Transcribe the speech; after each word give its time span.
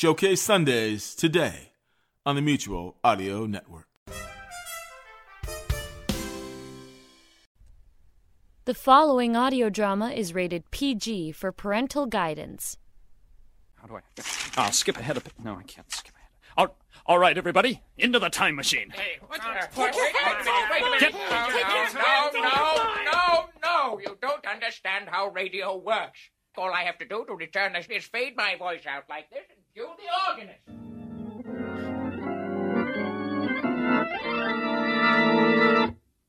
Showcase 0.00 0.40
Sundays 0.40 1.14
today 1.14 1.72
on 2.24 2.34
the 2.34 2.40
Mutual 2.40 2.96
Audio 3.04 3.44
Network. 3.44 3.86
The 8.64 8.72
following 8.72 9.36
audio 9.36 9.68
drama 9.68 10.08
is 10.08 10.34
rated 10.34 10.70
PG 10.70 11.32
for 11.32 11.52
parental 11.52 12.06
guidance. 12.06 12.78
How 13.74 13.88
do 13.88 13.96
I? 13.96 14.00
I'll 14.56 14.72
skip 14.72 14.96
ahead 14.96 15.18
a 15.18 15.20
bit. 15.20 15.34
No, 15.38 15.56
I 15.56 15.64
can't 15.64 15.92
skip 15.92 16.14
ahead. 16.14 16.30
All, 16.56 16.78
all 17.04 17.18
right, 17.18 17.36
everybody, 17.36 17.82
into 17.98 18.18
the 18.18 18.30
time 18.30 18.54
machine. 18.54 18.88
Hey, 18.88 19.18
what? 19.26 19.38
Uh, 19.40 19.66
wait, 19.76 19.94
wait, 19.94 20.14
wait, 20.14 20.82
wait, 20.82 21.02
wait, 21.02 21.12
no, 21.12 22.30
no, 22.32 22.40
no, 22.40 23.02
no, 23.04 23.44
no! 23.62 24.00
You 24.00 24.16
don't 24.22 24.46
understand 24.46 25.10
how 25.10 25.28
radio 25.28 25.76
works. 25.76 26.20
All 26.56 26.72
I 26.72 26.84
have 26.84 26.96
to 26.98 27.04
do 27.04 27.26
to 27.26 27.34
return 27.34 27.74
this 27.74 27.86
is 27.90 28.06
fade 28.06 28.34
my 28.34 28.56
voice 28.58 28.86
out 28.86 29.04
like 29.10 29.28
this 29.28 29.44
and 29.50 29.59
cue 29.74 29.86
the 29.96 30.32
organist. 30.32 31.70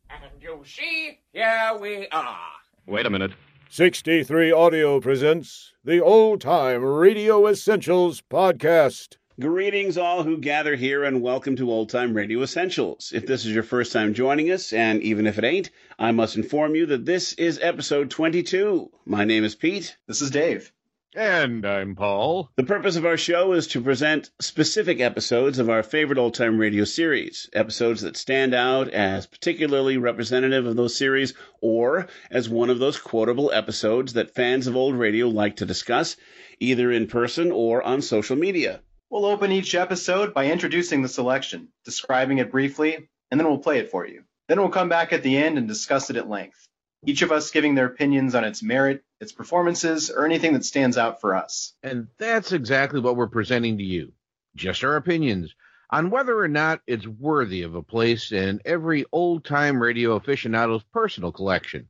And 0.10 0.32
you 0.40 0.62
see, 0.66 1.20
here 1.34 1.78
we 1.80 2.08
are. 2.10 2.38
Wait 2.86 3.06
a 3.06 3.10
minute. 3.10 3.32
63 3.70 4.52
Audio 4.52 5.00
presents 5.00 5.74
the 5.84 6.02
Old 6.02 6.42
Time 6.42 6.84
Radio 6.84 7.48
Essentials 7.48 8.22
Podcast. 8.30 9.18
Greetings, 9.40 9.98
all 9.98 10.22
who 10.22 10.38
gather 10.38 10.76
here, 10.76 11.04
and 11.04 11.24
welcome 11.24 11.56
to 11.56 11.72
Old 11.72 11.90
Time 11.90 12.14
Radio 12.14 12.44
Essentials. 12.44 13.12
If 13.16 13.26
this 13.26 13.46
is 13.46 13.54
your 13.54 13.64
first 13.64 13.92
time 13.92 14.14
joining 14.14 14.52
us, 14.52 14.72
and 14.72 15.02
even 15.02 15.26
if 15.26 15.40
it 15.40 15.46
ain't, 15.46 15.72
I 15.98 16.12
must 16.12 16.36
inform 16.36 16.76
you 16.76 16.86
that 16.88 17.06
this 17.06 17.34
is 17.34 17.58
episode 17.60 18.12
22. 18.12 18.92
My 19.06 19.26
name 19.26 19.44
is 19.44 19.56
Pete. 19.56 19.98
This 20.06 20.22
is 20.22 20.30
Dave. 20.30 20.72
And 21.14 21.66
I'm 21.66 21.94
Paul. 21.96 22.50
The 22.56 22.64
purpose 22.64 22.96
of 22.96 23.06
our 23.06 23.18
show 23.18 23.52
is 23.52 23.68
to 23.68 23.82
present 23.82 24.30
specific 24.40 25.02
episodes 25.02 25.60
of 25.60 25.70
our 25.70 25.84
favorite 25.84 26.18
old 26.18 26.34
time 26.34 26.58
radio 26.58 26.86
series, 26.86 27.50
episodes 27.52 28.00
that 28.04 28.16
stand 28.16 28.54
out 28.54 28.88
as 28.88 29.28
particularly 29.28 29.98
representative 29.98 30.66
of 30.66 30.78
those 30.78 30.96
series, 30.96 31.34
or 31.60 32.08
as 32.30 32.48
one 32.48 32.70
of 32.70 32.80
those 32.80 32.98
quotable 32.98 33.52
episodes 33.52 34.14
that 34.14 34.34
fans 34.36 34.68
of 34.68 34.78
old 34.78 34.96
radio 34.96 35.28
like 35.28 35.58
to 35.58 35.66
discuss, 35.66 36.16
either 36.62 36.90
in 36.94 37.08
person 37.08 37.52
or 37.52 37.84
on 37.84 38.02
social 38.02 38.38
media. 38.38 38.80
We'll 39.10 39.26
open 39.26 39.52
each 39.52 39.76
episode 39.76 40.34
by 40.34 40.46
introducing 40.46 41.02
the 41.02 41.10
selection, 41.10 41.68
describing 41.84 42.38
it 42.38 42.52
briefly, 42.52 43.10
and 43.30 43.38
then 43.38 43.48
we'll 43.50 43.58
play 43.58 43.80
it 43.80 43.92
for 43.92 44.08
you. 44.08 44.24
Then 44.48 44.62
we'll 44.62 44.70
come 44.70 44.88
back 44.88 45.12
at 45.12 45.24
the 45.24 45.36
end 45.36 45.58
and 45.58 45.68
discuss 45.68 46.10
it 46.10 46.16
at 46.16 46.30
length, 46.30 46.66
each 47.06 47.22
of 47.22 47.34
us 47.34 47.52
giving 47.52 47.76
their 47.76 47.88
opinions 47.88 48.34
on 48.34 48.46
its 48.46 48.64
merit, 48.64 49.04
its 49.22 49.32
performances, 49.32 50.10
or 50.10 50.26
anything 50.26 50.54
that 50.54 50.66
stands 50.66 50.98
out 50.98 51.22
for 51.22 51.36
us. 51.36 51.74
And 51.84 52.08
that's 52.18 52.52
exactly 52.52 53.00
what 53.00 53.16
we're 53.16 53.28
presenting 53.28 53.78
to 53.78 53.84
you. 53.84 54.12
Just 54.56 54.84
our 54.84 54.98
opinions 54.98 55.56
on 55.92 56.10
whether 56.10 56.38
or 56.38 56.48
not 56.48 56.82
it's 56.88 57.06
worthy 57.06 57.62
of 57.62 57.76
a 57.76 57.84
place 57.84 58.32
in 58.32 58.60
every 58.66 59.06
old 59.12 59.46
time 59.46 59.82
radio 59.82 60.16
aficionado's 60.16 60.84
personal 60.92 61.32
collection. 61.32 61.88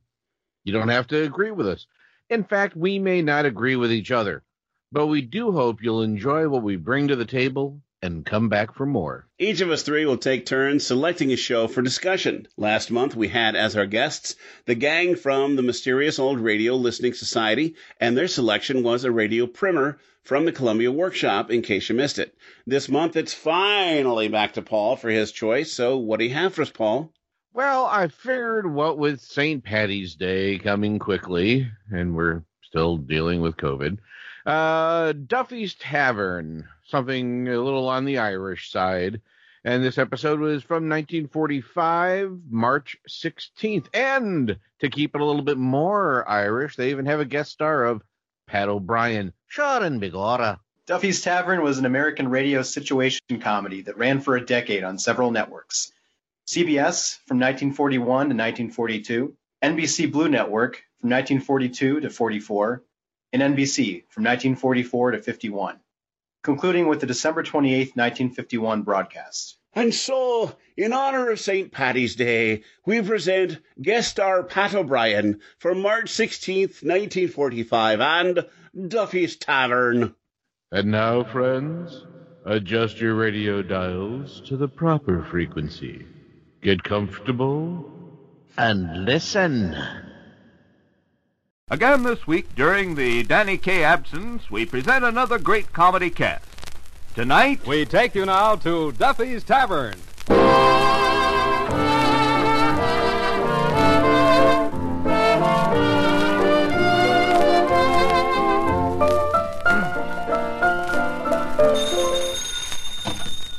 You 0.64 0.72
don't 0.72 0.88
have 0.88 1.06
to 1.08 1.22
agree 1.22 1.50
with 1.50 1.66
us. 1.66 1.86
In 2.28 2.44
fact, 2.44 2.76
we 2.76 2.98
may 2.98 3.22
not 3.22 3.46
agree 3.46 3.76
with 3.76 3.92
each 3.92 4.10
other, 4.10 4.44
but 4.92 5.06
we 5.06 5.22
do 5.22 5.52
hope 5.52 5.82
you'll 5.82 6.02
enjoy 6.02 6.48
what 6.48 6.62
we 6.62 6.76
bring 6.76 7.08
to 7.08 7.16
the 7.16 7.24
table 7.24 7.80
and 8.02 8.26
come 8.26 8.48
back 8.48 8.74
for 8.74 8.84
more. 8.84 9.28
Each 9.38 9.60
of 9.60 9.70
us 9.70 9.82
three 9.82 10.04
will 10.04 10.18
take 10.18 10.44
turns 10.44 10.84
selecting 10.84 11.32
a 11.32 11.36
show 11.36 11.68
for 11.68 11.82
discussion. 11.82 12.48
Last 12.56 12.90
month, 12.90 13.14
we 13.14 13.28
had 13.28 13.54
as 13.54 13.76
our 13.76 13.86
guests 13.86 14.34
the 14.66 14.74
gang 14.74 15.14
from 15.14 15.54
the 15.56 15.62
Mysterious 15.62 16.18
Old 16.18 16.40
Radio 16.40 16.74
Listening 16.74 17.14
Society, 17.14 17.76
and 18.00 18.16
their 18.16 18.28
selection 18.28 18.82
was 18.82 19.04
a 19.04 19.12
radio 19.12 19.46
primer 19.46 19.98
from 20.24 20.44
the 20.44 20.52
Columbia 20.52 20.90
Workshop, 20.90 21.50
in 21.50 21.62
case 21.62 21.88
you 21.88 21.94
missed 21.94 22.18
it. 22.18 22.34
This 22.66 22.88
month, 22.88 23.16
it's 23.16 23.34
finally 23.34 24.28
back 24.28 24.54
to 24.54 24.62
Paul 24.62 24.96
for 24.96 25.08
his 25.08 25.32
choice, 25.32 25.72
so 25.72 25.96
what 25.96 26.18
do 26.18 26.26
you 26.26 26.34
have 26.34 26.54
for 26.54 26.62
us, 26.62 26.70
Paul? 26.70 27.12
Well, 27.54 27.84
I 27.86 28.08
figured 28.08 28.72
what 28.72 28.98
with 28.98 29.20
St. 29.20 29.62
Patty's 29.62 30.14
Day 30.14 30.58
coming 30.58 30.98
quickly, 30.98 31.70
and 31.90 32.14
we're 32.14 32.44
still 32.62 32.96
dealing 32.96 33.42
with 33.42 33.56
COVID, 33.56 33.98
uh, 34.46 35.12
Duffy's 35.12 35.74
Tavern, 35.74 36.66
something 36.92 37.48
a 37.48 37.58
little 37.58 37.88
on 37.88 38.04
the 38.04 38.18
Irish 38.18 38.70
side. 38.70 39.20
And 39.64 39.82
this 39.82 39.98
episode 39.98 40.38
was 40.38 40.62
from 40.62 40.88
1945, 40.88 42.38
March 42.48 42.96
16th. 43.08 43.86
And 43.92 44.58
to 44.80 44.90
keep 44.90 45.14
it 45.14 45.20
a 45.20 45.24
little 45.24 45.42
bit 45.42 45.58
more 45.58 46.28
Irish, 46.28 46.76
they 46.76 46.90
even 46.90 47.06
have 47.06 47.20
a 47.20 47.24
guest 47.24 47.50
star 47.50 47.84
of 47.84 48.02
Pat 48.46 48.68
O'Brien. 48.68 49.32
Sure 49.48 49.82
and 49.82 50.00
Begorra. 50.00 50.58
Duffy's 50.86 51.22
Tavern 51.22 51.62
was 51.62 51.78
an 51.78 51.86
American 51.86 52.28
radio 52.28 52.62
situation 52.62 53.40
comedy 53.40 53.82
that 53.82 53.96
ran 53.96 54.20
for 54.20 54.36
a 54.36 54.44
decade 54.44 54.84
on 54.84 54.98
several 54.98 55.30
networks. 55.30 55.92
CBS 56.48 57.18
from 57.26 57.38
1941 57.38 58.04
to 58.04 58.34
1942, 58.34 59.36
NBC 59.62 60.10
Blue 60.10 60.28
Network 60.28 60.82
from 61.00 61.10
1942 61.10 62.00
to 62.00 62.10
44, 62.10 62.82
and 63.32 63.42
NBC 63.42 64.02
from 64.08 64.24
1944 64.24 65.12
to 65.12 65.22
51, 65.22 65.78
concluding 66.42 66.88
with 66.88 67.00
the 67.00 67.06
December 67.06 67.42
28, 67.42 67.96
1951 67.96 68.82
broadcast. 68.82 69.56
And 69.74 69.94
so, 69.94 70.54
in 70.76 70.92
honor 70.92 71.30
of 71.30 71.40
St. 71.40 71.72
Patty's 71.72 72.14
Day, 72.14 72.62
we 72.84 73.00
present 73.00 73.58
guest 73.80 74.10
star 74.10 74.42
Pat 74.42 74.74
O'Brien 74.74 75.40
for 75.58 75.74
March 75.74 76.10
16th, 76.10 76.82
1945, 76.82 78.00
and 78.00 78.46
Duffy's 78.88 79.36
Tavern. 79.36 80.14
And 80.70 80.90
now, 80.90 81.24
friends, 81.24 82.04
adjust 82.44 83.00
your 83.00 83.14
radio 83.14 83.62
dials 83.62 84.42
to 84.42 84.56
the 84.58 84.68
proper 84.68 85.24
frequency. 85.24 86.06
Get 86.60 86.82
comfortable 86.82 87.90
and 88.58 89.06
listen. 89.06 89.74
Again 91.72 92.02
this 92.02 92.26
week, 92.26 92.54
during 92.54 92.96
the 92.96 93.22
Danny 93.22 93.56
Kaye 93.56 93.82
absence, 93.82 94.50
we 94.50 94.66
present 94.66 95.06
another 95.06 95.38
great 95.38 95.72
comedy 95.72 96.10
cast. 96.10 96.44
Tonight, 97.14 97.66
We 97.66 97.86
take 97.86 98.14
you 98.14 98.26
now 98.26 98.56
to 98.56 98.92
Duffy's 98.92 99.42
Tavern. 99.42 99.94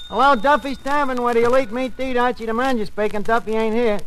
Hello, 0.07 0.35
Duffy's 0.35 0.77
Tavern, 0.77 1.19
where 1.23 1.33
the 1.33 1.45
elite 1.45 1.71
meat 1.71 1.97
to 1.97 2.11
eat. 2.11 2.17
Archie 2.17 2.45
the 2.45 2.53
manager 2.53 2.85
speaking. 2.85 3.23
Duffy 3.23 3.55
ain't 3.55 3.73
here. 3.73 3.99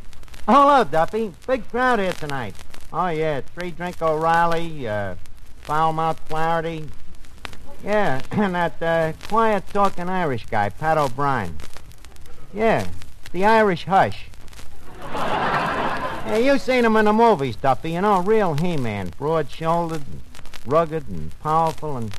Oh, 0.47 0.53
hello, 0.53 0.84
Duffy. 0.84 1.33
Big 1.49 1.69
crowd 1.71 1.99
here 1.99 2.12
tonight. 2.12 2.55
Oh, 2.92 3.08
yeah. 3.08 3.41
Three 3.41 3.70
Drink 3.70 4.00
O'Reilly, 4.00 4.86
uh, 4.88 5.16
Foul 5.62 5.92
Mouth 5.92 6.20
Flaherty. 6.28 6.88
Yeah, 7.84 8.22
and 8.32 8.54
that 8.54 8.82
uh, 8.82 9.12
quiet 9.28 9.64
talking 9.72 10.08
Irish 10.08 10.47
guy, 10.47 10.69
Pat 10.70 10.98
O'Brien. 10.98 11.56
Yeah, 12.52 12.88
the 13.32 13.44
Irish 13.44 13.84
Hush. 13.84 14.26
yeah, 15.00 16.38
you 16.38 16.58
seen 16.58 16.84
him 16.84 16.97
in 16.97 17.04
the 17.04 17.12
movies, 17.12 17.56
Duffy. 17.56 17.92
You 17.92 18.00
know, 18.00 18.22
real 18.22 18.54
He-Man, 18.54 19.12
broad-shouldered, 19.18 20.03
and 20.06 20.22
rugged, 20.66 21.08
and 21.08 21.38
powerful, 21.41 21.97
and 21.97 22.12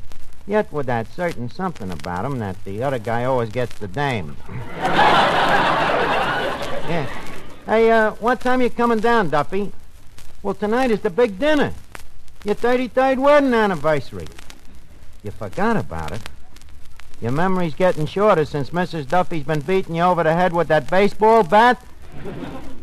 yet 0.46 0.72
with 0.72 0.86
that 0.86 1.12
certain 1.12 1.50
something 1.50 1.90
about 1.90 2.24
him 2.24 2.38
that 2.38 2.64
the 2.64 2.82
other 2.82 2.98
guy 2.98 3.24
always 3.24 3.50
gets 3.50 3.78
the 3.78 3.88
dame. 3.88 4.36
yeah. 6.88 7.06
Hey, 7.66 7.90
uh, 7.90 8.12
what 8.12 8.40
time 8.40 8.62
you 8.62 8.70
coming 8.70 9.00
down, 9.00 9.28
Duffy? 9.28 9.72
Well, 10.40 10.54
tonight 10.54 10.92
is 10.92 11.00
the 11.00 11.10
big 11.10 11.38
dinner. 11.38 11.74
Your 12.44 12.54
33rd 12.54 13.18
wedding 13.18 13.54
anniversary. 13.54 14.28
You 15.24 15.32
forgot 15.32 15.76
about 15.76 16.12
it. 16.12 16.20
Your 17.20 17.32
memory's 17.32 17.74
getting 17.74 18.06
shorter 18.06 18.44
since 18.44 18.70
Mrs. 18.70 19.08
Duffy's 19.08 19.42
been 19.42 19.60
beating 19.60 19.96
you 19.96 20.02
over 20.02 20.22
the 20.22 20.34
head 20.34 20.52
with 20.52 20.68
that 20.68 20.88
baseball 20.88 21.42
bat. 21.42 21.84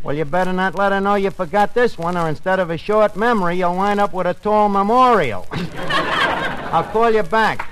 Well, 0.03 0.15
you 0.15 0.25
better 0.25 0.51
not 0.51 0.75
let 0.75 0.91
her 0.91 0.99
know 0.99 1.15
you 1.15 1.31
forgot 1.31 1.73
this 1.73 1.97
one, 1.97 2.17
or 2.17 2.27
instead 2.27 2.59
of 2.59 2.69
a 2.69 2.77
short 2.77 3.15
memory, 3.15 3.57
you'll 3.57 3.75
wind 3.75 4.01
up 4.01 4.13
with 4.13 4.27
a 4.27 4.33
tall 4.33 4.67
memorial. 4.67 5.47
I'll 5.51 6.83
call 6.83 7.09
you 7.09 7.23
back. 7.23 7.71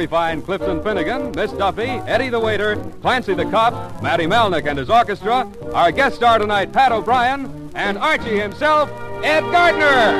We 0.00 0.06
find 0.06 0.42
Clifton 0.42 0.82
Finnegan, 0.82 1.32
Miss 1.32 1.52
Duffy, 1.52 1.82
Eddie 1.82 2.30
the 2.30 2.40
waiter, 2.40 2.76
Clancy 3.02 3.34
the 3.34 3.44
cop, 3.44 4.02
Matty 4.02 4.24
Malneck 4.24 4.66
and 4.66 4.78
his 4.78 4.88
orchestra, 4.88 5.46
our 5.74 5.92
guest 5.92 6.16
star 6.16 6.38
tonight, 6.38 6.72
Pat 6.72 6.90
O'Brien, 6.90 7.70
and 7.74 7.98
Archie 7.98 8.38
himself, 8.38 8.90
Ed 9.22 9.42
Gardner. 9.52 10.16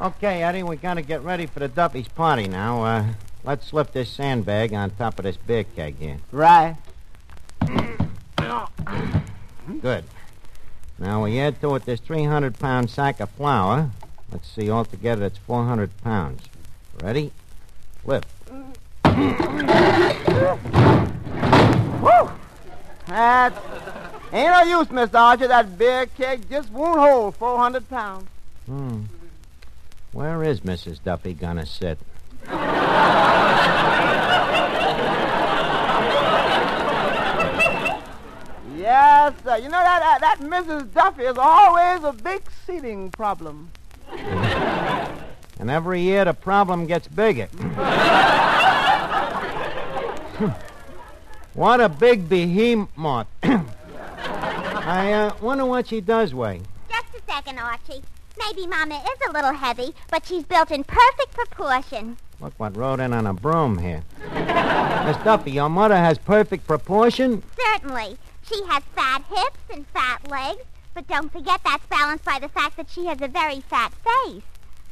Okay, 0.00 0.42
Eddie, 0.42 0.62
we 0.62 0.76
gotta 0.76 1.02
get 1.02 1.20
ready 1.22 1.44
for 1.44 1.60
the 1.60 1.68
Duffy's 1.68 2.08
party 2.08 2.48
now. 2.48 2.82
Uh, 2.82 3.04
let's 3.44 3.66
slip 3.66 3.92
this 3.92 4.08
sandbag 4.08 4.72
on 4.72 4.88
top 4.92 5.18
of 5.18 5.24
this 5.24 5.36
beer 5.36 5.64
keg 5.64 5.98
here. 5.98 6.16
Right. 6.32 6.76
Good. 9.82 10.04
Now 10.98 11.24
we 11.24 11.38
add 11.38 11.60
to 11.60 11.74
it 11.74 11.84
this 11.84 12.00
300 12.00 12.58
pound 12.58 12.88
sack 12.90 13.20
of 13.20 13.30
flour. 13.30 13.90
Let's 14.32 14.48
see, 14.48 14.70
altogether 14.70 15.26
it's 15.26 15.38
400 15.38 15.90
pounds. 16.02 16.42
Ready? 17.02 17.32
Lift. 18.04 18.26
Woo! 18.50 18.62
That 23.06 23.52
ain't 24.32 24.50
no 24.50 24.78
use, 24.78 24.88
Mr. 24.88 25.14
Archie. 25.14 25.46
That 25.46 25.78
beer 25.78 26.06
keg 26.06 26.48
just 26.48 26.70
won't 26.70 26.98
hold 26.98 27.36
400 27.36 27.88
pounds. 27.88 28.26
Hmm. 28.66 29.02
Where 30.12 30.42
is 30.42 30.60
Mrs. 30.60 31.02
Duffy 31.02 31.34
gonna 31.34 31.66
sit? 31.66 31.98
Yes, 39.26 39.34
sir. 39.42 39.56
You 39.56 39.64
know 39.64 39.82
that, 39.82 40.20
that 40.20 40.38
that 40.38 40.48
Mrs. 40.48 40.94
Duffy 40.94 41.24
is 41.24 41.36
always 41.36 42.04
a 42.04 42.12
big 42.12 42.42
seating 42.64 43.10
problem. 43.10 43.72
And 45.58 45.68
every 45.68 46.00
year 46.00 46.24
the 46.24 46.32
problem 46.32 46.86
gets 46.86 47.08
bigger. 47.08 47.46
what 51.54 51.80
a 51.80 51.88
big 51.88 52.28
behemoth. 52.28 53.26
I 53.42 55.12
uh, 55.12 55.34
wonder 55.40 55.66
what 55.66 55.88
she 55.88 56.00
does 56.00 56.32
weigh. 56.32 56.60
Just 56.88 57.06
a 57.16 57.20
second, 57.28 57.58
Archie. 57.58 58.02
Maybe 58.38 58.68
Mama 58.68 58.94
is 58.94 59.28
a 59.28 59.32
little 59.32 59.54
heavy, 59.54 59.92
but 60.08 60.24
she's 60.24 60.44
built 60.44 60.70
in 60.70 60.84
perfect 60.84 61.32
proportion. 61.32 62.16
Look 62.40 62.54
what 62.58 62.76
rode 62.76 63.00
in 63.00 63.12
on 63.12 63.26
a 63.26 63.34
broom 63.34 63.78
here. 63.78 64.04
Miss 65.04 65.16
Duffy, 65.24 65.50
your 65.50 65.68
mother 65.68 65.96
has 65.96 66.16
perfect 66.16 66.68
proportion? 66.68 67.42
Certainly. 67.72 68.18
She 68.48 68.62
has 68.68 68.82
fat 68.94 69.22
hips 69.28 69.58
and 69.72 69.86
fat 69.88 70.30
legs, 70.30 70.62
but 70.94 71.08
don't 71.08 71.32
forget 71.32 71.60
that's 71.64 71.84
balanced 71.86 72.24
by 72.24 72.38
the 72.38 72.48
fact 72.48 72.76
that 72.76 72.88
she 72.88 73.06
has 73.06 73.20
a 73.20 73.28
very 73.28 73.60
fat 73.60 73.92
face. 73.92 74.42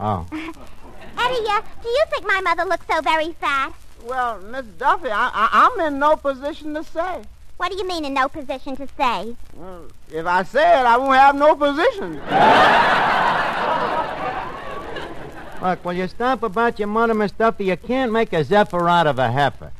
Oh. 0.00 0.26
Eddie, 0.32 1.48
uh, 1.48 1.62
do 1.82 1.88
you 1.88 2.04
think 2.10 2.26
my 2.26 2.40
mother 2.40 2.64
looks 2.64 2.86
so 2.90 3.00
very 3.00 3.32
fat? 3.34 3.72
Well, 4.04 4.40
Miss 4.40 4.66
Duffy, 4.78 5.08
I, 5.08 5.30
I, 5.32 5.48
I'm 5.52 5.80
in 5.86 5.98
no 5.98 6.16
position 6.16 6.74
to 6.74 6.84
say. 6.84 7.22
What 7.56 7.70
do 7.70 7.78
you 7.78 7.86
mean 7.86 8.04
in 8.04 8.14
no 8.14 8.28
position 8.28 8.76
to 8.76 8.88
say? 8.96 9.36
Well, 9.54 9.84
if 10.10 10.26
I 10.26 10.42
say 10.42 10.80
it, 10.80 10.84
I 10.84 10.96
won't 10.96 11.16
have 11.16 11.36
no 11.36 11.54
position. 11.54 12.14
Look, 15.62 15.84
will 15.84 15.92
you 15.94 16.08
stop 16.08 16.42
about 16.42 16.78
your 16.78 16.88
mother, 16.88 17.14
Miss 17.14 17.32
Duffy? 17.32 17.66
You 17.66 17.76
can't 17.76 18.12
make 18.12 18.32
a 18.32 18.44
zephyr 18.44 18.88
out 18.88 19.06
of 19.06 19.18
a 19.18 19.30
heifer. 19.30 19.72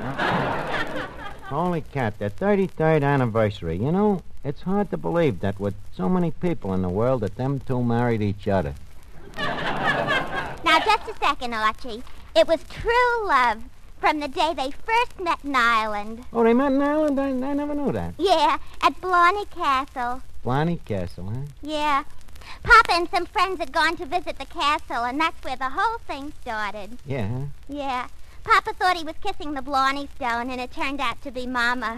Holy 1.50 1.80
cat, 1.80 2.16
their 2.20 2.30
33rd 2.30 3.02
anniversary. 3.02 3.76
You 3.76 3.90
know, 3.90 4.22
it's 4.44 4.62
hard 4.62 4.88
to 4.92 4.96
believe 4.96 5.40
that 5.40 5.58
with 5.58 5.74
so 5.92 6.08
many 6.08 6.30
people 6.30 6.72
in 6.74 6.80
the 6.80 6.88
world 6.88 7.22
that 7.22 7.34
them 7.34 7.58
two 7.58 7.82
married 7.82 8.22
each 8.22 8.46
other. 8.46 8.74
Now, 10.62 10.78
just 10.78 11.08
a 11.08 11.14
second, 11.18 11.52
Archie. 11.54 12.02
It 12.36 12.46
was 12.46 12.62
true 12.70 13.26
love 13.26 13.62
from 13.98 14.20
the 14.20 14.28
day 14.28 14.54
they 14.54 14.70
first 14.70 15.18
met 15.18 15.42
in 15.42 15.56
Ireland. 15.56 16.24
Oh, 16.32 16.44
they 16.44 16.54
met 16.54 16.70
in 16.70 16.80
Ireland? 16.80 17.18
I, 17.18 17.30
I 17.30 17.54
never 17.54 17.74
knew 17.74 17.90
that. 17.90 18.14
Yeah, 18.18 18.58
at 18.82 19.00
Blarney 19.00 19.46
Castle. 19.46 20.22
Blarney 20.44 20.78
Castle, 20.84 21.30
huh? 21.34 21.40
Yeah. 21.62 22.04
Papa 22.62 22.92
and 22.92 23.08
some 23.10 23.26
friends 23.26 23.58
had 23.58 23.72
gone 23.72 23.96
to 23.96 24.06
visit 24.06 24.38
the 24.38 24.46
castle, 24.46 25.04
and 25.04 25.18
that's 25.20 25.42
where 25.42 25.56
the 25.56 25.70
whole 25.70 25.98
thing 26.06 26.32
started. 26.42 26.98
Yeah, 27.04 27.26
huh? 27.26 27.44
Yeah. 27.68 28.06
Papa 28.44 28.72
thought 28.74 28.96
he 28.96 29.04
was 29.04 29.14
kissing 29.22 29.54
the 29.54 29.62
Blarney 29.62 30.08
Stone, 30.16 30.50
and 30.50 30.60
it 30.60 30.72
turned 30.72 31.00
out 31.00 31.20
to 31.22 31.30
be 31.30 31.46
Mama. 31.46 31.96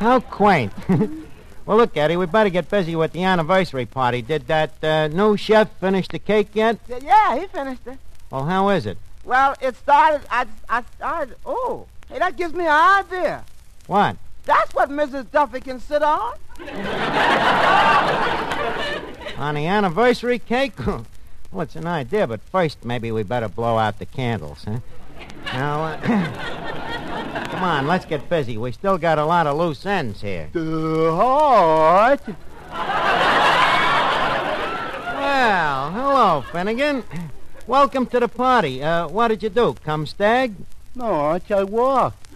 How 0.00 0.20
quaint. 0.20 0.72
well, 1.66 1.76
look, 1.76 1.96
Eddie, 1.96 2.16
we 2.16 2.26
better 2.26 2.50
get 2.50 2.68
busy 2.68 2.96
with 2.96 3.12
the 3.12 3.22
anniversary 3.22 3.86
party. 3.86 4.22
Did 4.22 4.46
that 4.48 4.84
uh, 4.84 5.08
new 5.08 5.36
chef 5.36 5.70
finish 5.78 6.08
the 6.08 6.18
cake 6.18 6.48
yet? 6.54 6.78
Yeah, 6.88 7.38
he 7.38 7.46
finished 7.46 7.86
it. 7.86 7.98
Well, 8.30 8.44
how 8.44 8.68
is 8.70 8.86
it? 8.86 8.98
Well, 9.24 9.54
it 9.60 9.76
started. 9.76 10.22
I, 10.30 10.46
I 10.68 10.82
started. 10.96 11.36
Oh, 11.44 11.86
hey, 12.08 12.18
that 12.18 12.36
gives 12.36 12.54
me 12.54 12.66
an 12.66 13.04
idea. 13.04 13.44
What? 13.86 14.16
That's 14.44 14.74
what 14.74 14.90
Mrs. 14.90 15.30
Duffy 15.30 15.60
can 15.60 15.80
sit 15.80 16.02
on. 16.02 16.34
On 19.38 19.54
the 19.54 19.66
anniversary 19.66 20.38
cake? 20.38 20.72
well, 21.56 21.64
it's 21.64 21.74
an 21.74 21.86
idea, 21.86 22.26
but 22.26 22.42
first 22.52 22.84
maybe 22.84 23.10
we 23.10 23.22
better 23.22 23.48
blow 23.48 23.78
out 23.78 23.98
the 23.98 24.04
candles, 24.04 24.64
huh? 24.64 24.80
Now, 25.46 25.84
uh, 25.84 25.96
come 27.50 27.64
on, 27.64 27.86
let's 27.86 28.04
get 28.04 28.28
busy. 28.28 28.58
We 28.58 28.72
still 28.72 28.98
got 28.98 29.18
a 29.18 29.24
lot 29.24 29.46
of 29.46 29.56
loose 29.56 29.86
ends 29.86 30.20
here. 30.20 30.50
The 30.52 31.12
heart. 31.16 32.20
Well, 35.16 35.90
hello, 35.92 36.44
Finnegan. 36.52 37.04
Welcome 37.66 38.04
to 38.08 38.20
the 38.20 38.28
party. 38.28 38.82
Uh, 38.82 39.08
what 39.08 39.28
did 39.28 39.42
you 39.42 39.48
do? 39.48 39.76
Come 39.82 40.04
stag? 40.04 40.54
No, 40.94 41.40
I 41.48 41.64
walked. 41.64 42.26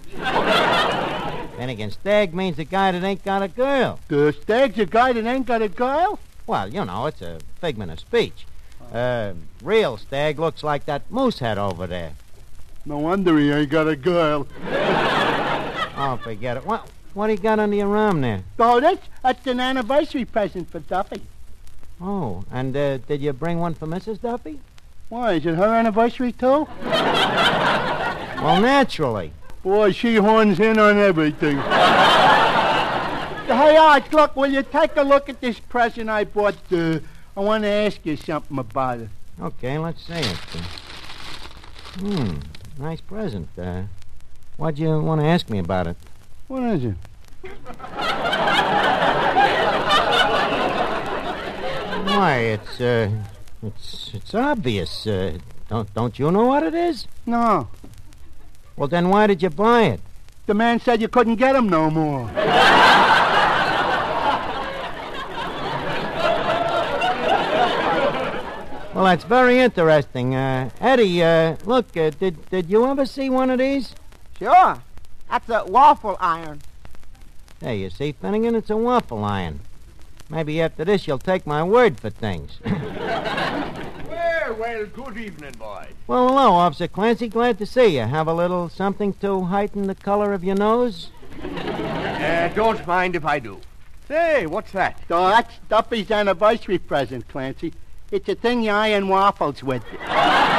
Finnegan, 1.58 1.90
stag 1.90 2.32
means 2.32 2.58
a 2.58 2.64
guy 2.64 2.92
that 2.92 3.04
ain't 3.04 3.22
got 3.22 3.42
a 3.42 3.48
girl. 3.48 4.00
The 4.08 4.34
stag's 4.40 4.78
a 4.78 4.86
guy 4.86 5.12
that 5.12 5.26
ain't 5.26 5.44
got 5.44 5.60
a 5.60 5.68
girl? 5.68 6.18
Well, 6.46 6.72
you 6.72 6.86
know, 6.86 7.04
it's 7.04 7.20
a 7.20 7.40
figment 7.60 7.92
of 7.92 8.00
speech. 8.00 8.46
Uh, 8.92 9.32
real 9.62 9.96
stag 9.96 10.38
looks 10.38 10.62
like 10.62 10.84
that 10.86 11.10
moose 11.10 11.38
head 11.38 11.56
over 11.58 11.86
there. 11.86 12.12
No 12.84 12.98
wonder 12.98 13.38
he 13.38 13.50
ain't 13.50 13.70
got 13.70 13.88
a 13.88 13.96
girl. 13.96 14.46
Oh, 16.02 16.16
forget 16.16 16.56
it. 16.56 16.64
What, 16.64 16.88
what 17.12 17.26
do 17.26 17.34
you 17.34 17.38
got 17.38 17.58
under 17.58 17.76
your 17.76 17.94
arm 17.94 18.22
there? 18.22 18.42
Oh, 18.58 18.80
that's, 18.80 19.06
that's 19.22 19.46
an 19.46 19.60
anniversary 19.60 20.24
present 20.24 20.70
for 20.70 20.78
Duffy. 20.78 21.20
Oh, 22.00 22.42
and 22.50 22.74
uh, 22.74 22.96
did 22.96 23.20
you 23.20 23.34
bring 23.34 23.58
one 23.58 23.74
for 23.74 23.86
Mrs. 23.86 24.18
Duffy? 24.22 24.60
Why, 25.10 25.34
is 25.34 25.44
it 25.44 25.56
her 25.56 25.74
anniversary 25.74 26.32
too? 26.32 26.66
Well, 28.40 28.62
naturally. 28.62 29.32
Boy, 29.62 29.92
she 29.92 30.16
horns 30.16 30.58
in 30.60 30.78
on 30.78 30.96
everything. 30.96 31.58
hey, 31.58 31.66
Arch, 33.76 34.10
look, 34.12 34.34
will 34.34 34.50
you 34.50 34.62
take 34.62 34.96
a 34.96 35.02
look 35.02 35.28
at 35.28 35.42
this 35.42 35.60
present 35.60 36.08
I 36.08 36.24
bought? 36.24 36.56
Uh, 36.72 37.00
I 37.36 37.40
want 37.40 37.64
to 37.64 37.68
ask 37.68 38.04
you 38.04 38.16
something 38.16 38.58
about 38.58 39.00
it. 39.00 39.08
Okay, 39.40 39.78
let's 39.78 40.02
see 40.02 40.14
it. 40.14 40.36
Hmm, 42.00 42.38
nice 42.78 43.00
present. 43.00 43.48
Uh, 43.56 43.82
why'd 44.56 44.78
you 44.78 45.00
want 45.00 45.20
to 45.20 45.26
ask 45.26 45.48
me 45.48 45.58
about 45.58 45.86
it? 45.86 45.96
What 46.48 46.62
is 46.64 46.84
it? 46.84 46.96
Why, 52.06 52.36
it's 52.38 52.80
uh, 52.80 53.10
it's 53.62 54.10
it's 54.12 54.34
obvious. 54.34 55.06
Uh, 55.06 55.38
don't 55.68 55.92
don't 55.94 56.18
you 56.18 56.30
know 56.30 56.46
what 56.46 56.62
it 56.64 56.74
is? 56.74 57.06
No. 57.24 57.68
Well, 58.76 58.88
then 58.88 59.08
why 59.08 59.26
did 59.26 59.42
you 59.42 59.50
buy 59.50 59.82
it? 59.84 60.00
The 60.46 60.54
man 60.54 60.80
said 60.80 61.00
you 61.00 61.08
couldn't 61.08 61.36
get 61.36 61.54
him 61.54 61.68
no 61.68 61.90
more. 61.90 62.28
Well, 69.00 69.08
that's 69.08 69.24
very 69.24 69.60
interesting. 69.60 70.34
Uh, 70.34 70.68
Eddie, 70.78 71.22
uh, 71.22 71.56
look, 71.64 71.96
uh, 71.96 72.10
did 72.10 72.50
did 72.50 72.68
you 72.68 72.84
ever 72.84 73.06
see 73.06 73.30
one 73.30 73.48
of 73.48 73.58
these? 73.58 73.94
Sure. 74.38 74.76
That's 75.30 75.48
a 75.48 75.64
waffle 75.64 76.18
iron. 76.20 76.60
Hey, 77.62 77.78
you 77.78 77.88
see, 77.88 78.12
Finnegan, 78.12 78.54
it's 78.54 78.68
a 78.68 78.76
waffle 78.76 79.24
iron. 79.24 79.60
Maybe 80.28 80.60
after 80.60 80.84
this 80.84 81.06
you'll 81.08 81.16
take 81.16 81.46
my 81.46 81.62
word 81.62 81.98
for 81.98 82.10
things. 82.10 82.58
Well, 84.10 84.54
well, 84.58 84.84
good 84.86 85.16
evening, 85.16 85.54
boys. 85.58 85.92
well, 86.06 86.28
hello, 86.28 86.52
Officer 86.52 86.88
Clancy. 86.88 87.28
Glad 87.28 87.56
to 87.58 87.64
see 87.66 87.96
you. 87.96 88.00
Have 88.02 88.26
a 88.26 88.34
little 88.34 88.68
something 88.68 89.14
to 89.14 89.44
heighten 89.44 89.86
the 89.86 89.94
color 89.94 90.34
of 90.34 90.44
your 90.44 90.56
nose? 90.56 91.10
Uh, 91.42 92.48
don't 92.48 92.84
mind 92.86 93.16
if 93.16 93.24
I 93.24 93.38
do. 93.38 93.60
Say, 94.08 94.46
what's 94.46 94.72
that? 94.72 95.00
Oh, 95.08 95.28
that's 95.28 95.54
Duffy's 95.70 96.10
anniversary 96.10 96.78
present, 96.78 97.28
Clancy. 97.28 97.72
It's 98.10 98.28
a 98.28 98.34
thing 98.34 98.62
you 98.62 98.70
iron 98.70 99.08
waffles 99.08 99.62
with. 99.62 99.84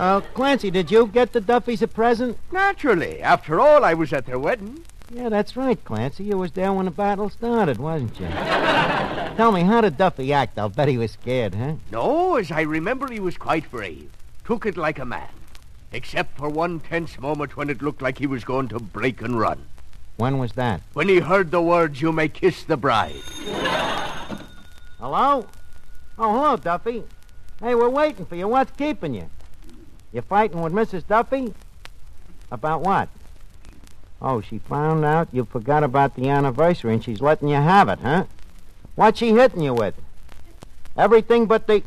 Uh, 0.00 0.22
Clancy, 0.32 0.70
did 0.70 0.90
you 0.90 1.06
get 1.06 1.34
the 1.34 1.42
Duffys 1.42 1.82
a 1.82 1.86
present? 1.86 2.38
Naturally. 2.50 3.20
After 3.20 3.60
all, 3.60 3.84
I 3.84 3.92
was 3.92 4.14
at 4.14 4.24
their 4.24 4.38
wedding. 4.38 4.82
Yeah, 5.12 5.28
that's 5.28 5.58
right, 5.58 5.84
Clancy. 5.84 6.24
You 6.24 6.38
was 6.38 6.52
there 6.52 6.72
when 6.72 6.86
the 6.86 6.90
battle 6.90 7.28
started, 7.28 7.76
wasn't 7.76 8.18
you? 8.18 8.26
Tell 9.36 9.52
me, 9.52 9.60
how 9.60 9.82
did 9.82 9.98
Duffy 9.98 10.32
act? 10.32 10.58
I'll 10.58 10.70
bet 10.70 10.88
he 10.88 10.96
was 10.96 11.10
scared, 11.10 11.54
huh? 11.54 11.74
No, 11.92 12.36
as 12.36 12.50
I 12.50 12.62
remember, 12.62 13.12
he 13.12 13.20
was 13.20 13.36
quite 13.36 13.70
brave. 13.70 14.10
Took 14.46 14.64
it 14.64 14.78
like 14.78 14.98
a 14.98 15.04
man. 15.04 15.28
Except 15.92 16.38
for 16.38 16.48
one 16.48 16.80
tense 16.80 17.18
moment 17.18 17.58
when 17.58 17.68
it 17.68 17.82
looked 17.82 18.00
like 18.00 18.16
he 18.16 18.26
was 18.26 18.42
going 18.42 18.68
to 18.68 18.78
break 18.78 19.20
and 19.20 19.38
run. 19.38 19.66
When 20.16 20.38
was 20.38 20.52
that? 20.52 20.80
When 20.94 21.10
he 21.10 21.18
heard 21.18 21.50
the 21.50 21.60
words, 21.60 22.00
you 22.00 22.10
may 22.10 22.28
kiss 22.28 22.62
the 22.62 22.78
bride. 22.78 23.20
Hello? 25.00 25.46
Oh, 26.18 26.32
hello, 26.34 26.56
Duffy. 26.58 27.02
Hey, 27.58 27.74
we're 27.74 27.88
waiting 27.88 28.26
for 28.26 28.36
you. 28.36 28.46
What's 28.46 28.70
keeping 28.72 29.14
you? 29.14 29.30
You 30.12 30.20
fighting 30.20 30.60
with 30.60 30.74
Mrs. 30.74 31.06
Duffy? 31.06 31.54
About 32.52 32.82
what? 32.82 33.08
Oh, 34.20 34.42
she 34.42 34.58
found 34.58 35.02
out 35.06 35.28
you 35.32 35.46
forgot 35.46 35.82
about 35.82 36.16
the 36.16 36.28
anniversary 36.28 36.92
and 36.92 37.02
she's 37.02 37.22
letting 37.22 37.48
you 37.48 37.54
have 37.54 37.88
it, 37.88 38.00
huh? 38.00 38.24
What's 38.94 39.20
she 39.20 39.30
hitting 39.30 39.62
you 39.62 39.72
with? 39.72 39.94
Everything 40.98 41.46
but 41.46 41.66
the. 41.66 41.82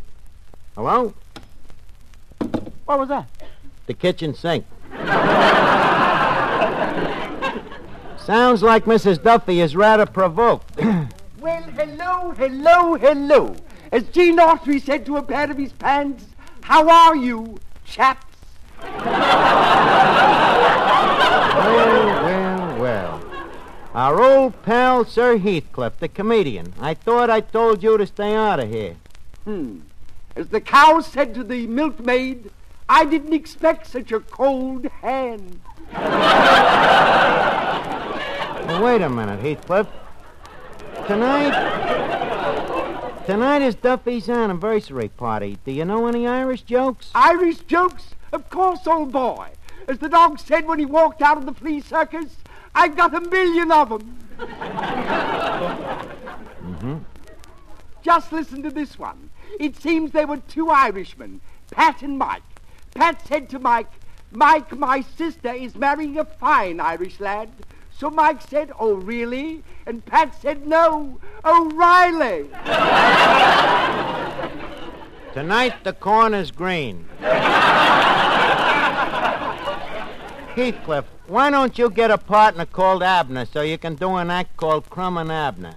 Hello? 0.74 1.14
What 2.86 2.98
was 2.98 3.10
that? 3.10 3.30
The 3.86 3.94
kitchen 3.94 4.34
sink. 4.34 4.66
Sounds 8.18 8.64
like 8.64 8.86
Mrs. 8.86 9.22
Duffy 9.22 9.60
is 9.62 9.76
rather 9.76 10.08
provoked. 10.08 10.80
Well, 11.44 11.64
hello, 11.64 12.32
hello, 12.32 12.96
hello. 12.96 13.56
As 13.92 14.04
Gene 14.04 14.38
Autry 14.38 14.82
said 14.82 15.06
to 15.06 15.18
a 15.18 15.22
pair 15.22 15.52
of 15.52 15.58
his 15.58 15.74
pants, 15.74 16.24
how 16.62 16.90
are 16.90 17.18
you, 17.18 17.58
chaps? 17.84 18.38
well, 18.82 18.94
well, 22.24 22.80
well. 22.80 23.22
Our 23.94 24.22
old 24.24 24.64
pal, 24.64 25.04
Sir 25.04 25.38
Heathcliff, 25.38 26.00
the 26.00 26.08
comedian. 26.08 26.74
I 26.80 26.94
thought 26.94 27.30
I 27.30 27.42
told 27.42 27.84
you 27.84 27.98
to 27.98 28.08
stay 28.08 28.34
out 28.34 28.62
of 28.62 28.70
here. 28.70 28.96
Hmm. 29.44 29.80
As 30.38 30.48
the 30.48 30.62
cow 30.62 31.02
said 31.02 31.36
to 31.36 31.44
the 31.44 31.68
milkmaid, 31.68 32.52
I 32.88 33.04
didn't 33.04 33.34
expect 33.34 33.88
such 33.88 34.14
a 34.14 34.22
cold 34.22 34.86
hand. 35.02 35.60
Well, 38.66 38.82
wait 38.82 39.02
a 39.02 39.10
minute, 39.10 39.42
Heathcliff. 39.42 39.88
Tonight. 41.08 41.54
Tonight 43.26 43.62
is 43.62 43.76
Duffy's 43.76 44.30
anniversary 44.30 45.10
party. 45.10 45.58
Do 45.66 45.72
you 45.72 45.84
know 45.84 46.08
any 46.08 46.26
Irish 46.26 46.62
jokes? 46.62 47.12
Irish 47.14 47.60
jokes? 47.60 48.16
Of 48.32 48.50
course, 48.50 48.88
old 48.88 49.12
boy. 49.12 49.50
As 49.88 50.00
the 50.00 50.08
dog 50.08 50.40
said 50.40 50.66
when 50.66 50.80
he 50.80 50.86
walked 50.86 51.22
out 51.22 51.38
of 51.38 51.46
the 51.46 51.54
flea 51.54 51.82
circus, 51.82 52.38
I've 52.74 52.96
got 52.96 53.14
a 53.14 53.20
million 53.20 53.70
of 53.72 53.90
them. 53.90 54.18
Mm-hmm. 56.64 56.98
Just 58.02 58.32
listen 58.32 58.64
to 58.64 58.72
this 58.72 58.98
one. 58.98 59.30
It 59.60 59.76
seems 59.76 60.12
there 60.12 60.28
were 60.28 60.38
two 60.38 60.70
Irishmen, 60.70 61.42
Pat 61.72 62.02
and 62.02 62.18
Mike. 62.18 62.44
Pat 62.96 63.26
said 63.28 63.50
to 63.50 63.60
Mike, 63.60 63.92
Mike, 64.32 64.78
my 64.78 65.02
sister 65.02 65.52
is 65.52 65.76
marrying 65.76 66.18
a 66.18 66.24
fine 66.26 66.80
Irish 66.80 67.20
lad. 67.20 67.50
So 68.04 68.10
Mike 68.10 68.42
said, 68.42 68.74
Oh, 68.78 68.96
really? 68.96 69.64
And 69.86 70.06
Pat 70.06 70.36
said, 70.42 70.68
No, 70.68 71.22
O'Reilly. 71.46 72.50
Tonight 75.32 75.86
the 75.86 75.94
corn 75.94 76.34
is 76.34 76.52
green. 76.52 77.06
Heathcliff, 80.54 81.06
why 81.28 81.50
don't 81.50 81.78
you 81.78 81.90
get 81.90 82.12
a 82.12 82.18
partner 82.18 82.66
called 82.66 83.04
Abner 83.04 83.46
so 83.46 83.62
you 83.62 83.78
can 83.78 83.96
do 83.96 84.16
an 84.16 84.30
act 84.30 84.58
called 84.58 84.90
Crumb 84.90 85.18
and 85.18 85.32
Abner? 85.32 85.76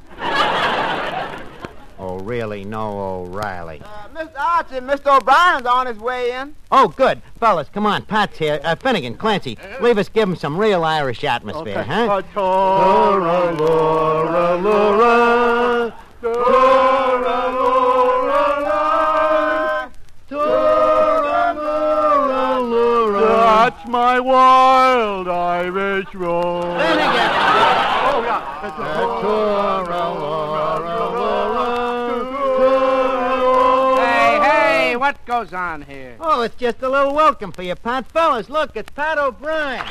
Oh, 1.98 2.18
really? 2.20 2.64
No, 2.64 2.98
O'Reilly. 2.98 3.82
Uh, 3.84 4.08
Mr. 4.14 4.38
Archie, 4.38 4.74
Mr. 4.76 5.16
O'Brien's 5.16 5.66
on 5.66 5.86
his 5.86 5.98
way 5.98 6.32
in. 6.32 6.54
Oh, 6.70 6.88
good. 6.88 7.22
Fellas, 7.38 7.68
come 7.72 7.86
on. 7.86 8.04
Pat's 8.04 8.38
here. 8.38 8.60
Uh, 8.62 8.74
Finnegan, 8.74 9.16
Clancy, 9.16 9.58
leave 9.80 9.98
us 9.98 10.08
give 10.08 10.28
him 10.28 10.36
some 10.36 10.58
real 10.58 10.84
Irish 10.84 11.24
atmosphere, 11.24 11.82
huh? 11.82 12.22
Tora, 12.32 13.52
Laura, 13.54 14.56
Laura. 14.56 14.56
Laura, 14.56 15.94
Laura. 17.52 19.90
Laura, 20.30 21.54
Laura. 22.60 23.20
That's 23.66 23.86
my 23.88 24.20
wild 24.20 25.28
Irish 25.28 26.14
roll. 26.14 26.62
Finnegan. 26.62 27.30
Oh, 28.08 28.22
yeah. 28.24 29.20
Tora, 29.20 30.14
Laura, 30.14 30.35
what 35.16 35.26
goes 35.26 35.52
on 35.54 35.82
here? 35.82 36.16
Oh, 36.20 36.42
it's 36.42 36.56
just 36.56 36.82
a 36.82 36.88
little 36.88 37.14
welcome 37.14 37.52
for 37.52 37.62
you, 37.62 37.74
Pat. 37.74 38.06
Fellas, 38.10 38.50
look, 38.50 38.76
it's 38.76 38.90
Pat 38.90 39.18
O'Brien. 39.18 39.84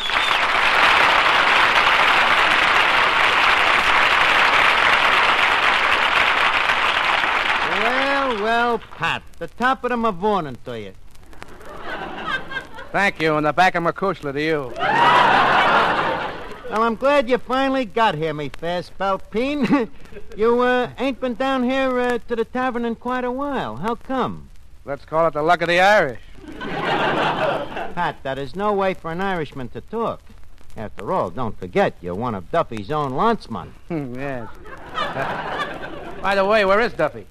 Well, 7.81 8.43
well, 8.43 8.79
Pat, 8.79 9.23
the 9.39 9.47
top 9.47 9.83
of 9.83 9.89
the 9.89 9.97
morning 9.97 10.57
to 10.65 10.79
you. 10.79 10.93
Thank 12.91 13.21
you, 13.21 13.35
and 13.35 13.45
the 13.45 13.53
back 13.53 13.75
of 13.75 13.83
my 13.83 13.91
kushla 13.91 14.31
to 14.33 14.41
you. 14.41 14.73
Well, 16.69 16.81
I'm 16.83 16.95
glad 16.95 17.29
you 17.29 17.37
finally 17.37 17.85
got 17.85 18.15
here, 18.15 18.33
me 18.33 18.49
fair 18.49 18.81
spalpeen. 18.81 19.89
you 20.37 20.59
uh, 20.61 20.89
ain't 20.99 21.19
been 21.19 21.35
down 21.35 21.63
here 21.63 21.99
uh, 21.99 22.17
to 22.27 22.35
the 22.35 22.45
tavern 22.45 22.85
in 22.85 22.95
quite 22.95 23.23
a 23.23 23.31
while. 23.31 23.77
How 23.77 23.95
come? 23.95 24.49
Let's 24.87 25.03
call 25.03 25.27
it 25.27 25.33
the 25.33 25.41
luck 25.41 25.63
of 25.63 25.67
the 25.67 25.79
Irish. 25.79 26.19
Pat, 26.59 28.17
that 28.21 28.37
is 28.37 28.55
no 28.55 28.71
way 28.71 28.93
for 28.93 29.11
an 29.11 29.19
Irishman 29.19 29.69
to 29.69 29.81
talk. 29.81 30.21
After 30.77 31.11
all, 31.11 31.31
don't 31.31 31.57
forget, 31.57 31.95
you're 32.01 32.13
one 32.13 32.35
of 32.35 32.51
Duffy's 32.51 32.91
own 32.91 33.15
landsmen. 33.15 33.73
yes. 33.89 34.47
By 36.21 36.35
the 36.35 36.45
way, 36.45 36.65
where 36.65 36.79
is 36.81 36.93
Duffy? 36.93 37.25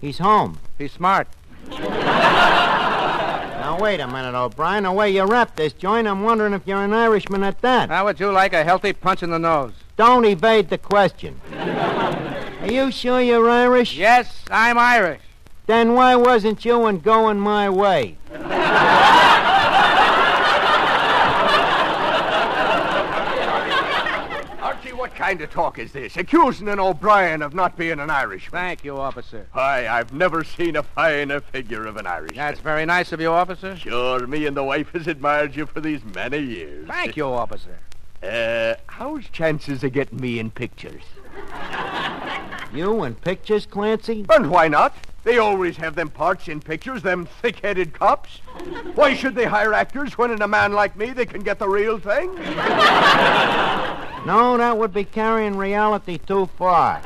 He's 0.00 0.18
home. 0.18 0.58
He's 0.76 0.90
smart. 0.90 1.28
Now, 1.68 3.78
wait 3.80 4.00
a 4.00 4.08
minute, 4.08 4.34
O'Brien. 4.34 4.82
The 4.82 4.90
way 4.90 5.10
you 5.10 5.24
wrap 5.24 5.54
this 5.54 5.74
joint, 5.74 6.08
I'm 6.08 6.24
wondering 6.24 6.52
if 6.52 6.66
you're 6.66 6.82
an 6.82 6.92
Irishman 6.92 7.44
at 7.44 7.60
that. 7.60 7.90
How 7.90 8.06
would 8.06 8.18
you 8.18 8.32
like 8.32 8.54
a 8.54 8.64
healthy 8.64 8.92
punch 8.92 9.22
in 9.22 9.30
the 9.30 9.38
nose? 9.38 9.72
Don't 9.96 10.24
evade 10.24 10.68
the 10.68 10.78
question. 10.78 11.40
Are 11.54 12.72
you 12.72 12.90
sure 12.90 13.20
you're 13.20 13.48
Irish? 13.48 13.96
Yes, 13.96 14.42
I'm 14.50 14.78
Irish. 14.78 15.20
Then 15.68 15.92
why 15.92 16.16
wasn't 16.16 16.64
you 16.64 16.86
and 16.86 17.02
going 17.02 17.38
my 17.38 17.68
way? 17.68 18.16
Archie, 24.62 24.94
what 24.94 25.14
kind 25.14 25.42
of 25.42 25.50
talk 25.50 25.78
is 25.78 25.92
this? 25.92 26.16
Accusing 26.16 26.68
an 26.68 26.80
O'Brien 26.80 27.42
of 27.42 27.52
not 27.52 27.76
being 27.76 28.00
an 28.00 28.08
Irishman. 28.08 28.58
Thank 28.58 28.82
you, 28.82 28.96
officer. 28.96 29.46
Why, 29.52 29.86
I've 29.86 30.14
never 30.14 30.42
seen 30.42 30.74
a 30.74 30.82
finer 30.82 31.42
figure 31.42 31.86
of 31.86 31.98
an 31.98 32.06
Irishman. 32.06 32.38
That's 32.38 32.60
very 32.60 32.86
nice 32.86 33.12
of 33.12 33.20
you, 33.20 33.30
officer. 33.30 33.76
Sure, 33.76 34.26
me 34.26 34.46
and 34.46 34.56
the 34.56 34.64
wife 34.64 34.92
has 34.92 35.06
admired 35.06 35.54
you 35.54 35.66
for 35.66 35.82
these 35.82 36.00
many 36.14 36.38
years. 36.38 36.88
Thank 36.88 37.14
you, 37.14 37.26
officer. 37.26 37.78
Uh, 38.22 38.72
how's 38.86 39.28
chances 39.28 39.84
of 39.84 39.92
getting 39.92 40.18
me 40.18 40.38
in 40.38 40.50
pictures? 40.50 41.02
You 42.72 43.04
in 43.04 43.16
pictures, 43.16 43.66
Clancy? 43.66 44.24
And 44.30 44.50
why 44.50 44.68
not? 44.68 44.94
They 45.28 45.36
always 45.36 45.76
have 45.76 45.94
them 45.94 46.08
parts 46.08 46.48
in 46.48 46.58
pictures, 46.58 47.02
them 47.02 47.26
thick-headed 47.42 47.92
cops. 47.92 48.38
Why 48.94 49.12
should 49.12 49.34
they 49.34 49.44
hire 49.44 49.74
actors 49.74 50.16
when 50.16 50.30
in 50.30 50.40
a 50.40 50.48
man 50.48 50.72
like 50.72 50.96
me 50.96 51.10
they 51.10 51.26
can 51.26 51.42
get 51.42 51.58
the 51.58 51.68
real 51.68 51.98
thing? 51.98 52.34
No, 54.24 54.56
that 54.56 54.78
would 54.78 54.94
be 54.94 55.04
carrying 55.04 55.58
reality 55.58 56.16
too 56.16 56.46
far. 56.56 57.00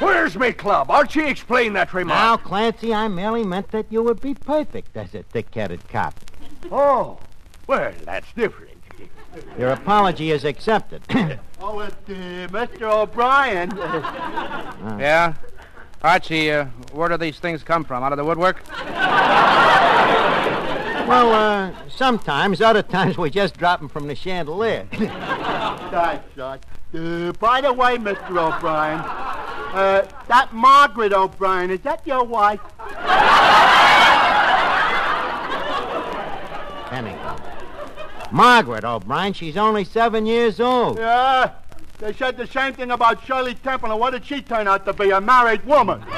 Where's 0.00 0.34
my 0.34 0.50
club? 0.50 0.90
Archie, 0.90 1.26
explain 1.26 1.74
that 1.74 1.94
remark. 1.94 2.18
Now, 2.18 2.36
Clancy, 2.38 2.92
I 2.92 3.06
merely 3.06 3.44
meant 3.44 3.70
that 3.70 3.86
you 3.88 4.02
would 4.02 4.20
be 4.20 4.34
perfect 4.34 4.96
as 4.96 5.14
a 5.14 5.22
thick-headed 5.22 5.88
cop. 5.88 6.18
Oh, 6.72 7.20
well, 7.68 7.92
that's 8.04 8.32
different. 8.32 8.78
Your 9.56 9.70
apology 9.70 10.32
is 10.32 10.44
accepted. 10.44 11.02
Oh, 11.58 11.80
it's 11.80 11.96
uh, 12.06 12.48
Mr. 12.50 12.82
O'Brien. 12.82 13.70
Yeah? 15.00 15.34
Archie, 16.02 16.50
uh, 16.52 16.66
where 16.92 17.08
do 17.08 17.16
these 17.16 17.38
things 17.38 17.62
come 17.62 17.84
from? 17.84 18.02
Out 18.02 18.12
of 18.12 18.18
the 18.18 18.24
woodwork? 18.24 18.62
well, 21.08 21.32
uh, 21.32 21.72
sometimes. 21.88 22.60
Other 22.60 22.82
times 22.82 23.16
we 23.18 23.30
just 23.30 23.56
drop 23.56 23.80
them 23.80 23.88
from 23.88 24.06
the 24.06 24.14
chandelier. 24.14 24.86
That's 24.98 26.36
right. 26.36 26.62
Uh, 26.94 27.32
by 27.32 27.60
the 27.60 27.72
way, 27.72 27.96
Mr. 27.96 28.30
O'Brien, 28.30 29.00
uh, 29.00 30.06
that 30.28 30.52
Margaret 30.52 31.12
O'Brien, 31.12 31.70
is 31.70 31.80
that 31.80 32.06
your 32.06 32.24
wife? 32.24 32.60
Penny. 36.88 37.16
Margaret 38.30 38.84
O'Brien, 38.84 39.32
she's 39.32 39.56
only 39.56 39.84
seven 39.84 40.26
years 40.26 40.60
old. 40.60 40.98
Yeah. 40.98 41.52
They 41.98 42.12
said 42.12 42.36
the 42.36 42.46
same 42.46 42.74
thing 42.74 42.90
about 42.90 43.24
Shirley 43.24 43.54
Temple, 43.54 43.90
and 43.90 43.98
what 43.98 44.10
did 44.10 44.24
she 44.24 44.42
turn 44.42 44.68
out 44.68 44.84
to 44.84 44.92
be? 44.92 45.10
A 45.10 45.20
married 45.20 45.64
woman. 45.64 46.04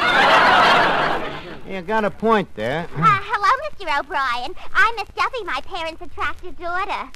You 1.68 1.82
got 1.82 2.02
a 2.02 2.10
point 2.10 2.48
there. 2.54 2.88
Uh, 2.96 3.20
hello, 3.22 3.68
Mr. 3.68 4.00
O'Brien. 4.00 4.54
I'm 4.72 4.96
Miss 4.96 5.08
Duffy, 5.14 5.44
my 5.44 5.60
parents' 5.60 6.00
attractive 6.00 6.58
daughter. 6.58 7.10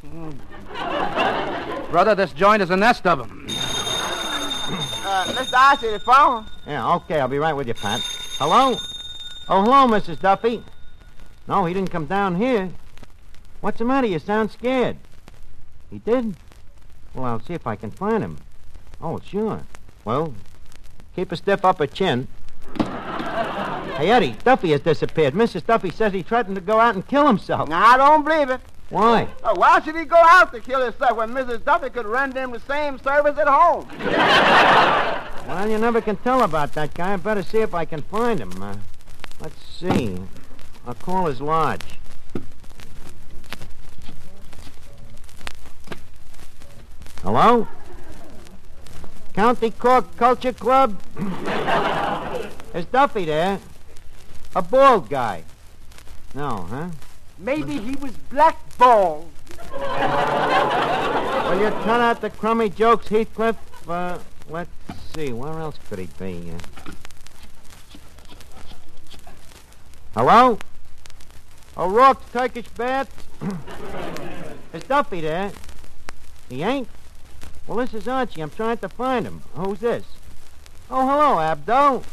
Brother, 1.90 2.14
this 2.14 2.35
joint 2.35 2.61
is 2.61 2.68
a 2.68 2.77
nest 2.77 3.07
of 3.07 3.20
them. 3.20 3.46
Uh, 3.48 5.25
Mr. 5.29 5.55
Archie, 5.55 5.90
the 5.90 6.01
phone. 6.01 6.44
Yeah, 6.66 6.96
okay, 6.96 7.18
I'll 7.20 7.29
be 7.29 7.38
right 7.38 7.55
with 7.55 7.66
you, 7.66 7.72
Pat. 7.72 8.01
Hello? 8.38 8.77
Oh, 9.48 9.62
hello, 9.62 9.88
Mrs. 9.88 10.20
Duffy. 10.20 10.62
No, 11.48 11.64
he 11.64 11.72
didn't 11.72 11.90
come 11.90 12.05
down 12.05 12.37
here. 12.37 12.68
What's 13.62 13.79
the 13.79 13.87
matter? 13.87 14.07
You 14.07 14.18
sound 14.18 14.51
scared. 14.51 14.98
He 15.90 15.98
did? 15.98 16.37
Well, 17.14 17.25
I'll 17.25 17.40
see 17.40 17.55
if 17.55 17.66
I 17.66 17.77
can 17.77 17.90
find 17.90 18.22
him. 18.22 18.37
Oh, 19.02 19.18
sure. 19.26 19.62
Well, 20.04 20.34
keep 21.16 21.32
a 21.32 21.36
stiff 21.36 21.64
upper 21.64 21.86
chin. 21.86 22.28
Hey, 22.78 24.10
Eddie, 24.10 24.36
Duffy 24.44 24.70
has 24.70 24.80
disappeared. 24.80 25.34
Mrs. 25.34 25.66
Duffy 25.66 25.90
says 25.90 26.12
he 26.12 26.22
threatened 26.22 26.54
to 26.56 26.62
go 26.62 26.80
out 26.80 26.94
and 26.94 27.06
kill 27.06 27.26
himself. 27.26 27.68
I 27.70 27.96
don't 27.96 28.24
believe 28.24 28.50
it. 28.50 28.60
Why? 28.88 29.28
Oh, 29.42 29.54
why 29.54 29.80
should 29.80 29.96
he 29.96 30.04
go 30.04 30.16
out 30.16 30.52
to 30.52 30.60
kill 30.60 30.84
himself 30.84 31.16
when 31.16 31.30
Mrs. 31.30 31.64
Duffy 31.64 31.90
could 31.90 32.06
render 32.06 32.42
him 32.42 32.52
the 32.52 32.60
same 32.60 32.98
service 32.98 33.38
at 33.38 33.48
home? 33.48 33.88
Well, 35.48 35.68
you 35.68 35.78
never 35.78 36.00
can 36.00 36.16
tell 36.18 36.42
about 36.42 36.72
that 36.74 36.94
guy. 36.94 37.14
I 37.14 37.16
better 37.16 37.42
see 37.42 37.58
if 37.58 37.74
I 37.74 37.84
can 37.84 38.02
find 38.02 38.38
him. 38.38 38.62
Uh, 38.62 38.76
let's 39.40 39.60
see. 39.64 40.16
I'll 40.86 40.94
call 40.94 41.26
his 41.26 41.40
lodge. 41.40 41.98
Hello? 47.22 47.66
County 49.35 49.71
Cork 49.71 50.16
Culture 50.16 50.53
Club? 50.53 51.01
Is 52.75 52.85
Duffy 52.87 53.25
there? 53.25 53.61
A 54.55 54.62
bald 54.62 55.09
guy. 55.09 55.45
No, 56.35 56.66
huh? 56.71 56.88
Maybe 57.38 57.79
he 57.79 57.97
was 57.97 58.12
blackballed. 58.31 59.31
Will 59.73 61.61
you 61.61 61.71
cut 61.85 62.01
out 62.01 62.21
the 62.21 62.31
crummy 62.31 62.68
jokes, 62.68 63.09
Heathcliff? 63.09 63.57
Uh, 63.88 64.18
let's 64.49 64.71
see. 65.14 65.33
Where 65.33 65.59
else 65.59 65.77
could 65.88 65.99
he 65.99 66.09
be? 66.18 66.51
Uh... 66.51 66.92
Hello? 70.14 70.59
O'Rourke's 71.77 72.31
Turkish 72.33 72.68
bath? 72.68 73.09
Is 74.75 74.83
Duffy 74.85 75.23
there? 75.23 75.53
He 76.51 76.62
ain't? 76.62 76.88
Well, 77.72 77.87
this 77.87 77.94
is 77.94 78.06
Archie. 78.06 78.42
I'm 78.42 78.50
trying 78.50 78.76
to 78.76 78.88
find 78.90 79.24
him. 79.24 79.40
Who's 79.54 79.78
this? 79.78 80.04
Oh, 80.90 81.06
hello, 81.08 81.37
Abdo. 81.38 82.04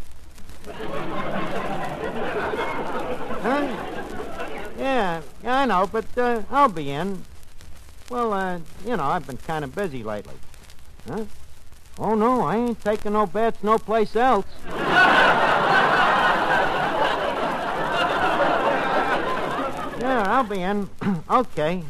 huh? 3.42 3.68
Yeah, 4.80 5.22
I 5.44 5.66
know, 5.66 5.86
but 5.92 6.06
uh, 6.18 6.44
I'll 6.50 6.70
be 6.70 6.92
in. 6.92 7.26
Well, 8.10 8.32
uh, 8.32 8.60
you 8.86 8.96
know, 8.96 9.04
I've 9.04 9.28
been 9.28 9.36
kind 9.36 9.66
of 9.66 9.76
busy 9.76 10.02
lately. 10.02 10.36
Huh? 11.06 11.26
Oh, 11.98 12.16
no, 12.16 12.40
I 12.44 12.56
ain't 12.56 12.82
taking 12.82 13.12
no 13.12 13.26
bets 13.26 13.62
no 13.62 13.78
place 13.78 14.16
else. 14.16 14.46
yeah, 20.00 20.24
I'll 20.26 20.46
be 20.46 20.62
in. 20.62 20.90
okay. 21.30 21.84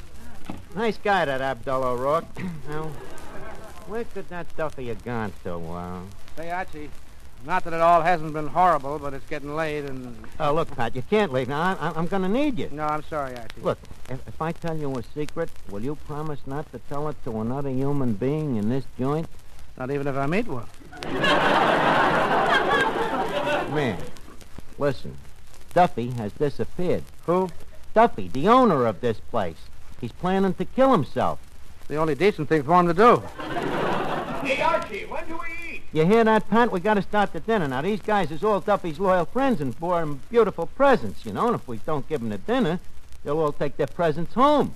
Nice 0.75 0.97
guy, 0.97 1.25
that 1.25 1.41
Abdul 1.41 1.83
O'Rourke. 1.83 2.25
where 3.89 4.03
could 4.03 4.29
that 4.29 4.55
Duffy 4.55 4.87
have 4.87 5.03
gone 5.03 5.33
to? 5.43 5.55
Uh... 5.55 5.99
Say, 6.37 6.51
Archie, 6.51 6.89
not 7.45 7.63
that 7.63 7.73
it 7.73 7.81
all 7.81 8.01
hasn't 8.01 8.33
been 8.33 8.47
horrible, 8.47 8.99
but 8.99 9.13
it's 9.13 9.27
getting 9.27 9.55
late 9.55 9.85
and... 9.85 10.15
Oh, 10.39 10.53
look, 10.53 10.73
Pat, 10.75 10.95
you 10.95 11.01
can't 11.09 11.33
leave. 11.33 11.49
Now, 11.49 11.75
I, 11.79 11.91
I'm 11.95 12.05
going 12.05 12.21
to 12.21 12.29
need 12.29 12.59
you. 12.59 12.69
No, 12.71 12.83
I'm 12.83 13.03
sorry, 13.03 13.35
Archie. 13.35 13.61
Look, 13.61 13.79
if, 14.09 14.27
if 14.27 14.41
I 14.41 14.51
tell 14.51 14.77
you 14.77 14.95
a 14.95 15.03
secret, 15.15 15.49
will 15.69 15.83
you 15.83 15.95
promise 15.95 16.39
not 16.45 16.71
to 16.71 16.79
tell 16.89 17.09
it 17.09 17.15
to 17.23 17.41
another 17.41 17.69
human 17.69 18.13
being 18.13 18.57
in 18.57 18.69
this 18.69 18.85
joint? 18.97 19.27
Not 19.77 19.89
even 19.89 20.07
if 20.07 20.15
I 20.15 20.27
meet 20.27 20.47
one. 20.47 20.67
Man, 23.73 23.99
listen. 24.77 25.17
Duffy 25.73 26.11
has 26.11 26.31
disappeared. 26.33 27.03
Who? 27.25 27.49
Duffy, 27.93 28.27
the 28.27 28.47
owner 28.47 28.85
of 28.85 29.01
this 29.01 29.19
place. 29.19 29.57
He's 29.99 30.11
planning 30.11 30.53
to 30.55 30.65
kill 30.65 30.91
himself. 30.91 31.39
The 31.89 31.95
only 31.95 32.13
decent 32.13 32.47
thing 32.47 32.61
for 32.61 32.79
him 32.79 32.85
to 32.87 32.93
do. 32.93 33.17
Hey, 34.45 34.61
Archie, 34.61 35.05
when 35.05 35.27
do 35.27 35.33
we 35.33 35.73
eat? 35.73 35.81
You 35.91 36.05
hear 36.05 36.23
that, 36.23 36.47
Pat? 36.47 36.71
We 36.71 36.79
got 36.79 36.93
to 36.93 37.01
start 37.01 37.33
the 37.33 37.39
dinner. 37.39 37.67
Now, 37.67 37.81
these 37.81 37.99
guys 37.99 38.29
is 38.29 38.43
all 38.43 38.61
Duffy's 38.61 38.99
loyal 38.99 39.25
friends 39.25 39.59
and 39.59 39.77
bought 39.79 40.03
him 40.03 40.21
beautiful 40.29 40.67
presents, 40.67 41.25
you 41.25 41.33
know, 41.33 41.47
and 41.47 41.55
if 41.55 41.67
we 41.67 41.77
don't 41.77 42.07
give 42.07 42.21
them 42.21 42.29
the 42.29 42.37
dinner, 42.37 42.79
they'll 43.23 43.39
all 43.39 43.51
take 43.51 43.75
their 43.77 43.87
presents 43.87 44.35
home. 44.35 44.75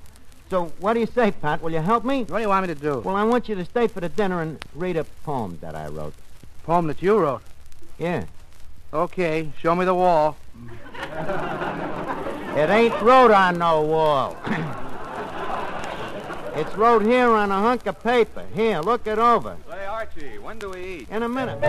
So, 0.49 0.73
what 0.80 0.93
do 0.93 1.02
you 1.02 1.06
say, 1.06 1.32
Pat? 1.32 1.62
Will 1.62 1.71
you 1.71 1.82
help 1.82 2.04
me? 2.04 2.23
What 2.23 2.39
do 2.39 2.41
you 2.41 2.49
want 2.49 2.67
me 2.67 2.73
to 2.73 2.80
do? 2.80 2.99
Well, 2.99 3.15
I 3.15 3.23
want 3.23 3.47
you 3.47 3.54
to 3.56 3.65
stay 3.65 3.88
for 3.88 3.99
the 3.99 4.10
dinner 4.10 4.41
and 4.41 4.63
read 4.73 4.97
a 4.97 5.04
poem 5.23 5.60
that 5.62 5.76
I 5.76 5.89
wrote. 5.89 6.15
Poem 6.63 6.88
that 6.88 7.04
you 7.04 7.19
wrote? 7.19 7.43
Yeah. 7.99 8.26
Okay, 8.91 9.52
show 9.62 9.76
me 9.76 9.86
the 9.86 9.93
wall. 9.93 10.36
It 12.56 12.69
ain't 12.69 12.99
wrote 13.02 13.32
on 13.32 13.60
no 13.60 13.82
wall. 13.84 14.36
It's 16.56 16.76
wrote 16.76 17.04
here 17.04 17.30
on 17.30 17.50
a 17.52 17.60
hunk 17.60 17.88
of 17.88 18.02
paper. 18.04 18.46
Here, 18.54 18.80
look 18.80 19.08
it 19.08 19.18
over. 19.18 19.58
Say, 19.68 19.86
Archie, 19.86 20.38
when 20.38 20.60
do 20.60 20.70
we 20.70 20.84
eat? 20.84 21.10
In 21.10 21.24
a 21.24 21.30
minute. 21.30 21.60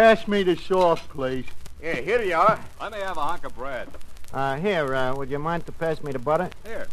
pass 0.00 0.26
me 0.26 0.42
the 0.42 0.56
sauce, 0.56 1.02
please. 1.10 1.44
Yeah, 1.82 1.96
here 1.96 2.22
you 2.22 2.34
are. 2.34 2.58
Let 2.80 2.92
me 2.92 2.98
have 3.00 3.18
a 3.18 3.20
hunk 3.20 3.44
of 3.44 3.54
bread. 3.54 3.86
Uh, 4.32 4.56
here, 4.56 4.94
uh, 4.94 5.14
would 5.14 5.30
you 5.30 5.38
mind 5.38 5.66
to 5.66 5.72
pass 5.72 6.02
me 6.02 6.10
the 6.10 6.18
butter? 6.18 6.48
Here. 6.64 6.86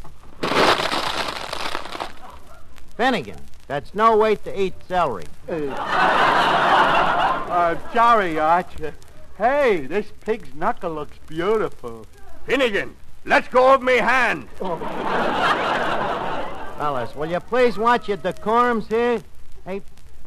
Finnegan, 2.98 3.40
that's 3.68 3.96
no 3.96 4.18
way 4.18 4.36
to 4.36 4.62
eat 4.62 4.74
celery. 4.90 5.24
Uh, 7.48 7.78
sorry, 7.94 8.38
Arch. 8.38 8.82
Uh, 8.82 8.92
Hey, 9.38 9.86
this 9.86 10.12
pig's 10.20 10.54
knuckle 10.54 10.92
looks 10.92 11.18
beautiful. 11.28 12.06
Finnegan, 12.46 12.98
let's 13.24 13.48
go 13.48 13.74
of 13.74 13.82
me 13.82 13.98
hand. 13.98 14.50
Fellas, 16.78 17.16
will 17.16 17.28
you 17.28 17.40
please 17.40 17.78
watch 17.78 18.10
your 18.10 18.18
decorums 18.18 18.88
here? 18.90 19.24
Hey, 19.64 19.82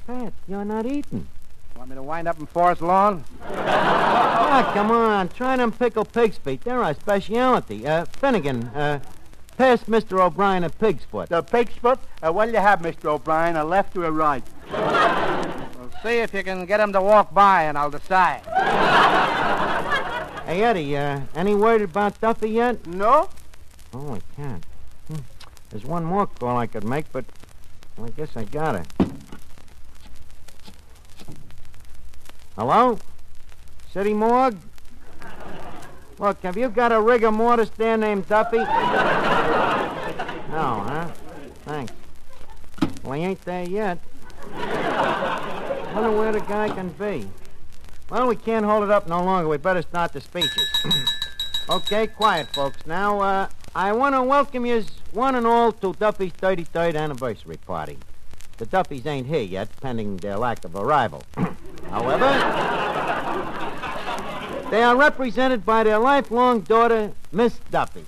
Pat, 0.07 0.33
you're 0.49 0.65
not 0.65 0.87
eating. 0.87 1.27
Want 1.81 1.89
me 1.89 1.97
to 1.97 2.03
wind 2.03 2.29
up 2.29 2.39
in 2.39 2.45
Forest 2.45 2.83
Lawn? 2.83 3.25
Ah, 3.43 4.71
come 4.75 4.91
on. 4.91 5.31
Try 5.31 5.57
them 5.57 5.73
pickled 5.73 6.13
pig's 6.13 6.37
feet. 6.37 6.61
They're 6.61 6.83
our 6.83 6.93
specialty. 6.93 7.87
Uh, 7.87 8.05
Finnegan, 8.05 8.65
uh, 8.75 9.01
pass 9.57 9.85
Mr. 9.85 10.21
O'Brien 10.21 10.63
a 10.63 10.69
pig's 10.69 11.05
foot. 11.05 11.31
The 11.31 11.43
pig's 11.43 11.73
foot? 11.73 11.99
Uh, 12.23 12.35
what'll 12.35 12.53
you 12.53 12.61
have, 12.61 12.81
Mr. 12.81 13.07
O'Brien, 13.07 13.57
a 13.57 13.65
left 13.65 13.97
or 13.97 14.05
a 14.05 14.11
right? 14.11 14.45
Well, 14.71 15.91
see 16.03 16.19
if 16.19 16.35
you 16.35 16.45
can 16.45 16.67
get 16.67 16.81
him 16.81 16.93
to 16.93 17.01
walk 17.01 17.33
by, 17.33 17.63
and 17.63 17.79
I'll 17.79 17.91
decide. 17.91 18.43
Hey, 20.45 20.63
Eddie, 20.63 20.99
uh, 20.99 21.23
any 21.35 21.55
word 21.55 21.81
about 21.81 22.21
Duffy 22.21 22.51
yet? 22.51 22.87
No? 22.87 23.31
Oh, 23.95 24.17
I 24.17 24.21
can't. 24.37 24.67
Hmm. 25.09 25.21
There's 25.71 25.87
one 25.87 26.05
more 26.05 26.27
call 26.27 26.59
I 26.59 26.67
could 26.67 26.85
make, 26.85 27.11
but 27.11 27.25
well, 27.97 28.09
I 28.09 28.11
guess 28.11 28.37
I 28.37 28.45
got 28.45 28.75
it. 28.77 29.10
Hello? 32.61 32.99
City 33.91 34.13
morgue? 34.13 34.59
Look, 36.19 36.43
have 36.43 36.59
you 36.59 36.69
got 36.69 36.93
a 36.93 37.01
rigor 37.01 37.33
mortis 37.33 37.71
there 37.71 37.97
named 37.97 38.29
Duffy? 38.29 38.59
no, 38.59 38.65
huh? 40.53 41.11
Thanks. 41.65 41.95
Well, 43.03 43.15
he 43.15 43.25
ain't 43.25 43.41
there 43.47 43.67
yet. 43.67 43.99
Wonder 45.95 46.11
where 46.11 46.33
the 46.33 46.41
guy 46.41 46.69
can 46.69 46.91
be. 46.91 47.27
Well, 48.11 48.29
we 48.29 48.37
can't 48.37 48.67
hold 48.67 48.85
it 48.85 48.91
up 48.91 49.09
no 49.09 49.25
longer. 49.25 49.49
We 49.49 49.57
better 49.57 49.81
start 49.81 50.13
the 50.13 50.21
speeches. 50.21 50.69
okay, 51.71 52.09
quiet, 52.09 52.49
folks. 52.49 52.87
Now, 52.87 53.21
uh, 53.21 53.49
I 53.75 53.93
want 53.93 54.15
to 54.15 54.23
welcome 54.23 54.67
you 54.67 54.85
one 55.13 55.35
and 55.35 55.47
all 55.47 55.73
to 55.73 55.95
Duffy's 55.95 56.33
33rd 56.33 56.95
anniversary 56.95 57.57
party. 57.57 57.97
The 58.61 58.67
Duffys 58.67 59.07
ain't 59.07 59.27
here 59.27 59.41
yet, 59.41 59.71
pending 59.81 60.19
their 60.19 60.37
lack 60.37 60.67
of 60.67 60.77
arrival. 60.77 61.23
However, 61.89 62.29
they 64.71 64.83
are 64.83 64.95
represented 64.95 65.65
by 65.65 65.83
their 65.83 65.99
lifelong 65.99 66.61
daughter, 66.61 67.13
Miss 67.33 67.59
Duffy. 67.71 68.05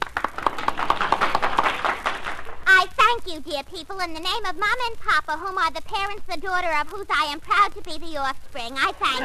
I 2.67 2.87
thank 2.99 3.27
you, 3.27 3.41
dear 3.41 3.63
people, 3.63 3.99
in 4.01 4.13
the 4.13 4.21
name 4.21 4.45
of 4.45 4.55
Mama 4.57 4.83
and 4.91 5.01
Papa, 5.01 5.39
whom 5.39 5.57
are 5.57 5.71
the 5.71 5.81
parents, 5.81 6.25
the 6.31 6.37
daughter 6.39 6.69
of 6.79 6.87
whose 6.89 7.07
I 7.09 7.33
am 7.33 7.41
proud 7.41 7.75
to 7.75 7.81
be 7.81 7.97
the 7.97 8.19
offspring. 8.19 8.75
I 8.77 8.93
thank 9.01 9.21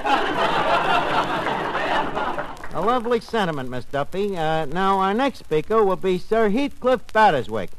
you. 2.71 2.79
A 2.79 2.81
lovely 2.81 3.19
sentiment, 3.19 3.69
Miss 3.69 3.83
Duffy. 3.83 4.37
Uh, 4.37 4.63
now, 4.63 4.99
our 4.99 5.13
next 5.13 5.39
speaker 5.39 5.83
will 5.83 5.97
be 5.97 6.19
Sir 6.19 6.47
Heathcliff 6.47 7.05
Batterswick. 7.07 7.71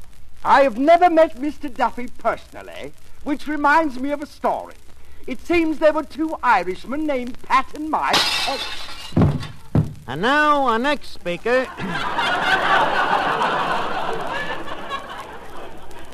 I 0.43 0.61
have 0.61 0.77
never 0.77 1.09
met 1.09 1.35
Mr. 1.35 1.73
Duffy 1.73 2.09
personally, 2.19 2.93
which 3.23 3.47
reminds 3.47 3.99
me 3.99 4.11
of 4.11 4.21
a 4.21 4.25
story. 4.25 4.75
It 5.27 5.39
seems 5.45 5.79
there 5.79 5.93
were 5.93 6.03
two 6.03 6.35
Irishmen 6.41 7.05
named 7.05 7.37
Pat 7.43 7.73
and 7.75 7.89
Mike. 7.89 8.15
Oh, 8.17 9.39
And 10.07 10.21
now, 10.21 10.65
our 10.65 10.79
next 10.79 11.09
speaker. 11.09 11.67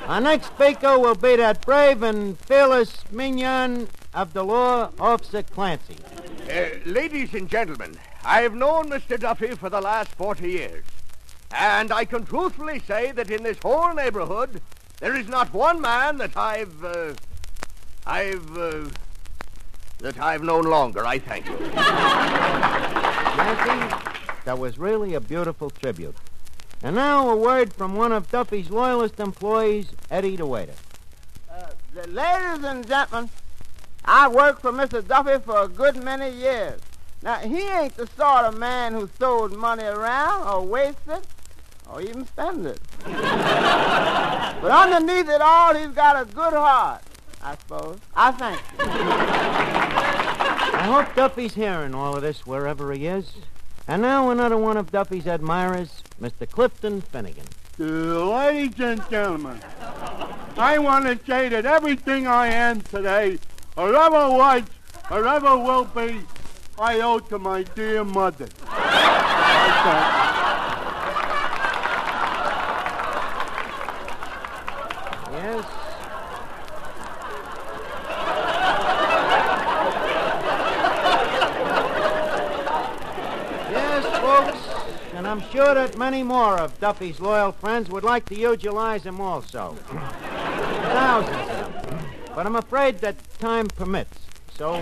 our 0.07 0.21
next 0.21 0.47
speaker 0.47 0.99
will 0.99 1.15
be 1.15 1.35
that 1.37 1.65
brave 1.65 2.03
and 2.03 2.37
fearless 2.39 3.09
minion 3.11 3.87
of 4.13 4.33
the 4.33 4.43
law, 4.43 4.91
Officer 4.99 5.43
Clancy. 5.43 5.97
Uh, 6.49 6.65
ladies 6.85 7.33
and 7.33 7.49
gentlemen, 7.49 7.97
I 8.23 8.41
have 8.41 8.53
known 8.53 8.89
Mr. 8.89 9.19
Duffy 9.19 9.55
for 9.55 9.69
the 9.69 9.81
last 9.81 10.11
40 10.11 10.49
years. 10.49 10.83
And 11.51 11.91
I 11.91 12.05
can 12.05 12.25
truthfully 12.25 12.79
say 12.79 13.11
that 13.13 13.31
in 13.31 13.43
this 13.43 13.57
whole 13.63 13.93
neighborhood, 13.93 14.61
there 15.05 15.15
is 15.15 15.27
not 15.27 15.53
one 15.53 15.79
man 15.81 16.17
that 16.17 16.35
I've, 16.35 16.83
uh, 16.83 17.13
I've, 18.07 18.57
uh, 18.57 18.89
that 19.99 20.19
I've 20.19 20.41
known 20.41 20.63
longer. 20.63 21.05
I 21.05 21.19
thank 21.19 21.45
you. 21.45 21.55
Clancy, 23.35 23.95
that 24.45 24.57
was 24.57 24.79
really 24.79 25.13
a 25.13 25.19
beautiful 25.19 25.69
tribute. 25.69 26.15
And 26.81 26.95
now, 26.95 27.29
a 27.29 27.35
word 27.35 27.71
from 27.71 27.95
one 27.95 28.11
of 28.13 28.31
Duffy's 28.31 28.71
loyalist 28.71 29.19
employees, 29.19 29.89
Eddie 30.09 30.37
the 30.37 30.47
waiter. 30.47 30.73
The 31.93 32.07
ladies 32.07 32.63
and 32.63 32.87
gentlemen, 32.87 33.29
I 34.05 34.27
worked 34.27 34.63
for 34.63 34.71
Mr. 34.71 35.07
Duffy 35.07 35.37
for 35.37 35.61
a 35.61 35.67
good 35.67 36.03
many 36.03 36.35
years. 36.35 36.81
Now, 37.21 37.35
he 37.35 37.61
ain't 37.61 37.95
the 37.95 38.07
sort 38.07 38.45
of 38.45 38.57
man 38.57 38.93
who 38.93 39.05
throws 39.05 39.51
money 39.51 39.83
around 39.83 40.47
or 40.47 40.65
wastes 40.65 41.07
it 41.07 41.27
or 41.91 42.01
even 42.01 42.25
spends 42.25 42.65
it. 42.67 42.79
but 43.03 44.71
underneath 44.71 45.29
it 45.29 45.41
all, 45.41 45.73
he's 45.75 45.89
got 45.89 46.21
a 46.21 46.25
good 46.25 46.53
heart, 46.53 47.01
I 47.43 47.55
suppose. 47.55 47.99
I 48.15 48.31
think. 48.31 48.61
I 50.75 50.83
hope 50.87 51.15
Duffy's 51.15 51.55
hearing 51.55 51.95
all 51.95 52.15
of 52.15 52.21
this 52.21 52.45
wherever 52.45 52.91
he 52.91 53.07
is. 53.07 53.31
And 53.87 54.01
now, 54.01 54.29
another 54.31 54.57
one 54.57 54.77
of 54.77 54.91
Duffy's 54.91 55.27
admirers, 55.27 56.01
Mr. 56.21 56.49
Clifton 56.49 57.01
Finnegan. 57.01 57.45
Uh, 57.79 57.83
ladies 57.83 58.79
and 58.79 59.07
gentlemen, 59.09 59.59
I 60.57 60.77
want 60.79 61.05
to 61.05 61.19
say 61.25 61.49
that 61.49 61.65
everything 61.65 62.25
I 62.25 62.47
am 62.47 62.81
today, 62.81 63.37
or 63.77 63.93
ever 63.95 64.29
was, 64.31 64.63
or 65.11 65.27
ever 65.27 65.57
will 65.57 65.83
be, 65.85 66.21
I 66.79 66.99
owe 67.01 67.19
to 67.19 67.37
my 67.37 67.63
dear 67.63 68.03
mother. 68.03 68.47
Yes, 75.31 75.65
I'm 85.35 85.49
sure 85.49 85.73
that 85.73 85.97
many 85.97 86.23
more 86.23 86.57
of 86.57 86.79
Duffy's 86.79 87.19
loyal 87.19 87.51
friends 87.51 87.89
would 87.89 88.05
like 88.05 88.23
to 88.27 88.39
utilize 88.39 89.05
him 89.05 89.19
also. 89.19 89.75
Thousands 89.91 91.49
of 91.49 91.73
them. 91.73 91.99
But 92.33 92.45
I'm 92.45 92.55
afraid 92.55 92.99
that 92.99 93.17
time 93.37 93.67
permits. 93.67 94.17
So 94.57 94.75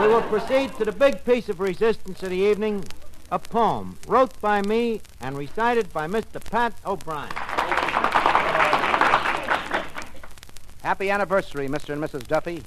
we 0.00 0.08
will 0.08 0.22
proceed 0.22 0.74
to 0.74 0.84
the 0.84 0.90
big 0.90 1.24
piece 1.24 1.48
of 1.48 1.60
resistance 1.60 2.20
of 2.24 2.30
the 2.30 2.36
evening, 2.36 2.84
a 3.30 3.38
poem 3.38 3.96
wrote 4.08 4.40
by 4.40 4.60
me 4.60 5.00
and 5.20 5.38
recited 5.38 5.92
by 5.92 6.08
Mr. 6.08 6.42
Pat 6.42 6.74
O'Brien. 6.84 7.30
Happy 10.82 11.10
anniversary, 11.10 11.68
Mr. 11.68 11.92
and 11.92 12.02
Mrs. 12.02 12.26
Duffy. 12.26 12.64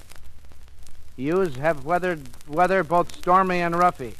Yous 1.17 1.57
have 1.57 1.83
weathered 1.83 2.29
weather 2.47 2.81
both 2.85 3.13
stormy 3.13 3.59
and 3.59 3.75
roughy. 3.75 4.13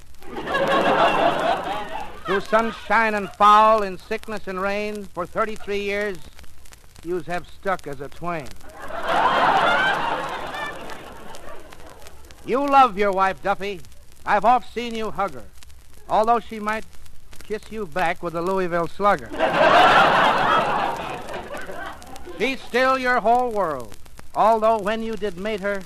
Through 2.26 2.42
sunshine 2.42 3.14
and 3.14 3.30
foul, 3.30 3.84
in 3.84 4.00
sickness 4.00 4.48
and 4.48 4.60
rain, 4.60 5.06
for 5.14 5.28
33 5.28 5.80
years, 5.80 6.18
yous 7.04 7.28
have 7.28 7.48
stuck 7.48 7.86
as 7.86 8.02
a 8.02 8.08
twain. 8.08 8.48
You 12.44 12.66
love 12.68 12.98
your 12.98 13.12
wife, 13.12 13.44
Duffy. 13.44 13.82
I've 14.26 14.44
oft 14.44 14.74
seen 14.74 14.96
you 14.96 15.12
hug 15.12 15.36
her, 15.36 15.46
although 16.10 16.40
she 16.40 16.60
might 16.60 16.86
kiss 17.44 17.62
you 17.70 17.86
back 17.86 18.24
with 18.24 18.36
a 18.36 18.42
Louisville 18.42 18.88
slugger. 18.88 19.30
She's 22.40 22.60
still 22.60 22.98
your 22.98 23.22
whole 23.22 23.52
world, 23.52 23.96
although 24.34 24.80
when 24.80 25.04
you 25.04 25.16
did 25.16 25.38
mate 25.38 25.60
her, 25.60 25.84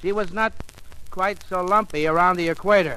she 0.00 0.12
was 0.12 0.32
not 0.32 0.52
quite 1.10 1.42
so 1.48 1.64
lumpy 1.64 2.06
around 2.06 2.36
the 2.36 2.48
equator. 2.48 2.96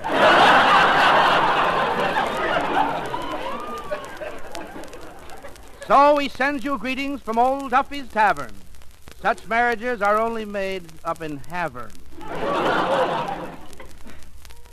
So 5.91 6.15
we 6.15 6.30
send 6.30 6.63
you 6.63 6.77
greetings 6.77 7.19
from 7.19 7.38
old 7.38 7.71
Duffy's 7.71 8.08
Tavern. 8.08 8.54
Such 9.21 9.45
marriages 9.45 10.01
are 10.01 10.21
only 10.21 10.45
made 10.45 10.84
up 11.04 11.21
in 11.21 11.41
Havern. 11.41 11.91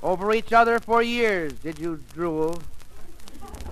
Over 0.00 0.32
each 0.32 0.52
other 0.52 0.78
for 0.78 1.02
years 1.02 1.54
did 1.54 1.80
you 1.80 2.04
drool. 2.14 2.62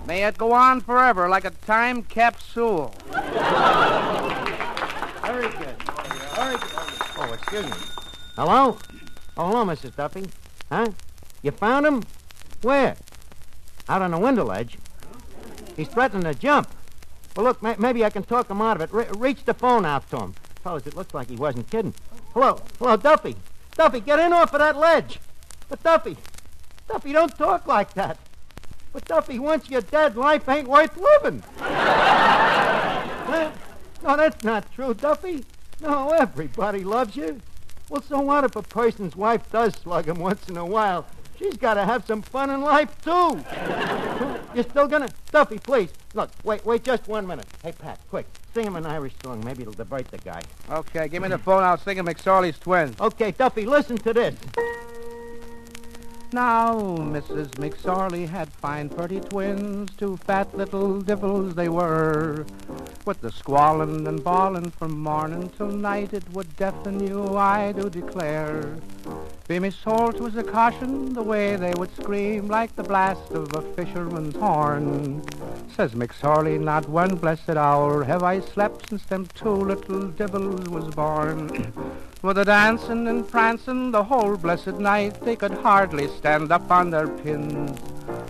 May 0.05 0.25
it 0.25 0.37
go 0.37 0.51
on 0.51 0.81
forever 0.81 1.29
like 1.29 1.45
a 1.45 1.51
time 1.51 2.03
capsule. 2.03 2.93
Very 3.11 3.23
good. 5.47 5.77
Very 6.35 6.57
good. 6.57 6.69
Oh, 7.15 7.31
excuse 7.33 7.65
me. 7.65 7.77
Hello? 8.35 8.77
Oh, 9.37 9.47
hello, 9.47 9.63
Mrs. 9.63 9.95
Duffy. 9.95 10.25
Huh? 10.69 10.87
You 11.41 11.51
found 11.51 11.85
him? 11.85 12.03
Where? 12.61 12.97
Out 13.87 14.01
on 14.01 14.11
the 14.11 14.19
window 14.19 14.43
ledge. 14.43 14.77
He's 15.77 15.87
threatening 15.87 16.23
to 16.23 16.33
jump. 16.37 16.67
Well, 17.37 17.45
look, 17.45 17.61
ma- 17.61 17.75
maybe 17.77 18.03
I 18.03 18.09
can 18.09 18.23
talk 18.23 18.49
him 18.49 18.61
out 18.61 18.77
of 18.77 18.81
it. 18.81 18.91
Re- 18.91 19.05
reach 19.15 19.45
the 19.45 19.53
phone 19.53 19.85
out 19.85 20.09
to 20.09 20.17
him. 20.17 20.33
Fellas, 20.63 20.87
it 20.87 20.95
looks 20.95 21.13
like 21.13 21.29
he 21.29 21.35
wasn't 21.35 21.69
kidding. 21.69 21.93
Hello, 22.33 22.59
hello, 22.79 22.97
Duffy. 22.97 23.35
Duffy, 23.75 23.99
get 23.99 24.17
in 24.17 24.33
off 24.33 24.55
of 24.55 24.59
that 24.59 24.75
ledge. 24.75 25.19
But 25.69 25.83
Duffy, 25.83 26.17
Duffy, 26.87 27.13
don't 27.13 27.37
talk 27.37 27.67
like 27.67 27.93
that. 27.93 28.17
But 28.91 29.05
Duffy, 29.05 29.37
once 29.37 29.69
you're 29.69 29.81
dead, 29.81 30.17
life 30.17 30.49
ain't 30.49 30.67
worth 30.67 30.97
living. 30.97 31.43
Huh? 33.27 33.51
No, 34.03 34.15
that's 34.15 34.41
not 34.45 34.71
true, 34.71 34.93
Duffy. 34.93 35.43
No, 35.81 36.11
everybody 36.11 36.85
loves 36.85 37.17
you. 37.17 37.41
Well, 37.89 38.01
so 38.01 38.21
what 38.21 38.45
if 38.45 38.55
a 38.55 38.61
person's 38.61 39.17
wife 39.17 39.51
does 39.51 39.75
slug 39.75 40.07
him 40.07 40.17
once 40.19 40.47
in 40.47 40.55
a 40.55 40.65
while? 40.65 41.05
She's 41.37 41.57
got 41.57 41.75
to 41.75 41.85
have 41.85 42.05
some 42.05 42.21
fun 42.21 42.49
in 42.49 42.61
life, 42.61 42.99
too. 43.01 43.43
You're 44.55 44.63
still 44.63 44.87
gonna... 44.87 45.09
Duffy, 45.31 45.59
please. 45.59 45.93
Look, 46.13 46.31
wait, 46.43 46.65
wait 46.65 46.83
just 46.83 47.07
one 47.07 47.27
minute. 47.27 47.45
Hey, 47.61 47.73
Pat, 47.73 47.99
quick. 48.09 48.25
Sing 48.53 48.65
him 48.65 48.75
an 48.75 48.85
Irish 48.85 49.13
song. 49.23 49.43
Maybe 49.45 49.61
it'll 49.61 49.73
divert 49.73 50.07
the 50.09 50.17
guy. 50.17 50.41
Okay, 50.69 51.07
give 51.07 51.21
me 51.21 51.29
the 51.29 51.37
phone. 51.37 51.63
I'll 51.63 51.77
sing 51.77 51.97
him 51.97 52.07
McSorley's 52.07 52.57
Twins. 52.57 52.99
Okay, 52.99 53.31
Duffy, 53.31 53.65
listen 53.65 53.97
to 53.99 54.13
this. 54.13 54.35
Now, 56.33 56.75
Mrs. 56.75 57.51
McSorley 57.51 58.27
had 58.27 58.49
fine 58.49 58.89
pretty 58.89 59.21
twins, 59.21 59.89
two 59.95 60.17
fat 60.17 60.55
little 60.57 60.99
devils 60.99 61.55
they 61.55 61.69
were. 61.69 62.45
With 63.05 63.21
the 63.21 63.31
squalling 63.31 64.05
and 64.05 64.21
bawling 64.21 64.71
from 64.71 64.99
morning 64.99 65.49
till 65.55 65.69
night, 65.69 66.11
it 66.11 66.29
would 66.33 66.57
deafen 66.57 66.99
you, 66.99 67.37
I 67.37 67.71
do 67.71 67.89
declare. 67.89 68.75
Be 69.47 69.57
me 69.61 69.69
soul, 69.69 70.11
'twas 70.11 70.35
a 70.35 70.43
caution, 70.43 71.13
the 71.13 71.23
way 71.23 71.55
they 71.55 71.73
would 71.77 71.95
scream 71.95 72.49
like 72.49 72.75
the 72.75 72.83
blast 72.83 73.31
of 73.31 73.55
a 73.55 73.61
fisherman's 73.61 74.35
horn. 74.35 75.23
Says 75.77 75.93
McSorley, 75.93 76.59
not 76.59 76.89
one 76.89 77.15
blessed 77.15 77.51
hour 77.51 78.03
have 78.03 78.23
I 78.23 78.41
slept 78.41 78.89
since 78.89 79.05
them 79.05 79.27
two 79.33 79.55
little 79.55 80.09
devils 80.09 80.67
was 80.67 80.93
born. 80.93 81.71
With 82.23 82.37
the 82.37 82.45
dancing 82.45 83.07
and 83.07 83.27
prancing 83.29 83.91
the 83.91 84.03
whole 84.03 84.37
blessed 84.37 84.79
night, 84.79 85.21
they 85.21 85.35
could 85.35 85.51
hardly 85.51 86.07
stand 86.07 86.51
up 86.51 86.69
on 86.71 86.89
their 86.89 87.07
pins. 87.07 87.79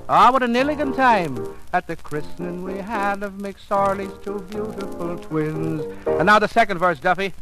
Ah, 0.09 0.29
what 0.29 0.43
a 0.43 0.47
nilligan 0.47 0.93
time 0.93 1.55
at 1.71 1.87
the 1.87 1.95
christening 1.95 2.63
we 2.63 2.77
had 2.77 3.23
of 3.23 3.33
McSorley's 3.33 4.13
two 4.23 4.39
beautiful 4.49 5.17
twins. 5.17 5.85
And 6.05 6.25
now 6.25 6.37
the 6.37 6.49
second 6.49 6.79
verse, 6.79 6.99
Duffy. 6.99 7.33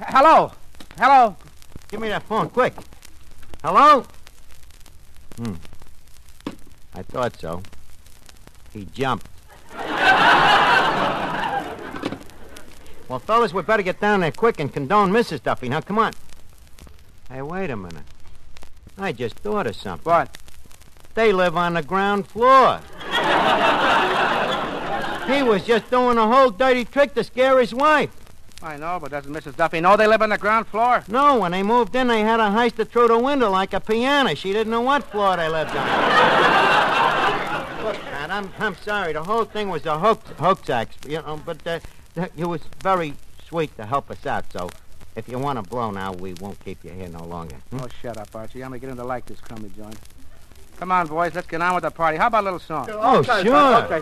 Hello, 0.00 0.50
hello. 0.98 1.36
Give 1.88 2.00
me 2.00 2.08
that 2.08 2.24
phone, 2.24 2.48
quick. 2.48 2.74
Hello? 3.62 4.04
Hmm. 5.36 5.54
I 6.94 7.02
thought 7.02 7.38
so. 7.38 7.62
He 8.72 8.84
jumped. 8.86 9.28
well, 13.12 13.18
fellas, 13.18 13.52
we 13.52 13.60
better 13.60 13.82
get 13.82 14.00
down 14.00 14.20
there 14.20 14.32
quick 14.32 14.58
and 14.58 14.72
condone 14.72 15.10
Mrs. 15.10 15.42
Duffy. 15.42 15.68
Now, 15.68 15.82
come 15.82 15.98
on. 15.98 16.14
Hey, 17.28 17.42
wait 17.42 17.68
a 17.68 17.76
minute. 17.76 18.06
I 18.96 19.12
just 19.12 19.34
thought 19.34 19.66
of 19.66 19.76
something. 19.76 20.10
What? 20.10 20.38
They 21.12 21.30
live 21.30 21.54
on 21.54 21.74
the 21.74 21.82
ground 21.82 22.26
floor. 22.26 22.80
he 25.26 25.42
was 25.42 25.62
just 25.66 25.90
doing 25.90 26.16
a 26.16 26.26
whole 26.26 26.50
dirty 26.50 26.86
trick 26.86 27.12
to 27.12 27.22
scare 27.22 27.60
his 27.60 27.74
wife. 27.74 28.08
I 28.62 28.78
know, 28.78 28.98
but 28.98 29.10
doesn't 29.10 29.30
Mrs. 29.30 29.56
Duffy 29.56 29.82
know 29.82 29.94
they 29.94 30.06
live 30.06 30.22
on 30.22 30.30
the 30.30 30.38
ground 30.38 30.66
floor? 30.68 31.04
No, 31.06 31.38
when 31.38 31.52
they 31.52 31.62
moved 31.62 31.94
in, 31.94 32.06
they 32.06 32.22
had 32.22 32.40
a 32.40 32.44
heist 32.44 32.78
it 32.78 32.90
through 32.90 33.08
the 33.08 33.18
window 33.18 33.50
like 33.50 33.74
a 33.74 33.80
piano. 33.80 34.34
She 34.34 34.54
didn't 34.54 34.70
know 34.70 34.80
what 34.80 35.04
floor 35.04 35.36
they 35.36 35.50
lived 35.50 35.76
on. 35.76 35.86
Look, 37.84 37.96
Pat, 37.96 38.30
I'm, 38.30 38.50
I'm 38.58 38.76
sorry. 38.76 39.12
The 39.12 39.22
whole 39.22 39.44
thing 39.44 39.68
was 39.68 39.84
a 39.84 39.98
hoax, 39.98 40.30
hoax 40.38 40.70
act, 40.70 41.06
you 41.06 41.20
know, 41.20 41.38
but 41.44 41.66
uh, 41.66 41.78
it 42.16 42.46
was 42.46 42.60
very 42.82 43.14
sweet 43.48 43.76
to 43.76 43.86
help 43.86 44.10
us 44.10 44.26
out, 44.26 44.44
so 44.52 44.68
if 45.16 45.28
you 45.28 45.38
want 45.38 45.62
to 45.62 45.68
blow 45.68 45.90
now, 45.90 46.12
we 46.12 46.34
won't 46.34 46.58
keep 46.64 46.82
you 46.84 46.90
here 46.90 47.08
no 47.08 47.24
longer. 47.24 47.56
Hmm? 47.70 47.80
Oh, 47.82 47.88
shut 48.00 48.16
up, 48.16 48.28
Archie. 48.34 48.62
I'm 48.64 48.72
beginning 48.72 48.74
to 48.74 48.78
get 48.80 48.90
into 48.92 49.04
like 49.04 49.26
this 49.26 49.40
crummy 49.40 49.70
joint. 49.76 49.98
Come 50.78 50.90
on, 50.90 51.06
boys, 51.06 51.34
let's 51.34 51.46
get 51.46 51.60
on 51.60 51.74
with 51.74 51.84
the 51.84 51.90
party. 51.90 52.16
How 52.18 52.26
about 52.28 52.42
a 52.42 52.44
little 52.44 52.58
song? 52.58 52.88
Oh, 52.90 53.18
Okay, 53.18 53.42
sure. 53.44 53.84
okay. 53.84 54.00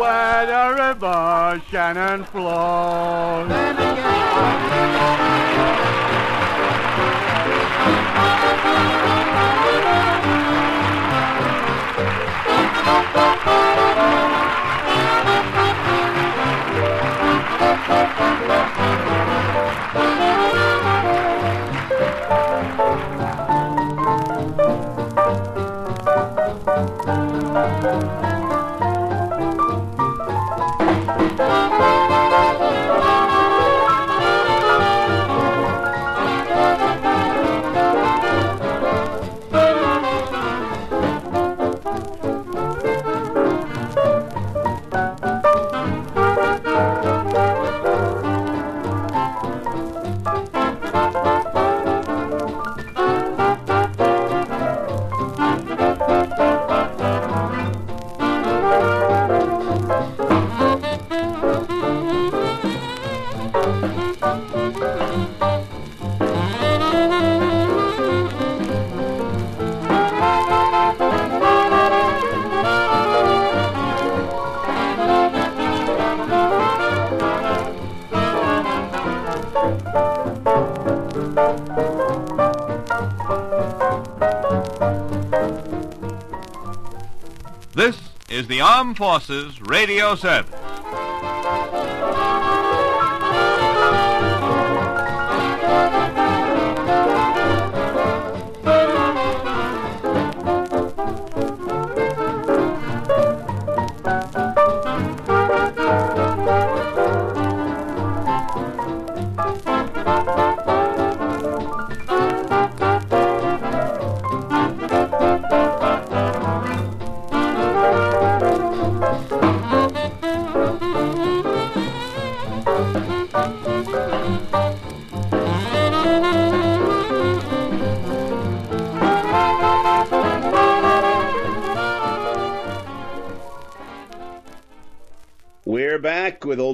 Where 0.00 0.46
the 0.46 0.74
river 0.82 1.62
Shannon 1.70 2.24
flows. 2.24 3.91
Thank 13.14 13.46
you. 18.50 18.61
Armed 88.82 88.96
Forces 88.96 89.62
Radio 89.62 90.16
Service. 90.16 90.61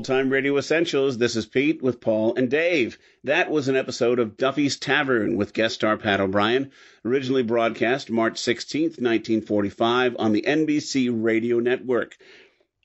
Time 0.08 0.30
Radio 0.30 0.56
Essentials. 0.56 1.18
This 1.18 1.36
is 1.36 1.44
Pete 1.44 1.82
with 1.82 2.00
Paul 2.00 2.34
and 2.36 2.50
Dave. 2.50 2.98
That 3.24 3.50
was 3.50 3.68
an 3.68 3.76
episode 3.76 4.18
of 4.18 4.38
Duffy's 4.38 4.78
Tavern 4.78 5.36
with 5.36 5.52
guest 5.52 5.74
star 5.74 5.98
Pat 5.98 6.18
O'Brien, 6.18 6.72
originally 7.04 7.42
broadcast 7.42 8.08
March 8.08 8.40
16th, 8.40 9.02
1945 9.02 10.16
on 10.18 10.32
the 10.32 10.40
NBC 10.40 11.10
Radio 11.12 11.58
Network. 11.58 12.16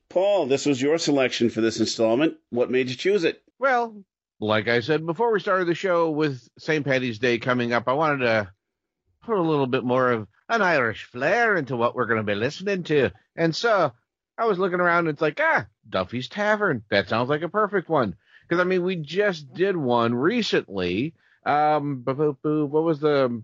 Paul, 0.10 0.48
this 0.48 0.66
was 0.66 0.82
your 0.82 0.98
selection 0.98 1.50
for 1.50 1.62
this 1.62 1.80
installment. 1.80 2.36
What 2.50 2.70
made 2.70 2.90
you 2.90 2.96
choose 2.98 3.24
it? 3.24 3.42
Well, 3.58 4.04
like 4.42 4.68
I 4.68 4.82
said 4.82 5.06
before 5.06 5.32
we 5.32 5.40
started 5.40 5.70
the 5.70 5.76
show 5.76 6.12
with 6.12 6.46
St. 6.60 6.84
Patty's 6.84 7.20
Day 7.20 7.40
coming 7.40 7.72
up, 7.72 7.88
I 7.88 7.94
wanted 7.94 8.26
to 8.26 8.52
put 9.24 9.38
a 9.38 9.42
little 9.42 9.68
bit 9.68 9.86
more 9.86 10.12
of 10.12 10.28
an 10.50 10.62
Irish 10.62 11.06
flair 11.06 11.56
into 11.56 11.78
what 11.78 11.96
we're 11.96 12.08
going 12.08 12.20
to 12.20 12.30
be 12.30 12.36
listening 12.36 12.84
to. 12.84 13.12
And 13.38 13.56
so 13.56 13.94
I 14.38 14.46
was 14.46 14.60
looking 14.60 14.80
around 14.80 15.00
and 15.08 15.10
it's 15.10 15.22
like, 15.22 15.40
ah, 15.42 15.68
Duffy's 15.88 16.28
Tavern. 16.28 16.84
That 16.90 17.08
sounds 17.10 17.30
like 17.30 17.42
a 17.44 17.50
perfect 17.50 17.90
one. 17.90 18.16
Because, 18.48 18.60
I 18.60 18.66
mean, 18.66 18.84
we 18.84 18.96
just 18.96 19.54
did 19.54 19.78
one 19.78 20.14
recently. 20.14 21.14
Um, 21.46 22.04
what 22.06 22.70
was 22.72 23.00
the 23.00 23.42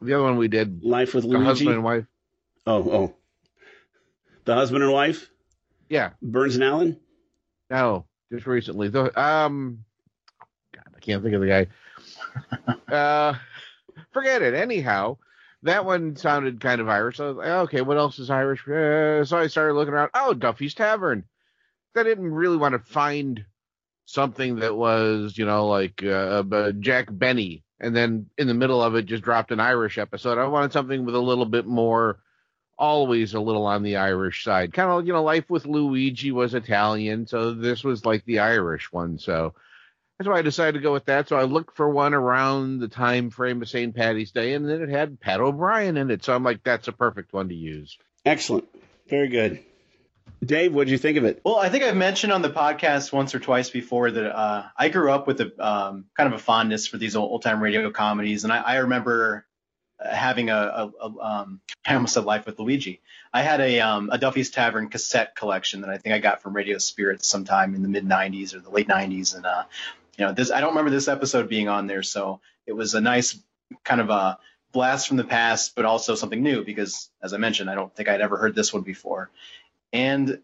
the 0.00 0.14
other 0.14 0.22
one 0.22 0.36
we 0.36 0.48
did? 0.48 0.82
Life 0.84 1.14
with 1.14 1.24
The 1.24 1.30
Luigi? 1.30 1.44
husband 1.44 1.70
and 1.74 1.84
wife. 1.84 2.04
Oh, 2.66 2.90
oh. 2.90 3.14
The 4.44 4.54
husband 4.54 4.82
and 4.84 4.92
wife? 4.92 5.28
Yeah. 5.88 6.10
Burns 6.22 6.54
and 6.54 6.64
Allen? 6.64 7.00
No, 7.70 8.06
just 8.32 8.46
recently. 8.46 8.88
The, 8.88 9.04
um, 9.20 9.84
God, 10.72 10.84
I 10.94 11.00
can't 11.00 11.22
think 11.22 11.34
of 11.34 11.40
the 11.40 11.66
guy. 12.88 12.92
uh, 12.94 13.34
forget 14.12 14.42
it. 14.42 14.54
Anyhow, 14.54 15.18
that 15.62 15.84
one 15.84 16.16
sounded 16.16 16.60
kind 16.60 16.80
of 16.80 16.88
Irish. 16.88 17.16
So 17.16 17.24
I 17.24 17.28
was 17.28 17.36
like, 17.36 17.48
okay, 17.48 17.80
what 17.80 17.96
else 17.96 18.18
is 18.18 18.30
Irish? 18.30 18.66
Uh, 18.68 19.24
so 19.24 19.38
I 19.38 19.46
started 19.48 19.74
looking 19.74 19.94
around. 19.94 20.10
Oh, 20.14 20.34
Duffy's 20.34 20.74
Tavern. 20.74 21.24
I 21.96 22.02
didn't 22.02 22.32
really 22.32 22.58
want 22.58 22.74
to 22.74 22.92
find 22.92 23.44
something 24.04 24.56
that 24.56 24.76
was, 24.76 25.36
you 25.36 25.46
know, 25.46 25.66
like 25.66 26.02
uh, 26.02 26.44
uh, 26.52 26.72
Jack 26.72 27.08
Benny, 27.10 27.64
and 27.80 27.96
then 27.96 28.26
in 28.38 28.46
the 28.46 28.54
middle 28.54 28.82
of 28.82 28.94
it 28.94 29.06
just 29.06 29.24
dropped 29.24 29.50
an 29.50 29.60
Irish 29.60 29.98
episode. 29.98 30.38
I 30.38 30.46
wanted 30.46 30.72
something 30.72 31.04
with 31.04 31.14
a 31.14 31.20
little 31.20 31.46
bit 31.46 31.66
more, 31.66 32.20
always 32.78 33.34
a 33.34 33.40
little 33.40 33.66
on 33.66 33.82
the 33.82 33.96
Irish 33.96 34.44
side. 34.44 34.72
Kind 34.72 34.90
of, 34.90 35.06
you 35.06 35.12
know, 35.12 35.22
Life 35.22 35.48
with 35.48 35.66
Luigi 35.66 36.32
was 36.32 36.54
Italian, 36.54 37.26
so 37.26 37.54
this 37.54 37.82
was 37.82 38.04
like 38.04 38.24
the 38.26 38.40
Irish 38.40 38.92
one. 38.92 39.18
So 39.18 39.54
that's 40.18 40.28
why 40.28 40.38
I 40.38 40.42
decided 40.42 40.78
to 40.78 40.82
go 40.82 40.92
with 40.92 41.06
that. 41.06 41.28
So 41.28 41.36
I 41.36 41.42
looked 41.42 41.76
for 41.76 41.88
one 41.88 42.14
around 42.14 42.80
the 42.80 42.88
time 42.88 43.30
frame 43.30 43.60
of 43.60 43.68
St. 43.68 43.94
Patty's 43.94 44.32
Day, 44.32 44.54
and 44.54 44.68
then 44.68 44.82
it 44.82 44.88
had 44.88 45.20
Pat 45.20 45.40
O'Brien 45.40 45.96
in 45.96 46.10
it. 46.10 46.24
So 46.24 46.34
I'm 46.34 46.42
like, 46.42 46.62
that's 46.62 46.88
a 46.88 46.92
perfect 46.92 47.32
one 47.32 47.48
to 47.48 47.54
use. 47.54 47.98
Excellent. 48.24 48.66
Very 49.08 49.28
good. 49.28 49.62
Dave, 50.44 50.74
what 50.74 50.84
did 50.84 50.92
you 50.92 50.98
think 50.98 51.18
of 51.18 51.24
it? 51.24 51.40
Well, 51.44 51.56
I 51.56 51.68
think 51.68 51.84
I've 51.84 51.96
mentioned 51.96 52.32
on 52.32 52.42
the 52.42 52.50
podcast 52.50 53.12
once 53.12 53.34
or 53.34 53.40
twice 53.40 53.70
before 53.70 54.10
that 54.10 54.36
uh, 54.36 54.64
I 54.76 54.88
grew 54.88 55.10
up 55.10 55.26
with 55.26 55.40
a 55.40 55.64
um, 55.64 56.06
kind 56.16 56.32
of 56.32 56.38
a 56.38 56.42
fondness 56.42 56.86
for 56.86 56.98
these 56.98 57.16
old 57.16 57.42
time 57.42 57.62
radio 57.62 57.90
comedies, 57.90 58.44
and 58.44 58.52
I, 58.52 58.58
I 58.58 58.76
remember 58.78 59.46
uh, 59.98 60.14
having 60.14 60.50
a, 60.50 60.54
a, 60.54 60.92
a 61.00 61.18
um, 61.20 61.60
I 61.86 61.94
almost 61.94 62.14
said 62.14 62.24
Life 62.24 62.44
with 62.44 62.58
Luigi. 62.58 63.00
I 63.32 63.42
had 63.42 63.60
a 63.60 63.80
um, 63.80 64.10
a 64.12 64.18
Duffy's 64.18 64.50
Tavern 64.50 64.88
cassette 64.88 65.34
collection 65.34 65.80
that 65.80 65.90
I 65.90 65.96
think 65.96 66.14
I 66.14 66.18
got 66.18 66.42
from 66.42 66.54
Radio 66.54 66.78
Spirits 66.78 67.26
sometime 67.26 67.74
in 67.74 67.82
the 67.82 67.88
mid 67.88 68.04
'90s 68.04 68.54
or 68.54 68.60
the 68.60 68.70
late 68.70 68.88
'90s, 68.88 69.34
and 69.34 69.46
uh, 69.46 69.64
you 70.16 70.24
know 70.24 70.32
this 70.32 70.50
I 70.50 70.60
don't 70.60 70.70
remember 70.70 70.90
this 70.90 71.08
episode 71.08 71.48
being 71.48 71.68
on 71.68 71.86
there, 71.86 72.02
so 72.02 72.40
it 72.66 72.72
was 72.72 72.94
a 72.94 73.00
nice 73.00 73.38
kind 73.84 74.00
of 74.00 74.10
a 74.10 74.38
blast 74.72 75.08
from 75.08 75.16
the 75.16 75.24
past, 75.24 75.74
but 75.74 75.84
also 75.84 76.14
something 76.14 76.42
new 76.42 76.64
because, 76.64 77.10
as 77.22 77.32
I 77.32 77.38
mentioned, 77.38 77.70
I 77.70 77.74
don't 77.74 77.94
think 77.94 78.08
I'd 78.08 78.20
ever 78.20 78.36
heard 78.36 78.54
this 78.54 78.72
one 78.72 78.82
before. 78.82 79.30
And 79.92 80.40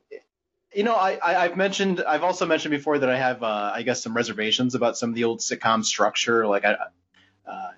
you 0.75 0.85
know, 0.85 0.95
I, 0.95 1.19
I 1.23 1.45
I've 1.45 1.57
mentioned 1.57 2.03
I've 2.07 2.23
also 2.23 2.47
mentioned 2.47 2.73
before 2.73 2.99
that 2.99 3.11
I 3.11 3.19
have 3.19 3.43
uh, 3.43 3.73
I 3.75 3.83
guess 3.83 4.03
some 4.03 4.15
reservations 4.15 4.75
about 4.75 4.97
some 4.97 5.11
of 5.11 5.15
the 5.15 5.25
old 5.25 5.41
sitcom 5.41 5.85
structure, 5.85 6.47
like 6.47 6.65
I. 6.65 6.73
Uh, 6.73 6.89
uh, 7.45 7.69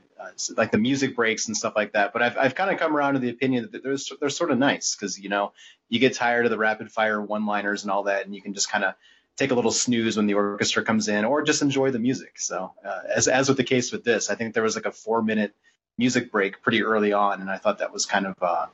like 0.56 0.70
the 0.70 0.78
music 0.78 1.14
breaks 1.14 1.48
and 1.48 1.56
stuff 1.56 1.74
like 1.76 1.92
that, 1.92 2.12
but 2.12 2.22
I've 2.22 2.38
I've 2.38 2.54
kind 2.54 2.70
of 2.70 2.78
come 2.78 2.96
around 2.96 3.14
to 3.14 3.20
the 3.20 3.28
opinion 3.28 3.68
that 3.70 3.82
they're 3.82 3.96
they're 4.20 4.30
sort 4.30 4.50
of 4.50 4.58
nice 4.58 4.94
because 4.94 5.18
you 5.18 5.28
know 5.28 5.52
you 5.88 5.98
get 5.98 6.14
tired 6.14 6.46
of 6.46 6.50
the 6.50 6.58
rapid 6.58 6.90
fire 6.90 7.20
one 7.20 7.46
liners 7.46 7.82
and 7.82 7.90
all 7.90 8.04
that, 8.04 8.24
and 8.24 8.34
you 8.34 8.40
can 8.40 8.54
just 8.54 8.70
kind 8.70 8.84
of 8.84 8.94
take 9.36 9.50
a 9.50 9.54
little 9.54 9.70
snooze 9.72 10.16
when 10.16 10.26
the 10.26 10.34
orchestra 10.34 10.84
comes 10.84 11.08
in, 11.08 11.24
or 11.24 11.42
just 11.42 11.62
enjoy 11.62 11.90
the 11.90 11.98
music. 11.98 12.38
So 12.38 12.72
uh, 12.84 13.00
as 13.14 13.28
as 13.28 13.48
with 13.48 13.56
the 13.56 13.64
case 13.64 13.92
with 13.92 14.04
this, 14.04 14.30
I 14.30 14.34
think 14.34 14.54
there 14.54 14.62
was 14.62 14.76
like 14.76 14.86
a 14.86 14.92
four 14.92 15.22
minute 15.22 15.54
music 15.98 16.30
break 16.32 16.62
pretty 16.62 16.82
early 16.82 17.12
on, 17.12 17.40
and 17.40 17.50
I 17.50 17.58
thought 17.58 17.78
that 17.78 17.92
was 17.92 18.06
kind 18.06 18.26
of 18.26 18.34
uh, 18.42 18.66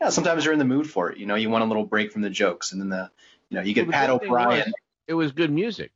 yeah. 0.00 0.10
Sometimes 0.10 0.44
you're 0.44 0.52
in 0.52 0.58
the 0.58 0.64
mood 0.64 0.88
for 0.90 1.10
it, 1.10 1.18
you 1.18 1.26
know. 1.26 1.34
You 1.34 1.50
want 1.50 1.64
a 1.64 1.66
little 1.66 1.84
break 1.86 2.12
from 2.12 2.22
the 2.22 2.30
jokes, 2.30 2.72
and 2.72 2.80
then 2.80 2.88
the 2.88 3.10
you 3.50 3.56
know 3.56 3.62
you 3.62 3.74
get 3.74 3.90
Pat 3.90 4.10
O'Brien. 4.10 4.72
It 5.06 5.14
was 5.14 5.32
good 5.32 5.50
music. 5.50 5.90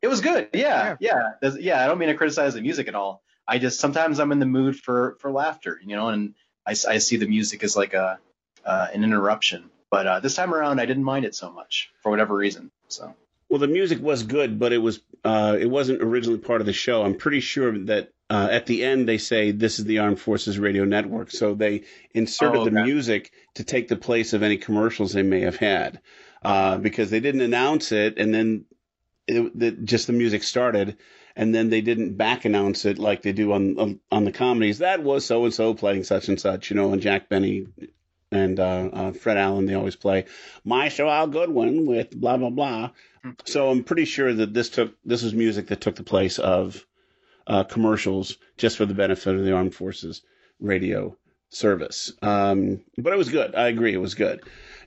It 0.00 0.06
was 0.06 0.20
good. 0.20 0.50
Yeah, 0.54 0.96
yeah, 1.00 1.32
There's- 1.40 1.58
yeah. 1.58 1.82
I 1.84 1.88
don't 1.88 1.98
mean 1.98 2.08
to 2.08 2.14
criticize 2.14 2.54
the 2.54 2.60
music 2.60 2.86
at 2.86 2.94
all. 2.94 3.20
I 3.48 3.58
just 3.58 3.80
sometimes 3.80 4.20
I'm 4.20 4.30
in 4.30 4.38
the 4.38 4.46
mood 4.46 4.76
for 4.78 5.16
for 5.18 5.32
laughter, 5.32 5.80
you 5.84 5.96
know, 5.96 6.08
and 6.08 6.34
I, 6.64 6.70
I 6.70 6.98
see 6.98 7.16
the 7.16 7.26
music 7.26 7.64
as 7.64 7.76
like 7.76 7.94
a 7.94 8.20
uh, 8.64 8.86
an 8.92 9.02
interruption. 9.02 9.70
But 9.90 10.06
uh, 10.06 10.20
this 10.20 10.34
time 10.34 10.54
around, 10.54 10.80
I 10.80 10.86
didn't 10.86 11.04
mind 11.04 11.24
it 11.24 11.34
so 11.34 11.50
much 11.50 11.90
for 12.02 12.10
whatever 12.10 12.34
reason. 12.34 12.70
So 12.88 13.14
Well, 13.48 13.58
the 13.58 13.68
music 13.68 14.02
was 14.02 14.22
good, 14.22 14.58
but 14.58 14.72
it 14.72 14.78
was 14.78 15.00
uh, 15.24 15.56
it 15.58 15.66
wasn't 15.70 16.02
originally 16.02 16.38
part 16.38 16.60
of 16.60 16.66
the 16.66 16.72
show. 16.72 17.02
I'm 17.02 17.16
pretty 17.16 17.40
sure 17.40 17.76
that 17.86 18.12
uh, 18.30 18.48
at 18.50 18.66
the 18.66 18.84
end 18.84 19.08
they 19.08 19.18
say 19.18 19.50
this 19.50 19.78
is 19.78 19.86
the 19.86 20.00
Armed 20.00 20.20
Forces 20.20 20.58
Radio 20.58 20.84
Network, 20.84 21.30
so 21.30 21.54
they 21.54 21.84
inserted 22.12 22.60
Oh, 22.60 22.64
the 22.64 22.70
music 22.70 23.32
to 23.54 23.64
take 23.64 23.88
the 23.88 23.96
place 23.96 24.34
of 24.34 24.42
any 24.42 24.58
commercials 24.58 25.12
they 25.12 25.22
may 25.22 25.40
have 25.40 25.56
had, 25.56 26.00
uh, 26.42 26.76
because 26.76 27.10
they 27.10 27.20
didn't 27.20 27.40
announce 27.40 27.90
it, 27.90 28.18
and 28.18 28.34
then 28.34 28.66
it, 29.26 29.58
the, 29.58 29.70
just 29.70 30.06
the 30.06 30.12
music 30.12 30.42
started, 30.42 30.98
and 31.34 31.54
then 31.54 31.70
they 31.70 31.80
didn't 31.80 32.16
back 32.16 32.44
announce 32.44 32.84
it 32.84 32.98
like 32.98 33.22
they 33.22 33.32
do 33.32 33.52
on 33.52 33.78
on, 33.78 34.00
on 34.12 34.24
the 34.24 34.32
comedies. 34.32 34.78
That 34.78 35.02
was 35.02 35.24
so 35.24 35.44
and 35.44 35.54
so 35.54 35.72
playing 35.72 36.04
such 36.04 36.28
and 36.28 36.38
such, 36.38 36.68
you 36.68 36.76
know, 36.76 36.92
and 36.92 37.00
Jack 37.00 37.30
Benny 37.30 37.66
and 38.30 38.60
uh, 38.60 38.90
uh, 38.92 39.12
Fred 39.12 39.36
Allen, 39.36 39.66
they 39.66 39.74
always 39.74 39.96
play 39.96 40.26
My 40.64 40.88
Show 40.88 41.08
Al 41.08 41.26
Goodwin 41.26 41.86
with 41.86 42.18
blah 42.18 42.36
blah 42.36 42.50
blah. 42.50 42.90
So 43.44 43.70
I'm 43.70 43.84
pretty 43.84 44.04
sure 44.04 44.32
that 44.32 44.54
this 44.54 44.70
took 44.70 44.94
this 45.04 45.22
was 45.22 45.34
music 45.34 45.68
that 45.68 45.80
took 45.80 45.96
the 45.96 46.02
place 46.02 46.38
of 46.38 46.84
uh, 47.46 47.64
commercials 47.64 48.36
just 48.56 48.76
for 48.76 48.86
the 48.86 48.94
benefit 48.94 49.34
of 49.34 49.44
the 49.44 49.52
armed 49.52 49.74
forces 49.74 50.22
radio 50.60 51.16
service. 51.50 52.12
Um, 52.22 52.84
but 52.96 53.12
it 53.12 53.16
was 53.16 53.30
good. 53.30 53.54
I 53.54 53.68
agree, 53.68 53.94
it 53.94 54.00
was 54.00 54.14
good. 54.14 54.42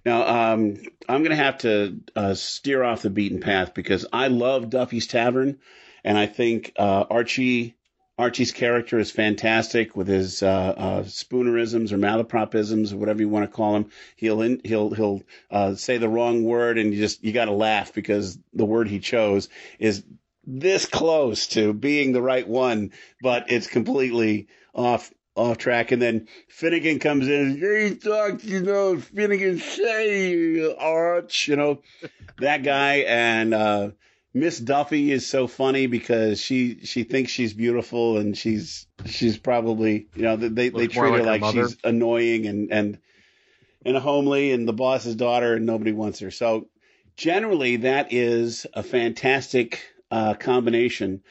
Now 0.06 0.54
um, 0.54 0.78
I'm 1.10 1.24
going 1.24 1.36
to 1.36 1.44
have 1.44 1.60
to 1.60 2.00
uh, 2.16 2.34
steer 2.34 2.84
off 2.84 3.02
the 3.02 3.10
beaten 3.10 3.40
path 3.40 3.74
because 3.74 4.06
I 4.12 4.28
love 4.28 4.70
Duffy's 4.70 5.08
Tavern, 5.08 5.60
and 6.04 6.18
I 6.18 6.26
think 6.26 6.74
uh, 6.78 7.06
Archie 7.10 7.76
Archie's 8.18 8.52
character 8.52 9.00
is 9.00 9.10
fantastic 9.10 9.96
with 9.96 10.08
his 10.08 10.44
uh, 10.44 10.48
uh, 10.78 11.04
spoonerisms 11.04 11.92
or 11.92 11.98
malapropisms 11.98 12.94
or 12.94 12.98
whatever 12.98 13.20
you 13.22 13.30
want 13.30 13.50
to 13.50 13.56
call 13.56 13.76
him. 13.76 13.90
He'll 14.16 14.42
in, 14.42 14.62
he'll 14.64 14.92
he'll 14.94 15.24
uh, 15.50 15.76
say 15.76 15.98
the 15.98 16.10
wrong 16.10 16.44
word 16.44 16.78
and 16.78 16.94
you 16.94 17.00
just 17.00 17.24
you 17.24 17.32
got 17.32 17.46
to 17.46 17.52
laugh 17.52 17.94
because 17.94 18.38
the 18.54 18.66
word 18.66 18.88
he 18.88 19.00
chose 19.00 19.50
is 19.80 20.04
this 20.46 20.86
close 20.86 21.48
to 21.48 21.74
being 21.74 22.12
the 22.12 22.22
right 22.22 22.48
one, 22.48 22.92
but 23.22 23.50
it's 23.50 23.68
completely 23.68 24.48
off 24.76 25.12
off 25.36 25.58
track. 25.58 25.92
And 25.92 26.02
then 26.02 26.28
Finnegan 26.48 27.00
comes 27.00 27.28
in. 27.28 27.58
Hey, 27.60 27.96
talk, 27.96 28.44
you 28.44 28.62
know, 28.62 29.00
Finnegan 29.00 29.58
say 29.60 30.76
Arch, 30.76 31.48
you 31.48 31.56
know, 31.56 31.82
that 32.40 32.64
guy 32.64 32.98
and. 32.98 33.94
Miss 34.34 34.58
Duffy 34.60 35.12
is 35.12 35.28
so 35.28 35.48
funny 35.48 35.88
because 35.88 36.40
she 36.40 36.86
she 36.86 37.04
thinks 37.04 37.32
she's 37.32 37.54
beautiful 37.54 38.18
and 38.18 38.38
she's 38.38 38.88
she's 39.06 39.38
probably 39.38 40.08
you 40.16 40.24
know 40.24 40.36
they 40.38 40.48
they 40.48 40.70
Looks 40.70 40.94
treat 40.94 41.10
more 41.10 41.18
her 41.18 41.24
like 41.24 41.42
like 41.42 41.54
her 41.54 41.68
she's 41.68 41.78
annoying 41.84 42.46
and 42.48 42.72
and 42.72 43.00
and 43.86 43.98
homely 43.98 44.52
and 44.52 44.68
the 44.68 44.74
boss's 44.74 45.16
daughter 45.16 45.56
and 45.56 45.66
nobody 45.66 45.92
wants 45.92 46.20
her. 46.20 46.32
So 46.32 46.70
generally 47.18 47.78
that 47.78 48.14
is 48.14 48.66
a 48.74 48.84
fantastic 48.84 49.82
uh, 50.10 50.36
combination. 50.36 51.24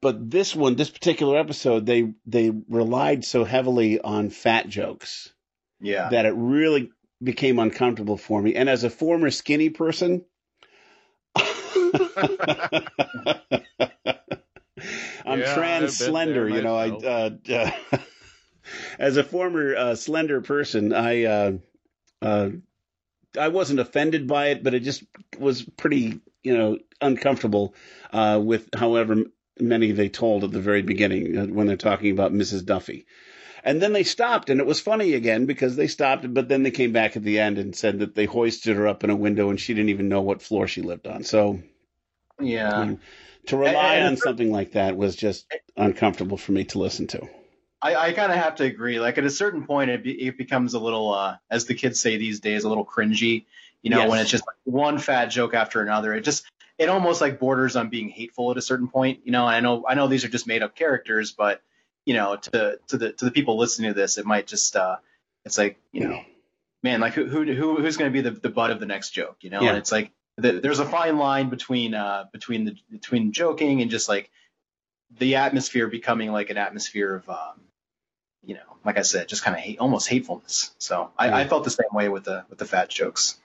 But 0.00 0.30
this 0.30 0.54
one, 0.54 0.76
this 0.76 0.90
particular 0.90 1.38
episode, 1.38 1.86
they 1.86 2.12
they 2.26 2.50
relied 2.68 3.24
so 3.24 3.44
heavily 3.44 4.00
on 4.00 4.30
fat 4.30 4.68
jokes 4.68 5.32
Yeah. 5.80 6.08
that 6.10 6.26
it 6.26 6.34
really 6.36 6.90
became 7.22 7.58
uncomfortable 7.58 8.16
for 8.16 8.40
me. 8.40 8.54
And 8.54 8.68
as 8.68 8.84
a 8.84 8.90
former 8.90 9.30
skinny 9.30 9.70
person, 9.70 10.24
I'm 15.26 15.40
Yeah, 15.40 15.54
trans 15.54 15.96
slender, 15.96 16.48
you 16.48 16.62
know. 16.62 16.76
I 16.76 16.90
uh, 16.90 17.30
uh, 17.50 17.98
as 18.98 19.16
a 19.16 19.24
former 19.24 19.76
uh, 19.76 19.94
slender 19.94 20.40
person, 20.40 20.92
I 20.92 21.24
uh, 21.24 21.52
uh, 22.22 22.50
I 23.38 23.48
wasn't 23.48 23.80
offended 23.80 24.26
by 24.26 24.48
it, 24.48 24.62
but 24.62 24.74
it 24.74 24.80
just 24.80 25.04
was 25.38 25.62
pretty, 25.62 26.20
you 26.42 26.56
know, 26.56 26.78
uncomfortable 27.00 27.74
uh, 28.12 28.40
with 28.42 28.68
however 28.74 29.24
many 29.60 29.92
they 29.92 30.08
told 30.08 30.44
at 30.44 30.52
the 30.52 30.60
very 30.60 30.82
beginning 30.82 31.36
uh, 31.36 31.46
when 31.46 31.66
they're 31.66 31.76
talking 31.76 32.12
about 32.12 32.32
Mrs. 32.32 32.64
Duffy. 32.64 33.06
And 33.64 33.82
then 33.82 33.92
they 33.92 34.04
stopped, 34.04 34.50
and 34.50 34.60
it 34.60 34.66
was 34.66 34.80
funny 34.80 35.14
again 35.14 35.46
because 35.46 35.76
they 35.76 35.88
stopped, 35.88 36.32
but 36.32 36.48
then 36.48 36.62
they 36.62 36.70
came 36.70 36.92
back 36.92 37.16
at 37.16 37.24
the 37.24 37.40
end 37.40 37.58
and 37.58 37.74
said 37.74 37.98
that 37.98 38.14
they 38.14 38.24
hoisted 38.24 38.76
her 38.76 38.86
up 38.86 39.04
in 39.04 39.10
a 39.10 39.16
window 39.16 39.50
and 39.50 39.60
she 39.60 39.74
didn't 39.74 39.90
even 39.90 40.08
know 40.08 40.22
what 40.22 40.42
floor 40.42 40.68
she 40.68 40.80
lived 40.80 41.06
on. 41.06 41.24
So 41.24 41.60
Yeah. 42.40 42.94
to 43.46 43.56
rely 43.56 43.96
And- 43.96 44.08
on 44.08 44.16
something 44.16 44.50
like 44.52 44.72
that 44.72 44.96
was 44.96 45.16
just 45.16 45.46
uncomfortable 45.76 46.36
for 46.36 46.52
me 46.52 46.64
to 46.64 46.78
listen 46.78 47.06
to. 47.08 47.28
I, 47.80 47.94
I 47.94 48.12
kind 48.12 48.32
of 48.32 48.38
have 48.38 48.56
to 48.56 48.64
agree. 48.64 48.98
Like 48.98 49.18
at 49.18 49.24
a 49.24 49.30
certain 49.30 49.64
point, 49.64 49.90
it, 49.90 50.02
be, 50.02 50.26
it 50.26 50.36
becomes 50.36 50.74
a 50.74 50.80
little, 50.80 51.14
uh, 51.14 51.36
as 51.48 51.66
the 51.66 51.74
kids 51.74 52.00
say 52.00 52.16
these 52.16 52.40
days, 52.40 52.64
a 52.64 52.68
little 52.68 52.84
cringy. 52.84 53.44
You 53.82 53.90
know, 53.90 53.98
Yes. 53.98 54.10
when 54.10 54.18
it's 54.20 54.30
just 54.30 54.44
like 54.46 54.56
one 54.64 54.98
fat 54.98 55.26
joke 55.26 55.54
after 55.54 55.80
another. 55.80 56.12
It 56.12 56.22
just, 56.24 56.44
it 56.76 56.88
almost 56.88 57.20
like 57.20 57.38
borders 57.38 57.76
on 57.76 57.88
being 57.88 58.08
hateful 58.08 58.50
at 58.50 58.56
a 58.56 58.62
certain 58.62 58.88
point. 58.88 59.20
You 59.24 59.30
know, 59.30 59.46
I 59.46 59.60
know, 59.60 59.84
I 59.88 59.94
know 59.94 60.08
these 60.08 60.24
are 60.24 60.28
just 60.28 60.48
made 60.48 60.62
up 60.64 60.74
characters, 60.74 61.30
but 61.32 61.62
you 62.04 62.14
know, 62.14 62.34
to 62.36 62.78
to 62.88 62.96
the 62.98 63.12
to 63.12 63.24
the 63.26 63.30
people 63.30 63.56
listening 63.58 63.90
to 63.92 63.94
this, 63.94 64.18
it 64.18 64.26
might 64.26 64.46
just, 64.48 64.74
uh, 64.74 64.96
it's 65.44 65.56
like, 65.58 65.78
you 65.92 66.08
know, 66.08 66.20
man, 66.82 67.00
like 67.00 67.12
who 67.12 67.26
who, 67.26 67.44
who 67.52 67.76
who's 67.80 67.96
going 67.96 68.10
to 68.12 68.22
be 68.22 68.28
the, 68.28 68.32
the 68.32 68.48
butt 68.48 68.70
of 68.72 68.80
the 68.80 68.86
next 68.86 69.10
joke? 69.10 69.36
You 69.42 69.50
know, 69.50 69.60
Yeah. 69.62 69.68
and 69.70 69.78
it's 69.78 69.92
like 69.92 70.10
the, 70.38 70.52
there's 70.60 70.78
a 70.78 70.86
fine 70.86 71.18
line 71.18 71.50
between 71.50 71.94
uh 71.94 72.24
between 72.32 72.64
the 72.64 72.76
between 72.90 73.32
joking 73.32 73.82
and 73.82 73.90
just 73.90 74.08
like 74.08 74.30
the 75.18 75.36
atmosphere 75.36 75.88
becoming 75.88 76.32
like 76.32 76.50
an 76.50 76.56
atmosphere 76.56 77.16
of 77.16 77.28
um, 77.28 77.60
you 78.44 78.54
know, 78.54 78.76
like 78.84 78.98
I 78.98 79.02
said, 79.02 79.28
just 79.28 79.42
kind 79.42 79.56
of 79.56 79.62
hate, 79.62 79.78
almost 79.78 80.08
hatefulness. 80.08 80.72
So 80.78 81.10
I, 81.18 81.42
I 81.42 81.48
felt 81.48 81.64
the 81.64 81.70
same 81.70 81.92
way 81.92 82.08
with 82.08 82.24
the 82.24 82.44
with 82.48 82.58
the 82.58 82.64
fat 82.64 82.88
jokes. 82.88 83.38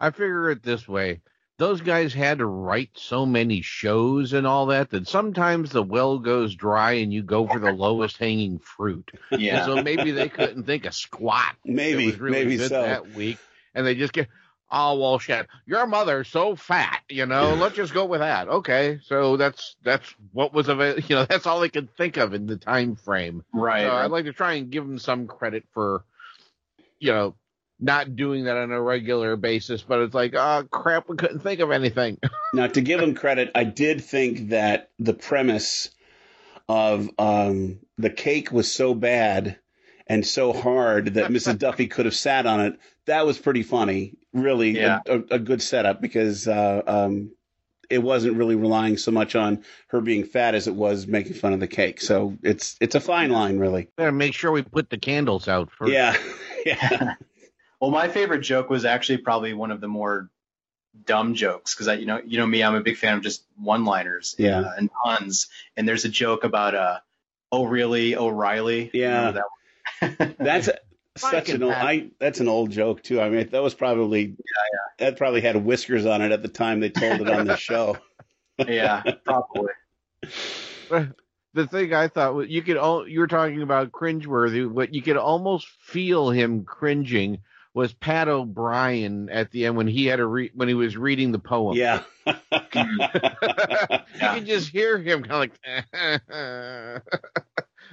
I 0.00 0.10
figure 0.10 0.50
it 0.50 0.62
this 0.62 0.86
way. 0.86 1.20
Those 1.58 1.80
guys 1.80 2.14
had 2.14 2.38
to 2.38 2.46
write 2.46 2.90
so 2.94 3.26
many 3.26 3.62
shows 3.62 4.32
and 4.32 4.46
all 4.46 4.66
that 4.66 4.90
that 4.90 5.08
sometimes 5.08 5.70
the 5.70 5.82
well 5.82 6.20
goes 6.20 6.54
dry 6.54 6.92
and 6.92 7.12
you 7.12 7.24
go 7.24 7.48
for 7.48 7.58
the 7.58 7.72
lowest 7.86 8.16
hanging 8.16 8.60
fruit. 8.60 9.10
Yeah. 9.32 9.66
So 9.66 9.82
maybe 9.82 10.12
they 10.12 10.28
couldn't 10.28 10.64
think 10.64 10.86
of 10.86 10.94
squat. 10.94 11.56
Maybe, 11.64 12.06
was 12.06 12.20
really 12.20 12.44
maybe 12.44 12.56
good 12.58 12.68
so. 12.68 12.82
that 12.82 13.12
week, 13.14 13.38
and 13.74 13.84
they 13.84 13.96
just 13.96 14.12
get. 14.12 14.28
Oh 14.70 14.98
well, 14.98 15.18
shit! 15.18 15.46
Your 15.66 15.86
mother's 15.86 16.28
so 16.28 16.54
fat, 16.54 17.00
you 17.08 17.24
know. 17.24 17.54
Let's 17.54 17.74
just 17.74 17.94
go 17.94 18.04
with 18.04 18.20
that. 18.20 18.48
Okay, 18.48 19.00
so 19.02 19.38
that's 19.38 19.76
that's 19.82 20.14
what 20.32 20.52
was 20.52 20.68
available. 20.68 21.02
You 21.08 21.16
know, 21.16 21.24
that's 21.24 21.46
all 21.46 21.60
they 21.60 21.70
could 21.70 21.94
think 21.96 22.18
of 22.18 22.34
in 22.34 22.46
the 22.46 22.56
time 22.56 22.96
frame. 22.96 23.44
Right. 23.52 23.84
So 23.84 23.88
right. 23.88 24.04
I'd 24.04 24.10
like 24.10 24.26
to 24.26 24.32
try 24.32 24.54
and 24.54 24.70
give 24.70 24.86
them 24.86 24.98
some 24.98 25.26
credit 25.26 25.64
for, 25.72 26.04
you 26.98 27.12
know, 27.12 27.34
not 27.80 28.14
doing 28.14 28.44
that 28.44 28.56
on 28.58 28.70
a 28.70 28.80
regular 28.80 29.36
basis. 29.36 29.80
But 29.80 30.00
it's 30.00 30.14
like, 30.14 30.34
oh 30.34 30.64
crap, 30.70 31.08
we 31.08 31.16
couldn't 31.16 31.40
think 31.40 31.60
of 31.60 31.70
anything. 31.70 32.18
Now, 32.54 32.66
to 32.66 32.80
give 32.80 32.98
them 32.98 33.14
credit, 33.14 33.50
I 33.54 33.64
did 33.64 34.02
think 34.02 34.48
that 34.48 34.88
the 34.98 35.12
premise 35.12 35.90
of 36.66 37.10
um, 37.18 37.80
the 37.98 38.08
cake 38.08 38.50
was 38.50 38.72
so 38.72 38.94
bad 38.94 39.58
and 40.06 40.26
so 40.26 40.52
hard 40.52 41.14
that 41.14 41.30
Mrs. 41.30 41.58
Duffy 41.58 41.86
could 41.86 42.06
have 42.06 42.14
sat 42.14 42.46
on 42.46 42.60
it. 42.60 42.78
That 43.08 43.26
was 43.26 43.38
pretty 43.38 43.62
funny. 43.62 44.14
Really, 44.32 44.70
Yeah. 44.76 45.00
a, 45.06 45.14
a, 45.18 45.22
a 45.32 45.38
good 45.38 45.60
setup 45.62 46.00
because 46.00 46.46
uh, 46.46 46.82
um, 46.86 47.32
it 47.90 47.98
wasn't 48.02 48.36
really 48.36 48.54
relying 48.54 48.96
so 48.98 49.10
much 49.10 49.34
on 49.34 49.64
her 49.88 50.00
being 50.00 50.24
fat 50.24 50.54
as 50.54 50.68
it 50.68 50.74
was 50.74 51.06
making 51.06 51.34
fun 51.34 51.52
of 51.54 51.60
the 51.60 51.66
cake. 51.66 52.00
So 52.00 52.36
it's 52.42 52.76
it's 52.80 52.94
a 52.94 53.00
fine 53.00 53.30
line, 53.30 53.58
really. 53.58 53.88
Better 53.96 54.12
make 54.12 54.34
sure 54.34 54.52
we 54.52 54.62
put 54.62 54.90
the 54.90 54.98
candles 54.98 55.48
out 55.48 55.70
first. 55.72 55.92
Yeah, 55.92 56.16
yeah. 56.66 57.14
Well, 57.80 57.92
my 57.92 58.08
favorite 58.08 58.40
joke 58.40 58.70
was 58.70 58.84
actually 58.84 59.18
probably 59.18 59.54
one 59.54 59.70
of 59.70 59.80
the 59.80 59.86
more 59.86 60.28
dumb 61.06 61.34
jokes 61.34 61.74
because 61.74 61.86
I, 61.86 61.94
you 61.94 62.06
know, 62.06 62.20
you 62.26 62.36
know 62.38 62.46
me, 62.46 62.60
I'm 62.64 62.74
a 62.74 62.80
big 62.80 62.96
fan 62.96 63.16
of 63.18 63.22
just 63.22 63.44
one-liners 63.56 64.34
Yeah. 64.36 64.58
uh, 64.62 64.72
and 64.76 64.90
puns. 65.04 65.46
And 65.76 65.86
there's 65.88 66.04
a 66.04 66.08
joke 66.08 66.42
about 66.42 66.74
uh, 66.74 66.98
oh 67.52 67.66
really, 67.66 68.16
O'Reilly. 68.16 68.90
Yeah. 68.92 69.30
That 69.30 69.44
one? 70.18 70.34
That's 70.40 70.68
such 71.20 71.48
an 71.50 71.62
old. 71.62 71.72
I 71.72 72.10
that's 72.18 72.40
an 72.40 72.48
old 72.48 72.70
joke 72.70 73.02
too. 73.02 73.20
I 73.20 73.30
mean, 73.30 73.48
that 73.50 73.62
was 73.62 73.74
probably 73.74 74.36
that 74.98 75.16
probably 75.16 75.40
had 75.40 75.56
whiskers 75.56 76.06
on 76.06 76.22
it 76.22 76.32
at 76.32 76.42
the 76.42 76.48
time 76.48 76.80
they 76.80 76.90
told 76.90 77.20
it 77.20 77.30
on 77.30 77.46
the 77.46 77.56
show. 77.56 77.96
yeah, 78.66 79.02
probably. 79.24 79.72
the 81.54 81.66
thing 81.66 81.94
I 81.94 82.08
thought 82.08 82.34
was 82.34 82.48
you 82.48 82.62
could 82.62 82.76
all 82.76 83.08
you 83.08 83.20
were 83.20 83.26
talking 83.26 83.62
about 83.62 83.92
cringeworthy. 83.92 84.72
but 84.72 84.94
you 84.94 85.02
could 85.02 85.16
almost 85.16 85.68
feel 85.80 86.30
him 86.30 86.64
cringing 86.64 87.38
was 87.74 87.92
Pat 87.92 88.28
O'Brien 88.28 89.28
at 89.30 89.52
the 89.52 89.66
end 89.66 89.76
when 89.76 89.86
he 89.86 90.06
had 90.06 90.18
a 90.20 90.26
re- 90.26 90.50
when 90.54 90.66
he 90.68 90.74
was 90.74 90.96
reading 90.96 91.30
the 91.30 91.38
poem. 91.38 91.76
Yeah. 91.76 92.02
you 92.26 92.34
can 94.18 94.46
just 94.46 94.70
hear 94.70 94.98
him 94.98 95.22
kind 95.22 95.50
of 95.52 95.60
like, 95.94 97.02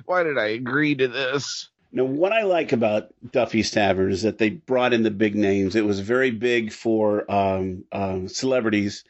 why 0.05 0.23
did 0.23 0.38
I 0.38 0.47
agree 0.47 0.95
to 0.95 1.07
this? 1.07 1.69
Now, 1.92 2.04
what 2.04 2.34
I 2.34 2.44
like 2.44 2.74
about 2.74 3.14
Duffy's 3.32 3.72
Tavern 3.72 4.12
is 4.12 4.24
that 4.24 4.38
they 4.38 4.50
brought 4.50 4.94
in 4.94 5.04
the 5.04 5.12
big 5.12 5.36
names. 5.36 5.76
It 5.76 5.86
was 5.86 6.00
very 6.00 6.32
big 6.32 6.72
for 6.72 7.30
um, 7.32 7.86
um, 7.92 8.28
celebrities 8.28 9.04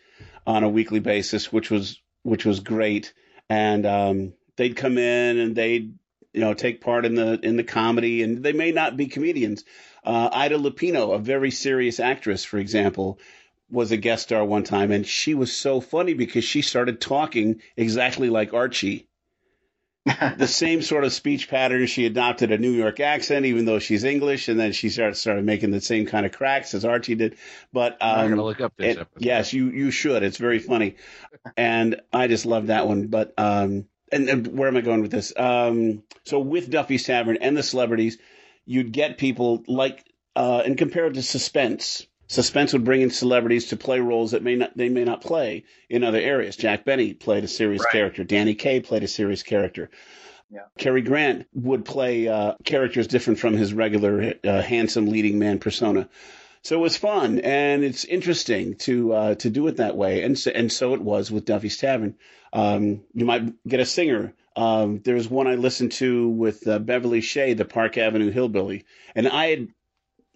on 0.46 0.64
a 0.64 0.70
weekly 0.70 1.00
basis, 1.00 1.52
which 1.52 1.72
was 1.72 2.00
which 2.24 2.46
was 2.46 2.60
great. 2.60 3.14
And 3.50 3.86
um, 3.86 4.34
they'd 4.56 4.76
come 4.76 4.98
in 4.98 5.40
and 5.40 5.56
they'd 5.56 5.94
you 6.34 6.42
know 6.42 6.54
take 6.54 6.82
part 6.82 7.06
in 7.06 7.16
the 7.16 7.40
in 7.42 7.56
the 7.56 7.64
comedy, 7.64 8.22
and 8.22 8.44
they 8.44 8.54
may 8.54 8.72
not 8.72 8.98
be 8.98 9.08
comedians. 9.08 9.64
Uh, 10.04 10.30
Ida 10.32 10.58
Lupino, 10.58 11.16
a 11.16 11.20
very 11.20 11.50
serious 11.50 12.00
actress, 12.00 12.46
for 12.46 12.60
example, 12.60 13.20
was 13.72 13.92
a 13.92 13.98
guest 13.98 14.24
star 14.24 14.46
one 14.46 14.64
time, 14.64 14.92
and 14.92 15.08
she 15.08 15.34
was 15.34 15.52
so 15.52 15.82
funny 15.82 16.14
because 16.14 16.44
she 16.44 16.62
started 16.62 17.02
talking 17.02 17.62
exactly 17.76 18.30
like 18.30 18.54
Archie 18.54 19.08
the 20.38 20.48
same 20.48 20.84
sort 20.84 21.04
of 21.04 21.12
speech 21.12 21.50
pattern. 21.50 21.88
She 21.88 22.06
adopted 22.06 22.52
a 22.52 22.60
New 22.60 22.72
York 22.72 23.00
accent, 23.00 23.46
even 23.48 23.66
though 23.66 23.80
she's 23.80 24.04
English, 24.04 24.48
and 24.50 24.60
then 24.60 24.72
she 24.72 24.90
started 24.90 25.16
started 25.16 25.46
making 25.46 25.72
the 25.72 25.82
same 25.82 26.06
kind 26.06 26.28
of 26.28 26.32
cracks 26.32 26.76
as 26.76 26.86
Archie 26.86 27.16
did. 27.16 27.38
But 27.74 27.94
um, 28.02 28.20
I'm 28.20 28.30
gonna 28.30 28.44
look 28.44 28.62
up 28.62 28.74
this 28.78 28.98
it- 28.98 29.00
episode. 29.02 29.26
Yes, 29.26 29.54
you 29.54 29.70
you 29.72 29.90
should. 29.90 30.22
It's 30.22 30.38
very 30.38 30.60
funny, 30.60 30.98
and 31.58 32.02
I 32.14 32.28
just 32.28 32.46
love 32.46 32.68
that 32.68 32.88
one. 32.88 33.08
But 33.08 33.34
um, 33.40 33.86
and, 34.12 34.30
and 34.30 34.48
where 34.48 34.68
am 34.68 34.78
I 34.78 34.82
going 34.82 35.02
with 35.02 35.12
this? 35.12 35.34
Um, 35.36 36.04
so 36.24 36.40
with 36.40 36.70
Duffy's 36.70 37.04
Tavern 37.04 37.38
and 37.42 37.58
the 37.58 37.64
celebrities, 37.64 38.20
you'd 38.66 38.92
get 38.92 39.18
people 39.18 39.64
like 39.68 40.06
uh, 40.36 40.62
and 40.66 40.78
compare 40.78 41.08
it 41.08 41.16
to 41.16 41.24
Suspense. 41.24 42.06
Suspense 42.28 42.74
would 42.74 42.84
bring 42.84 43.02
in 43.02 43.10
celebrities 43.12 43.68
to 43.68 43.78
play 43.78 44.00
roles 44.00 44.32
that 44.32 44.42
may 44.44 44.56
not 44.56 44.76
they 44.76 44.90
may 44.90 45.04
not 45.04 45.22
play 45.22 45.64
in 45.90 46.04
other 46.04 46.20
areas. 46.20 46.56
Jack 46.56 46.84
Benny 46.86 47.14
played 47.14 47.44
a 47.44 47.48
serious 47.48 47.84
Right. 47.84 47.92
character. 47.92 48.24
Danny 48.24 48.56
Kaye 48.56 48.80
played 48.80 49.04
a 49.04 49.08
serious 49.08 49.44
character. 49.44 49.90
Yeah. 50.52 50.62
Cary 50.78 51.02
Grant 51.02 51.48
would 51.54 51.86
play 51.86 52.28
uh, 52.28 52.54
characters 52.64 53.08
different 53.08 53.40
from 53.40 53.54
his 53.56 53.74
regular 53.74 54.34
uh, 54.44 54.62
handsome 54.62 55.08
leading 55.08 55.40
man 55.40 55.60
persona. 55.60 56.08
So 56.62 56.76
it 56.78 56.82
was 56.82 56.98
fun 56.98 57.40
and 57.40 57.84
it's 57.84 58.06
interesting 58.06 58.76
to 58.78 59.14
uh, 59.14 59.36
to 59.36 59.50
do 59.52 59.68
it 59.68 59.78
that 59.78 59.96
way, 59.96 60.24
and 60.24 60.38
so, 60.38 60.50
and 60.52 60.72
so 60.72 60.94
it 60.96 61.02
was 61.02 61.30
with 61.32 61.46
Duffy's 61.46 61.78
Tavern. 61.78 62.16
Um, 62.54 63.02
you 63.14 63.26
might 63.26 63.54
get 63.68 63.80
a 63.80 63.86
singer. 63.86 64.34
Um, 64.56 65.02
there 65.04 65.16
was 65.16 65.30
one 65.30 65.48
I 65.48 65.56
listened 65.56 65.92
to 65.94 66.30
with 66.30 66.66
uh, 66.68 66.80
Beverly 66.80 67.22
Shea, 67.22 67.54
the 67.54 67.66
Park 67.66 67.98
Avenue 67.98 68.32
hillbilly, 68.32 68.86
and 69.14 69.28
I 69.28 69.48
had 69.48 69.68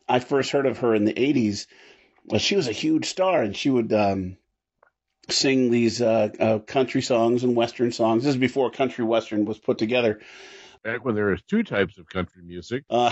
I 0.09 0.19
first 0.19 0.51
heard 0.51 0.65
of 0.65 0.79
her 0.79 0.95
in 0.95 1.05
the 1.05 1.13
'80s. 1.13 1.67
Well, 2.25 2.39
she 2.39 2.55
was 2.55 2.67
a 2.67 2.73
huge 2.73 3.05
star, 3.05 3.41
and 3.41 3.55
she 3.55 3.69
would 3.69 3.93
um, 3.93 4.37
sing 5.29 5.71
these 5.71 6.01
uh, 6.01 6.29
uh, 6.39 6.59
country 6.59 7.01
songs 7.01 7.43
and 7.43 7.55
western 7.55 7.91
songs. 7.91 8.23
This 8.23 8.35
is 8.35 8.39
before 8.39 8.71
country 8.71 9.05
western 9.05 9.45
was 9.45 9.57
put 9.57 9.77
together. 9.77 10.19
Back 10.83 11.03
when 11.03 11.15
there 11.15 11.27
was 11.27 11.41
two 11.41 11.63
types 11.63 11.97
of 11.97 12.07
country 12.07 12.41
music. 12.41 12.85
Uh, 12.89 13.11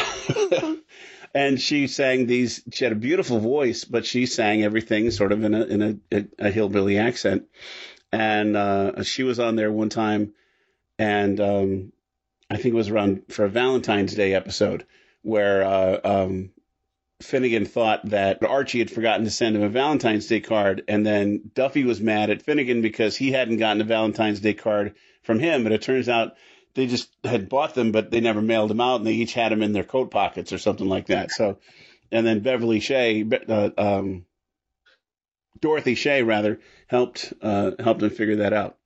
and 1.34 1.60
she 1.60 1.88
sang 1.88 2.26
these. 2.26 2.64
She 2.72 2.84
had 2.86 2.93
a 2.93 2.98
beautiful 2.98 3.39
voice, 3.39 3.84
but 3.84 4.06
she 4.06 4.26
sang 4.26 4.64
everything 4.64 5.12
sort 5.12 5.32
of 5.32 5.43
in 5.43 5.54
a 5.54 5.64
in 5.66 5.82
a, 5.82 6.18
a, 6.18 6.26
a 6.39 6.52
hillbilly 6.52 6.98
accent. 6.98 7.45
And 8.12 8.56
uh, 8.56 9.04
she 9.04 9.24
was 9.24 9.39
on 9.39 9.58
there 9.58 9.72
one 9.72 9.89
time, 9.89 10.34
and 10.98 11.39
um, 11.41 11.91
I 12.50 12.56
think 12.56 12.74
it 12.74 12.78
was 12.78 12.89
around 12.89 13.24
for 13.30 13.43
a 13.43 13.50
Valentine's 13.50 14.16
Day 14.16 14.34
episode 14.34 14.86
where 15.24 15.64
uh, 15.64 16.00
um, 16.06 16.52
Finnegan 17.22 17.65
thought 17.65 18.05
that 18.09 18.43
Archie 18.43 18.80
had 18.80 18.91
forgotten 18.91 19.26
to 19.26 19.32
send 19.32 19.55
him 19.55 19.63
a 19.63 19.70
Valentine's 19.70 20.28
Day 20.28 20.39
card, 20.39 20.84
and 20.88 21.05
then 21.05 21.49
Duffy 21.55 21.84
was 21.84 21.99
mad 21.99 22.30
at 22.30 22.43
Finnegan 22.43 22.82
because 22.82 23.15
he 23.15 23.32
hadn't 23.32 23.57
gotten 23.57 23.82
a 23.82 23.86
Valentine's 23.86 24.39
Day 24.39 24.53
card 24.53 24.95
from 25.24 25.39
him. 25.39 25.63
But 25.63 25.72
it 25.72 25.82
turns 25.82 26.09
out 26.09 26.36
they 26.76 26.86
just 26.86 27.09
had 27.24 27.49
bought 27.49 27.74
them, 27.74 27.91
but 27.91 28.11
they 28.11 28.20
never 28.20 28.41
mailed 28.41 28.70
them 28.70 28.82
out, 28.82 28.97
and 28.97 29.07
they 29.07 29.13
each 29.13 29.34
had 29.34 29.51
them 29.51 29.63
in 29.63 29.74
their 29.74 29.84
coat 29.84 30.11
pockets 30.11 30.53
or 30.53 30.59
something 30.59 30.88
like 30.88 31.07
that. 31.07 31.32
So, 31.32 31.57
and 32.11 32.26
then 32.26 32.41
Beverly 32.41 32.80
Shea, 32.80 33.28
uh, 33.49 33.72
um, 33.78 34.26
Dorothy 35.59 35.95
Shay 35.95 36.22
rather, 36.22 36.59
helped 36.86 37.34
uh, 37.41 37.72
helped 37.80 38.01
them 38.01 38.11
figure 38.11 38.38
that 38.38 38.53
out. 38.53 38.78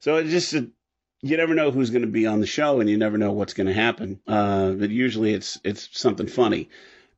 So 0.00 0.16
it 0.16 0.24
just 0.24 0.52
you 0.52 1.36
never 1.36 1.54
know 1.54 1.70
who's 1.70 1.90
going 1.90 2.02
to 2.02 2.08
be 2.08 2.26
on 2.26 2.40
the 2.40 2.46
show, 2.46 2.80
and 2.80 2.90
you 2.90 2.98
never 2.98 3.16
know 3.16 3.30
what's 3.30 3.54
going 3.54 3.68
to 3.68 3.72
happen. 3.72 4.20
Uh, 4.26 4.72
but 4.72 4.90
usually 4.90 5.32
it's 5.34 5.60
it's 5.62 5.88
something 5.92 6.26
funny. 6.26 6.68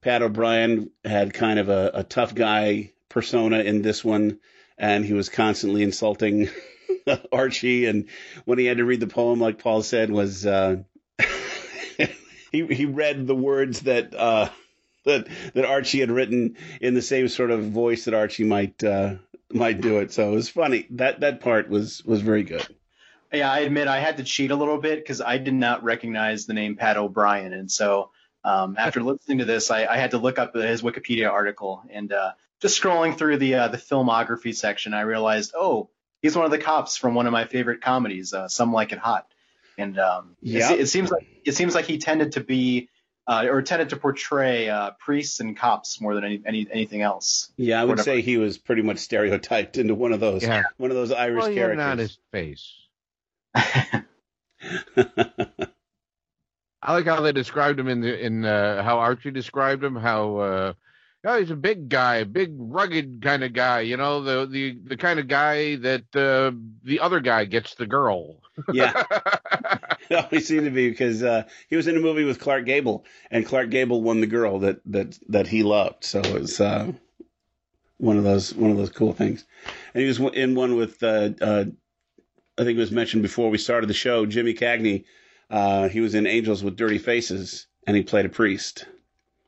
Pat 0.02 0.22
O'Brien 0.22 0.90
had 1.04 1.32
kind 1.32 1.58
of 1.58 1.68
a, 1.68 1.90
a 1.94 2.04
tough 2.04 2.34
guy 2.34 2.90
persona 3.08 3.60
in 3.60 3.82
this 3.82 4.04
one, 4.04 4.40
and 4.76 5.04
he 5.04 5.12
was 5.12 5.28
constantly 5.28 5.82
insulting 5.82 6.48
Archie. 7.32 7.86
And 7.86 8.08
when 8.44 8.58
he 8.58 8.66
had 8.66 8.78
to 8.78 8.84
read 8.84 9.00
the 9.00 9.06
poem, 9.06 9.40
like 9.40 9.62
Paul 9.62 9.82
said, 9.82 10.10
was 10.10 10.44
uh, 10.44 10.82
he 12.52 12.66
he 12.66 12.84
read 12.84 13.26
the 13.26 13.34
words 13.34 13.80
that 13.80 14.12
uh, 14.14 14.48
that 15.04 15.28
that 15.54 15.64
Archie 15.64 16.00
had 16.00 16.10
written 16.10 16.56
in 16.80 16.94
the 16.94 17.02
same 17.02 17.28
sort 17.28 17.52
of 17.52 17.70
voice 17.70 18.04
that 18.04 18.14
Archie 18.14 18.44
might 18.44 18.82
uh, 18.82 19.14
might 19.52 19.80
do 19.80 19.98
it. 19.98 20.12
So 20.12 20.32
it 20.32 20.34
was 20.34 20.48
funny. 20.48 20.86
That 20.90 21.20
that 21.20 21.40
part 21.40 21.68
was 21.68 22.04
was 22.04 22.22
very 22.22 22.42
good. 22.42 22.66
Yeah, 23.32 23.50
I 23.50 23.60
admit 23.60 23.88
I 23.88 24.00
had 24.00 24.18
to 24.18 24.24
cheat 24.24 24.50
a 24.50 24.56
little 24.56 24.78
bit 24.78 24.98
because 24.98 25.20
I 25.20 25.38
did 25.38 25.54
not 25.54 25.84
recognize 25.84 26.44
the 26.44 26.52
name 26.54 26.76
Pat 26.76 26.96
O'Brien, 26.96 27.52
and 27.52 27.70
so 27.70 28.10
um, 28.44 28.76
after 28.78 29.02
listening 29.02 29.38
to 29.38 29.44
this, 29.44 29.70
I, 29.70 29.86
I, 29.86 29.96
had 29.96 30.12
to 30.12 30.18
look 30.18 30.38
up 30.38 30.54
his 30.54 30.82
Wikipedia 30.82 31.30
article, 31.30 31.82
and 31.90 32.12
uh, 32.12 32.32
just 32.60 32.80
scrolling 32.80 33.16
through 33.16 33.38
the 33.38 33.54
uh, 33.54 33.68
the 33.68 33.78
filmography 33.78 34.54
section, 34.54 34.94
I 34.94 35.02
realized, 35.02 35.52
oh, 35.56 35.90
he's 36.20 36.36
one 36.36 36.44
of 36.44 36.50
the 36.50 36.58
cops 36.58 36.96
from 36.96 37.14
one 37.14 37.26
of 37.26 37.32
my 37.32 37.44
favorite 37.44 37.80
comedies, 37.80 38.32
uh, 38.32 38.48
Some 38.48 38.72
Like 38.72 38.92
It 38.92 38.98
Hot, 38.98 39.26
and 39.78 39.98
um, 39.98 40.36
yeah. 40.40 40.72
it, 40.72 40.80
it, 40.80 40.86
seems 40.86 41.10
like 41.10 41.26
it 41.44 41.54
seems 41.54 41.74
like 41.74 41.86
he 41.86 41.98
tended 41.98 42.32
to 42.32 42.40
be. 42.40 42.88
Uh, 43.24 43.46
or 43.48 43.62
tended 43.62 43.90
to 43.90 43.96
portray 43.96 44.68
uh, 44.68 44.90
priests 44.98 45.38
and 45.38 45.56
cops 45.56 46.00
more 46.00 46.16
than 46.16 46.24
any, 46.24 46.42
any 46.44 46.66
anything 46.68 47.02
else. 47.02 47.52
Yeah, 47.56 47.80
I 47.80 47.84
would 47.84 48.00
say 48.00 48.20
he 48.20 48.36
was 48.36 48.58
pretty 48.58 48.82
much 48.82 48.98
stereotyped 48.98 49.78
into 49.78 49.94
one 49.94 50.12
of 50.12 50.18
those 50.18 50.42
yeah. 50.42 50.64
one 50.76 50.90
of 50.90 50.96
those 50.96 51.12
Irish 51.12 51.40
well, 51.40 51.54
characters. 51.54 51.78
not 51.78 51.98
his 51.98 52.18
face. 52.32 52.74
I 56.82 56.92
like 56.92 57.06
how 57.06 57.20
they 57.20 57.32
described 57.32 57.78
him 57.78 57.88
in 57.88 58.00
the 58.00 58.18
in 58.18 58.44
uh, 58.44 58.82
how 58.82 58.98
Archie 58.98 59.30
described 59.30 59.84
him. 59.84 59.94
How 59.94 60.36
uh, 60.36 60.72
oh, 61.24 61.38
he's 61.38 61.50
a 61.50 61.56
big 61.56 61.88
guy, 61.88 62.24
big 62.24 62.54
rugged 62.56 63.22
kind 63.22 63.44
of 63.44 63.52
guy. 63.52 63.80
You 63.80 63.96
know, 63.96 64.22
the 64.22 64.46
the 64.46 64.78
the 64.84 64.96
kind 64.96 65.20
of 65.20 65.28
guy 65.28 65.76
that 65.76 66.04
uh, 66.16 66.52
the 66.82 67.00
other 67.00 67.20
guy 67.20 67.44
gets 67.44 67.74
the 67.74 67.86
girl. 67.86 68.36
yeah, 68.72 69.02
it 70.10 70.24
always 70.24 70.46
seemed 70.46 70.64
to 70.64 70.70
be 70.70 70.90
because 70.90 71.22
uh, 71.22 71.44
he 71.68 71.76
was 71.76 71.86
in 71.86 71.96
a 71.96 72.00
movie 72.00 72.24
with 72.24 72.40
Clark 72.40 72.64
Gable, 72.64 73.04
and 73.30 73.46
Clark 73.46 73.70
Gable 73.70 74.02
won 74.02 74.20
the 74.20 74.26
girl 74.26 74.58
that 74.60 74.80
that 74.86 75.18
that 75.28 75.46
he 75.46 75.62
loved. 75.62 76.04
So 76.04 76.20
it 76.20 76.40
was 76.40 76.60
uh, 76.60 76.92
one 77.98 78.18
of 78.18 78.24
those 78.24 78.54
one 78.54 78.72
of 78.72 78.76
those 78.76 78.90
cool 78.90 79.12
things. 79.12 79.44
And 79.94 80.02
he 80.02 80.08
was 80.08 80.18
in 80.34 80.56
one 80.56 80.74
with 80.74 81.02
uh, 81.02 81.30
uh, 81.40 81.64
I 82.58 82.64
think 82.64 82.76
it 82.76 82.80
was 82.80 82.90
mentioned 82.90 83.22
before 83.22 83.50
we 83.50 83.58
started 83.58 83.88
the 83.88 83.94
show, 83.94 84.26
Jimmy 84.26 84.54
Cagney. 84.54 85.04
Uh, 85.52 85.88
he 85.88 86.00
was 86.00 86.14
in 86.14 86.26
Angels 86.26 86.64
with 86.64 86.76
Dirty 86.76 86.96
Faces, 86.96 87.66
and 87.86 87.94
he 87.94 88.02
played 88.02 88.24
a 88.24 88.30
priest. 88.30 88.86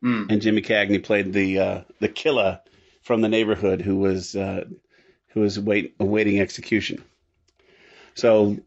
Mm. 0.02 0.30
And 0.30 0.42
Jimmy 0.42 0.60
Cagney 0.60 1.02
played 1.02 1.32
the 1.32 1.58
uh, 1.58 1.80
the 1.98 2.08
killer 2.08 2.60
from 3.02 3.22
the 3.22 3.28
neighborhood 3.28 3.80
who 3.80 3.96
was 3.96 4.36
uh, 4.36 4.66
who 5.28 5.40
was 5.40 5.58
wait, 5.58 5.94
awaiting 5.98 6.40
execution. 6.40 7.02
So 8.14 8.58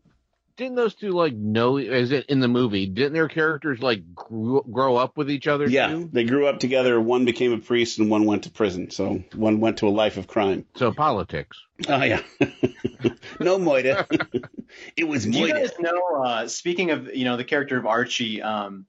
didn't 0.57 0.75
those 0.75 0.95
two 0.95 1.11
like 1.11 1.33
know? 1.33 1.77
Is 1.77 2.11
it 2.11 2.25
in 2.25 2.39
the 2.39 2.47
movie? 2.47 2.87
Didn't 2.87 3.13
their 3.13 3.27
characters 3.27 3.79
like 3.79 4.15
grew, 4.15 4.65
grow 4.69 4.95
up 4.95 5.15
with 5.15 5.29
each 5.29 5.47
other? 5.47 5.69
Yeah, 5.69 5.89
too? 5.89 6.09
they 6.11 6.23
grew 6.23 6.47
up 6.47 6.59
together. 6.59 6.99
One 6.99 7.25
became 7.25 7.53
a 7.53 7.59
priest, 7.59 7.99
and 7.99 8.09
one 8.09 8.25
went 8.25 8.43
to 8.43 8.49
prison. 8.49 8.89
So 8.89 9.23
one 9.35 9.59
went 9.59 9.77
to 9.77 9.87
a 9.87 9.89
life 9.89 10.17
of 10.17 10.27
crime. 10.27 10.65
So 10.75 10.91
politics. 10.91 11.57
Oh 11.87 12.03
yeah, 12.03 12.21
no 13.39 13.59
Moida. 13.59 14.07
it 14.97 15.07
was 15.07 15.25
Do 15.25 15.39
you 15.39 15.47
guys 15.47 15.71
know? 15.79 16.23
Uh, 16.23 16.47
speaking 16.47 16.89
of 16.89 17.15
you 17.15 17.25
know 17.25 17.37
the 17.37 17.45
character 17.45 17.77
of 17.77 17.85
Archie, 17.85 18.41
um, 18.41 18.87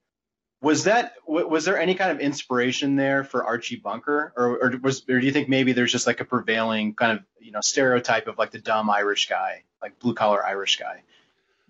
was 0.61 0.85
that 0.85 1.13
w- 1.27 1.47
was 1.47 1.65
there 1.65 1.79
any 1.79 1.93
kind 1.93 2.11
of 2.11 2.19
inspiration 2.19 2.95
there 2.95 3.23
for 3.23 3.43
Archie 3.43 3.75
Bunker, 3.75 4.33
or, 4.35 4.57
or 4.57 4.73
was 4.81 5.03
or 5.07 5.19
do 5.19 5.25
you 5.25 5.31
think 5.31 5.49
maybe 5.49 5.73
there's 5.73 5.91
just 5.91 6.07
like 6.07 6.19
a 6.19 6.25
prevailing 6.25 6.95
kind 6.95 7.19
of 7.19 7.25
you 7.39 7.51
know 7.51 7.61
stereotype 7.61 8.27
of 8.27 8.39
like 8.39 8.49
the 8.49 8.59
dumb 8.59 8.89
Irish 8.89 9.29
guy, 9.29 9.65
like 9.83 9.99
blue 9.99 10.15
collar 10.15 10.43
Irish 10.43 10.77
guy? 10.77 11.03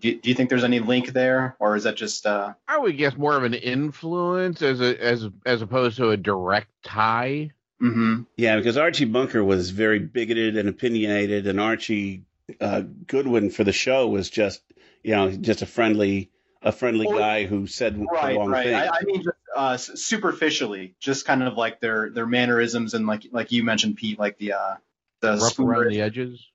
Do 0.00 0.08
you, 0.08 0.20
do 0.20 0.28
you 0.28 0.34
think 0.34 0.48
there's 0.48 0.64
any 0.64 0.80
link 0.80 1.12
there, 1.12 1.56
or 1.58 1.76
is 1.76 1.84
that 1.84 1.96
just? 1.96 2.26
Uh... 2.26 2.54
I 2.66 2.78
would 2.78 2.96
guess 2.96 3.16
more 3.16 3.36
of 3.36 3.44
an 3.44 3.54
influence 3.54 4.62
as 4.62 4.80
a 4.80 5.02
as 5.02 5.28
as 5.44 5.62
opposed 5.62 5.98
to 5.98 6.10
a 6.10 6.16
direct 6.16 6.70
tie. 6.82 7.50
Mm-hmm. 7.82 8.22
Yeah, 8.36 8.56
because 8.56 8.76
Archie 8.76 9.06
Bunker 9.06 9.42
was 9.42 9.70
very 9.70 9.98
bigoted 9.98 10.56
and 10.56 10.68
opinionated, 10.68 11.46
and 11.46 11.60
Archie 11.60 12.24
uh, 12.60 12.82
Goodwin 13.06 13.50
for 13.50 13.64
the 13.64 13.72
show 13.72 14.08
was 14.08 14.30
just 14.30 14.62
you 15.02 15.14
know 15.14 15.30
just 15.30 15.62
a 15.62 15.66
friendly 15.66 16.30
a 16.62 16.72
friendly 16.72 17.06
Well, 17.06 17.18
guy 17.18 17.44
who 17.46 17.66
said 17.66 17.98
Right, 17.98 18.32
the 18.32 18.38
wrong 18.38 18.50
right. 18.50 18.64
thing. 18.64 18.74
I, 18.74 18.88
I 18.88 19.04
mean, 19.04 19.22
just 19.22 19.36
uh, 19.56 19.76
superficially, 19.76 20.94
just 21.00 21.26
kind 21.26 21.42
of 21.42 21.56
like 21.56 21.80
their 21.80 22.10
their 22.10 22.26
mannerisms 22.26 22.94
and 22.94 23.06
like 23.06 23.26
like 23.32 23.52
you 23.52 23.64
mentioned, 23.64 23.96
Pete, 23.96 24.18
like 24.18 24.38
the 24.38 24.52
uh, 24.52 24.74
the 25.20 25.36
Rough 25.36 25.58
around 25.58 25.88
the 25.88 26.02
edges. 26.02 26.46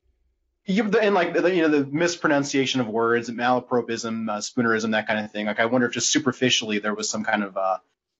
The- 0.68 1.00
and 1.02 1.14
like 1.14 1.34
the, 1.34 1.54
you 1.54 1.62
know 1.62 1.68
the 1.70 1.86
mispronunciation 1.86 2.82
of 2.82 2.88
words, 2.88 3.30
malapropism, 3.30 4.30
uh, 4.30 4.38
spoonerism, 4.40 4.92
that 4.92 5.08
kind 5.08 5.24
of 5.24 5.32
thing. 5.32 5.46
Like 5.46 5.60
I 5.60 5.66
wonder 5.66 5.88
if 5.88 5.94
just 5.94 6.12
superficially 6.12 6.80
there 6.80 6.94
was 6.96 7.10
some 7.10 7.24
kind 7.24 7.44
of 7.44 7.56
uh, 7.58 7.78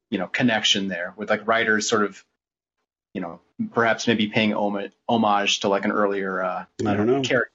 you 0.10 0.20
know 0.20 0.28
connection 0.28 0.88
there 0.88 1.14
with 1.18 1.30
like 1.30 1.48
writers 1.48 1.90
sort 1.90 2.04
of 2.04 2.24
you 3.14 3.22
know 3.22 3.40
perhaps 3.74 4.08
maybe 4.08 4.28
paying 4.28 4.54
homage, 4.54 4.92
homage 5.10 5.62
to 5.62 5.70
like 5.70 5.86
an 5.86 5.92
earlier 5.92 6.42
uh, 6.44 6.66
I 6.86 6.94
don't 6.94 7.08
know. 7.08 7.22
character. 7.22 7.52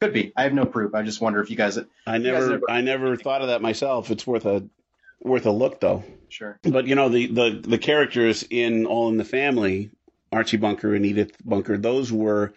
Could 0.00 0.12
be. 0.14 0.32
I 0.36 0.42
have 0.44 0.52
no 0.54 0.64
proof. 0.64 0.94
I 0.94 1.02
just 1.02 1.20
wonder 1.20 1.40
if 1.42 1.50
you 1.50 1.56
guys. 1.56 1.78
I 1.78 1.82
you 1.82 1.86
guys 2.06 2.20
never, 2.22 2.48
never- 2.50 2.70
I 2.70 2.80
never 2.80 3.16
thought 3.16 3.42
of 3.42 3.48
that 3.48 3.62
myself. 3.62 4.10
It's 4.10 4.26
worth 4.26 4.46
a 4.46 4.64
worth 5.20 5.46
a 5.46 5.50
look 5.52 5.78
though. 5.80 6.02
Sure. 6.28 6.58
But 6.62 6.86
you 6.86 6.94
know 6.94 7.08
the 7.10 7.26
the 7.26 7.62
the 7.68 7.78
characters 7.78 8.44
in 8.48 8.86
All 8.86 9.10
in 9.10 9.16
the 9.18 9.24
Family, 9.24 9.90
Archie 10.32 10.56
Bunker 10.56 10.94
and 10.94 11.04
Edith 11.04 11.36
Bunker, 11.44 11.76
those 11.76 12.10
were 12.10 12.52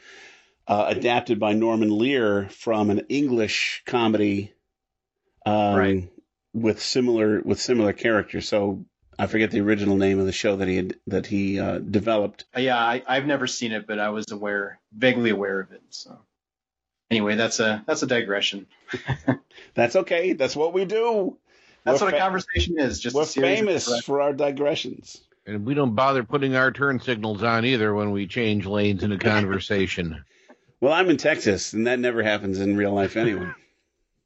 uh, 0.67 0.85
adapted 0.87 1.39
by 1.39 1.53
Norman 1.53 1.89
Lear 1.89 2.49
from 2.49 2.89
an 2.89 3.01
English 3.09 3.83
comedy, 3.85 4.53
um, 5.45 5.75
Right. 5.75 6.09
with 6.53 6.81
similar 6.81 7.41
with 7.41 7.59
similar 7.59 7.93
characters. 7.93 8.47
So 8.47 8.85
I 9.17 9.27
forget 9.27 9.51
the 9.51 9.61
original 9.61 9.95
name 9.97 10.19
of 10.19 10.25
the 10.25 10.31
show 10.31 10.57
that 10.57 10.67
he 10.67 10.75
had, 10.77 10.95
that 11.07 11.25
he 11.27 11.59
uh, 11.59 11.79
developed. 11.79 12.45
Uh, 12.55 12.61
yeah, 12.61 12.77
I, 12.77 13.03
I've 13.07 13.25
never 13.25 13.47
seen 13.47 13.71
it, 13.71 13.87
but 13.87 13.99
I 13.99 14.09
was 14.09 14.31
aware, 14.31 14.79
vaguely 14.91 15.29
aware 15.29 15.59
of 15.59 15.71
it. 15.71 15.83
So 15.89 16.19
anyway, 17.11 17.35
that's 17.35 17.59
a 17.59 17.83
that's 17.85 18.03
a 18.03 18.07
digression. 18.07 18.67
That's 19.73 19.95
okay. 19.95 20.33
That's 20.33 20.55
what 20.55 20.73
we 20.73 20.85
do. 20.85 21.37
That's 21.83 21.99
We're 21.99 22.07
what 22.07 22.13
a 22.13 22.17
fa- 22.17 22.23
conversation 22.23 22.79
is. 22.79 22.99
Just 22.99 23.15
We're 23.15 23.25
series 23.25 23.59
famous 23.59 24.01
for 24.03 24.21
our 24.21 24.31
digressions. 24.31 25.21
And 25.45 25.65
we 25.65 25.73
don't 25.73 25.95
bother 25.95 26.23
putting 26.23 26.55
our 26.55 26.71
turn 26.71 26.99
signals 27.01 27.43
on 27.43 27.65
either 27.65 27.93
when 27.93 28.11
we 28.11 28.25
change 28.25 28.65
lanes 28.65 29.03
in 29.03 29.11
a 29.11 29.17
conversation. 29.17 30.23
Well, 30.81 30.93
I'm 30.93 31.09
in 31.09 31.17
Texas, 31.17 31.73
and 31.73 31.87
that 31.87 31.99
never 31.99 32.21
happens 32.21 32.59
in 32.59 32.77
real 32.77 32.93
life 32.93 33.15
anyway. 33.17 33.49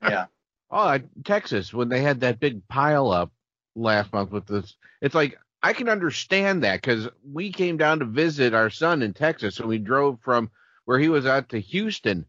Yeah. 0.02 0.28
Oh, 0.72 0.98
Texas, 1.26 1.74
when 1.74 1.90
they 1.90 2.02
had 2.02 2.22
that 2.22 2.40
big 2.40 2.66
pile 2.70 3.12
up 3.12 3.34
last 3.76 4.14
month 4.14 4.32
with 4.32 4.46
this, 4.46 4.78
it's 5.02 5.14
like 5.14 5.38
I 5.62 5.74
can 5.74 5.90
understand 5.90 6.64
that 6.64 6.82
because 6.82 7.10
we 7.30 7.52
came 7.52 7.76
down 7.76 8.00
to 8.00 8.06
visit 8.06 8.54
our 8.54 8.70
son 8.70 9.02
in 9.02 9.14
Texas 9.14 9.60
and 9.60 9.68
we 9.68 9.78
drove 9.78 10.20
from 10.22 10.50
where 10.86 10.98
he 10.98 11.10
was 11.10 11.26
out 11.26 11.50
to 11.50 11.60
Houston. 11.60 12.26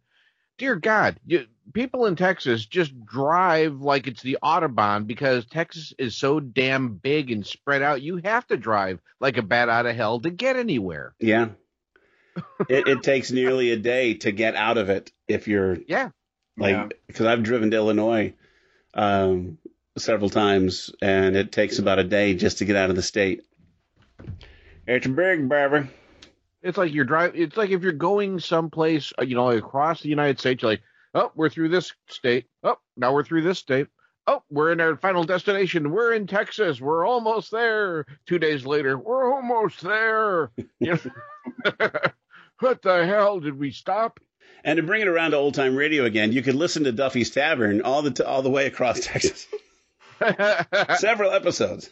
Dear 0.58 0.76
God, 0.76 1.20
you, 1.24 1.46
people 1.72 2.06
in 2.06 2.16
Texas 2.16 2.66
just 2.66 2.92
drive 3.06 3.80
like 3.80 4.06
it's 4.06 4.22
the 4.22 4.38
Autobahn 4.42 5.06
because 5.06 5.46
Texas 5.46 5.94
is 5.96 6.16
so 6.16 6.40
damn 6.40 6.94
big 6.94 7.30
and 7.30 7.46
spread 7.46 7.82
out. 7.82 8.02
You 8.02 8.20
have 8.24 8.46
to 8.48 8.56
drive 8.56 8.98
like 9.20 9.36
a 9.36 9.42
bat 9.42 9.68
out 9.68 9.86
of 9.86 9.94
hell 9.94 10.20
to 10.20 10.30
get 10.30 10.56
anywhere. 10.56 11.14
Yeah. 11.20 11.50
It, 12.68 12.88
it 12.88 13.02
takes 13.02 13.30
nearly 13.30 13.70
a 13.72 13.76
day 13.76 14.14
to 14.14 14.32
get 14.32 14.54
out 14.54 14.78
of 14.78 14.90
it 14.90 15.12
if 15.28 15.48
you're 15.48 15.78
Yeah. 15.86 16.10
like 16.56 17.00
because 17.06 17.26
I've 17.26 17.42
driven 17.42 17.70
to 17.70 17.76
Illinois 17.76 18.34
um, 18.94 19.58
several 19.96 20.30
times, 20.30 20.90
and 21.02 21.36
it 21.36 21.52
takes 21.52 21.78
about 21.78 21.98
a 21.98 22.04
day 22.04 22.34
just 22.34 22.58
to 22.58 22.64
get 22.64 22.76
out 22.76 22.90
of 22.90 22.96
the 22.96 23.02
state. 23.02 23.42
It's 24.86 25.06
big, 25.06 25.48
baby. 25.48 25.88
It's 26.62 26.76
like 26.76 26.92
you're 26.92 27.04
driving. 27.04 27.40
It's 27.40 27.56
like 27.56 27.70
if 27.70 27.82
you're 27.82 27.92
going 27.92 28.38
someplace, 28.40 29.12
uh, 29.18 29.22
you 29.22 29.34
know, 29.34 29.50
across 29.50 30.02
the 30.02 30.08
United 30.08 30.38
States. 30.38 30.62
You're 30.62 30.72
like, 30.72 30.82
oh, 31.14 31.32
we're 31.34 31.48
through 31.48 31.70
this 31.70 31.92
state. 32.08 32.46
Oh, 32.62 32.76
now 32.96 33.14
we're 33.14 33.24
through 33.24 33.42
this 33.42 33.58
state. 33.58 33.86
Oh, 34.30 34.44
we're 34.48 34.70
in 34.70 34.80
our 34.80 34.94
final 34.96 35.24
destination. 35.24 35.90
We're 35.90 36.12
in 36.12 36.28
Texas. 36.28 36.80
We're 36.80 37.04
almost 37.04 37.50
there. 37.50 38.06
Two 38.26 38.38
days 38.38 38.64
later, 38.64 38.96
we're 38.96 39.34
almost 39.34 39.80
there. 39.80 40.50
You 40.78 40.92
know, 40.92 41.90
what 42.60 42.80
the 42.82 43.04
hell 43.04 43.40
did 43.40 43.58
we 43.58 43.72
stop? 43.72 44.20
And 44.62 44.76
to 44.76 44.82
bring 44.84 45.00
it 45.02 45.08
around 45.08 45.32
to 45.32 45.36
old 45.36 45.54
time 45.54 45.74
radio 45.74 46.04
again, 46.04 46.30
you 46.32 46.42
could 46.42 46.54
listen 46.54 46.84
to 46.84 46.92
Duffy's 46.92 47.30
Tavern 47.30 47.82
all 47.82 48.02
the 48.02 48.12
t- 48.12 48.22
all 48.22 48.42
the 48.42 48.50
way 48.50 48.66
across 48.66 49.00
Texas. 49.04 49.46
Several 50.98 51.32
episodes. 51.32 51.90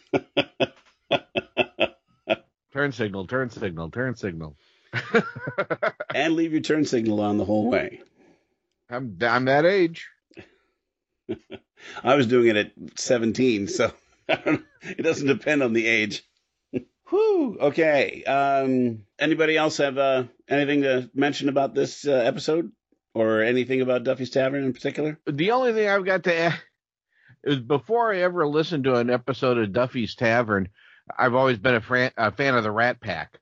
turn 2.71 2.91
signal, 2.93 3.27
turn 3.27 3.49
signal, 3.49 3.91
turn 3.91 4.15
signal. 4.15 4.55
and 6.15 6.35
leave 6.35 6.53
your 6.53 6.61
turn 6.61 6.85
signal 6.85 7.19
on 7.21 7.37
the 7.37 7.45
whole 7.45 7.69
way. 7.69 8.01
I'm 8.89 9.17
I'm 9.21 9.45
that 9.45 9.65
age. 9.65 10.07
I 12.03 12.15
was 12.15 12.27
doing 12.27 12.47
it 12.47 12.57
at 12.57 12.71
17, 12.99 13.67
so 13.67 13.91
it 14.27 15.01
doesn't 15.01 15.27
depend 15.27 15.63
on 15.63 15.73
the 15.73 15.87
age. 15.87 16.23
Whew. 17.09 17.57
Okay. 17.59 18.23
Um, 18.23 19.03
anybody 19.17 19.57
else 19.57 19.77
have 19.77 19.97
uh, 19.97 20.25
anything 20.47 20.83
to 20.83 21.09
mention 21.13 21.49
about 21.49 21.73
this 21.73 22.07
uh, 22.07 22.11
episode, 22.11 22.71
or 23.13 23.41
anything 23.41 23.81
about 23.81 24.03
Duffy's 24.03 24.29
Tavern 24.29 24.63
in 24.63 24.73
particular? 24.73 25.19
The 25.25 25.51
only 25.51 25.73
thing 25.73 25.89
I've 25.89 26.05
got 26.05 26.23
to 26.25 26.37
add 26.37 26.59
is 27.43 27.59
before 27.59 28.13
I 28.13 28.19
ever 28.19 28.47
listened 28.47 28.83
to 28.83 28.95
an 28.95 29.09
episode 29.09 29.57
of 29.57 29.73
Duffy's 29.73 30.15
Tavern, 30.15 30.69
I've 31.17 31.33
always 31.33 31.57
been 31.57 31.75
a, 31.75 31.81
fran- 31.81 32.11
a 32.17 32.31
fan 32.31 32.55
of 32.55 32.63
the 32.63 32.71
Rat 32.71 33.01
Pack, 33.01 33.39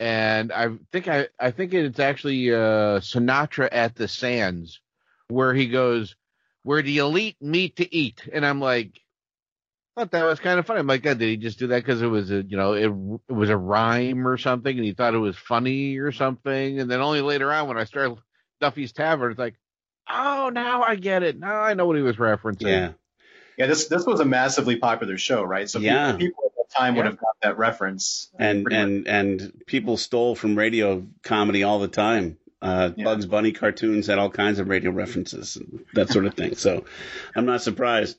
and 0.00 0.52
I 0.52 0.70
think 0.92 1.08
I 1.08 1.28
I 1.38 1.50
think 1.50 1.74
it's 1.74 2.00
actually 2.00 2.52
uh, 2.52 3.00
Sinatra 3.00 3.68
at 3.70 3.94
the 3.94 4.08
Sands, 4.08 4.80
where 5.28 5.52
he 5.52 5.68
goes, 5.68 6.16
"Where 6.66 6.82
the 6.82 6.98
elite 6.98 7.36
meet 7.40 7.76
to 7.76 7.94
eat," 7.94 8.28
and 8.32 8.44
I'm 8.44 8.60
like, 8.60 9.00
thought 9.96 10.10
that 10.10 10.24
was 10.24 10.40
kind 10.40 10.58
of 10.58 10.66
funny. 10.66 10.80
I'm 10.80 10.86
like, 10.86 11.02
God, 11.02 11.18
did 11.18 11.28
he 11.28 11.36
just 11.36 11.60
do 11.60 11.68
that 11.68 11.76
because 11.84 12.02
it 12.02 12.06
was 12.06 12.30
a, 12.30 12.42
you 12.42 12.56
know, 12.56 12.72
it, 12.72 12.92
it 13.28 13.32
was 13.32 13.50
a 13.50 13.56
rhyme 13.56 14.26
or 14.26 14.36
something, 14.36 14.76
and 14.76 14.84
he 14.84 14.92
thought 14.92 15.14
it 15.14 15.18
was 15.18 15.36
funny 15.36 15.98
or 15.98 16.10
something, 16.10 16.80
and 16.80 16.90
then 16.90 17.00
only 17.00 17.20
later 17.20 17.52
on 17.52 17.68
when 17.68 17.78
I 17.78 17.84
started 17.84 18.18
Duffy's 18.60 18.92
Tavern, 18.92 19.30
it's 19.30 19.38
like, 19.38 19.54
oh, 20.10 20.50
now 20.52 20.82
I 20.82 20.96
get 20.96 21.22
it. 21.22 21.38
Now 21.38 21.60
I 21.60 21.74
know 21.74 21.86
what 21.86 21.96
he 21.96 22.02
was 22.02 22.16
referencing. 22.16 22.66
Yeah. 22.68 22.92
Yeah, 23.56 23.66
this 23.68 23.86
this 23.86 24.04
was 24.04 24.20
a 24.20 24.24
massively 24.26 24.76
popular 24.76 25.16
show, 25.16 25.42
right? 25.42 25.70
So 25.70 25.78
Yeah. 25.78 26.16
people, 26.16 26.26
people 26.26 26.44
at 26.46 26.68
the 26.68 26.74
time 26.74 26.96
would 26.96 27.06
have 27.06 27.16
got 27.16 27.36
that 27.42 27.56
reference. 27.56 28.30
and 28.38 28.66
and 28.70 29.08
and 29.08 29.52
people 29.66 29.96
stole 29.96 30.34
from 30.34 30.56
radio 30.56 31.06
comedy 31.22 31.62
all 31.62 31.78
the 31.78 31.88
time. 31.88 32.38
Uh, 32.62 32.88
Bugs 32.88 33.26
Bunny 33.26 33.52
cartoons 33.52 34.06
had 34.06 34.18
all 34.18 34.30
kinds 34.30 34.58
of 34.58 34.68
radio 34.68 34.90
references 34.90 35.56
and 35.56 35.84
that 35.94 36.08
sort 36.08 36.26
of 36.26 36.34
thing. 36.34 36.56
So 36.56 36.84
I'm 37.34 37.46
not 37.46 37.62
surprised. 37.62 38.18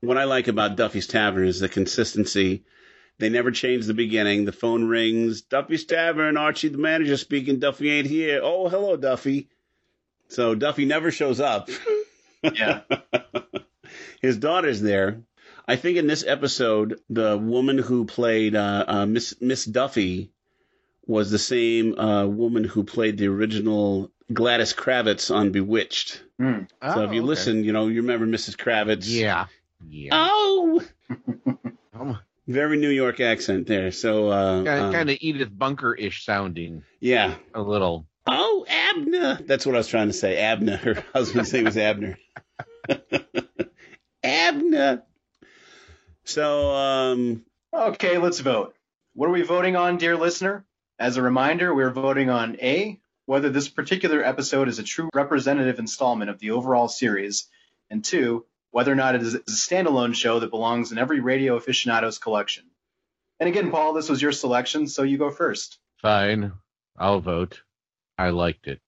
What 0.00 0.18
I 0.18 0.24
like 0.24 0.48
about 0.48 0.76
Duffy's 0.76 1.06
Tavern 1.06 1.46
is 1.46 1.60
the 1.60 1.68
consistency. 1.68 2.64
They 3.18 3.28
never 3.28 3.50
change 3.50 3.86
the 3.86 3.94
beginning. 3.94 4.44
The 4.44 4.52
phone 4.52 4.84
rings. 4.84 5.42
Duffy's 5.42 5.84
Tavern. 5.84 6.36
Archie, 6.36 6.68
the 6.68 6.78
manager, 6.78 7.16
speaking. 7.16 7.60
Duffy 7.60 7.90
ain't 7.90 8.06
here. 8.06 8.40
Oh, 8.42 8.68
hello, 8.68 8.96
Duffy. 8.96 9.48
So 10.28 10.54
Duffy 10.54 10.84
never 10.84 11.10
shows 11.10 11.40
up. 11.40 11.70
Yeah. 12.54 12.82
His 14.20 14.36
daughter's 14.36 14.80
there. 14.80 15.22
I 15.66 15.76
think 15.76 15.96
in 15.96 16.06
this 16.06 16.24
episode, 16.24 17.00
the 17.10 17.36
woman 17.36 17.78
who 17.78 18.04
played 18.04 18.54
uh, 18.54 18.84
uh, 18.86 19.06
Miss 19.06 19.34
Miss 19.40 19.64
Duffy 19.64 20.30
was 21.06 21.30
the 21.30 21.38
same 21.38 21.98
uh, 21.98 22.26
woman 22.26 22.64
who 22.64 22.82
played 22.84 23.16
the 23.18 23.28
original 23.28 24.10
Gladys 24.32 24.72
Kravitz 24.74 25.34
on 25.34 25.52
Bewitched. 25.52 26.22
So 26.40 26.46
if 26.46 26.48
you 26.50 26.66
Oh, 26.82 27.02
okay. 27.04 27.20
listen, 27.20 27.64
you 27.64 27.72
know 27.72 27.86
you 27.88 28.02
remember 28.02 28.26
Mrs. 28.26 28.56
Kravitz. 28.56 29.04
Yeah. 29.08 29.46
Yeah. 29.88 30.28
Oh. 31.98 32.18
Very 32.46 32.76
New 32.76 32.90
York 32.90 33.20
accent 33.20 33.66
there. 33.66 33.90
So 33.90 34.28
uh, 34.28 34.62
Kind 34.64 34.84
of, 34.84 34.92
kind 34.92 35.10
of 35.10 35.16
Edith 35.20 35.48
Bunker 35.56 35.94
ish 35.94 36.24
sounding. 36.24 36.82
yeah. 37.00 37.34
A 37.54 37.62
little. 37.62 38.06
Oh, 38.26 38.66
Abner. 38.68 39.38
That's 39.46 39.64
what 39.64 39.74
I 39.74 39.78
was 39.78 39.88
trying 39.88 40.08
to 40.08 40.12
say. 40.12 40.36
Abner. 40.38 40.76
Her 40.76 41.02
husband's 41.14 41.52
name 41.52 41.64
was 41.64 41.76
Abner. 41.78 42.18
Abner. 44.22 45.02
So, 46.24 46.70
um, 46.74 47.44
Okay, 47.72 48.18
let's 48.18 48.40
vote. 48.40 48.74
What 49.14 49.28
are 49.28 49.32
we 49.32 49.42
voting 49.42 49.76
on, 49.76 49.96
dear 49.96 50.16
listener? 50.16 50.64
As 50.98 51.16
a 51.16 51.22
reminder, 51.22 51.74
we're 51.74 51.90
voting 51.90 52.30
on 52.30 52.56
A, 52.62 52.98
whether 53.26 53.50
this 53.50 53.68
particular 53.68 54.24
episode 54.24 54.68
is 54.68 54.78
a 54.78 54.82
true 54.82 55.10
representative 55.14 55.78
installment 55.78 56.30
of 56.30 56.38
the 56.38 56.52
overall 56.52 56.88
series, 56.88 57.48
and 57.90 58.02
two, 58.02 58.46
whether 58.70 58.92
or 58.92 58.96
not 58.96 59.14
it 59.14 59.22
is 59.22 59.34
is 59.34 59.40
a 59.48 59.74
standalone 59.74 60.14
show 60.14 60.40
that 60.40 60.50
belongs 60.50 60.92
in 60.92 60.98
every 60.98 61.20
radio 61.20 61.56
aficionado's 61.56 62.18
collection. 62.18 62.64
And 63.38 63.48
again, 63.48 63.70
Paul, 63.70 63.92
this 63.92 64.08
was 64.08 64.22
your 64.22 64.32
selection, 64.32 64.86
so 64.86 65.02
you 65.02 65.18
go 65.18 65.30
first. 65.30 65.78
Fine. 66.00 66.52
I'll 66.96 67.20
vote. 67.20 67.62
I 68.16 68.30
liked 68.30 68.66
it. 68.66 68.80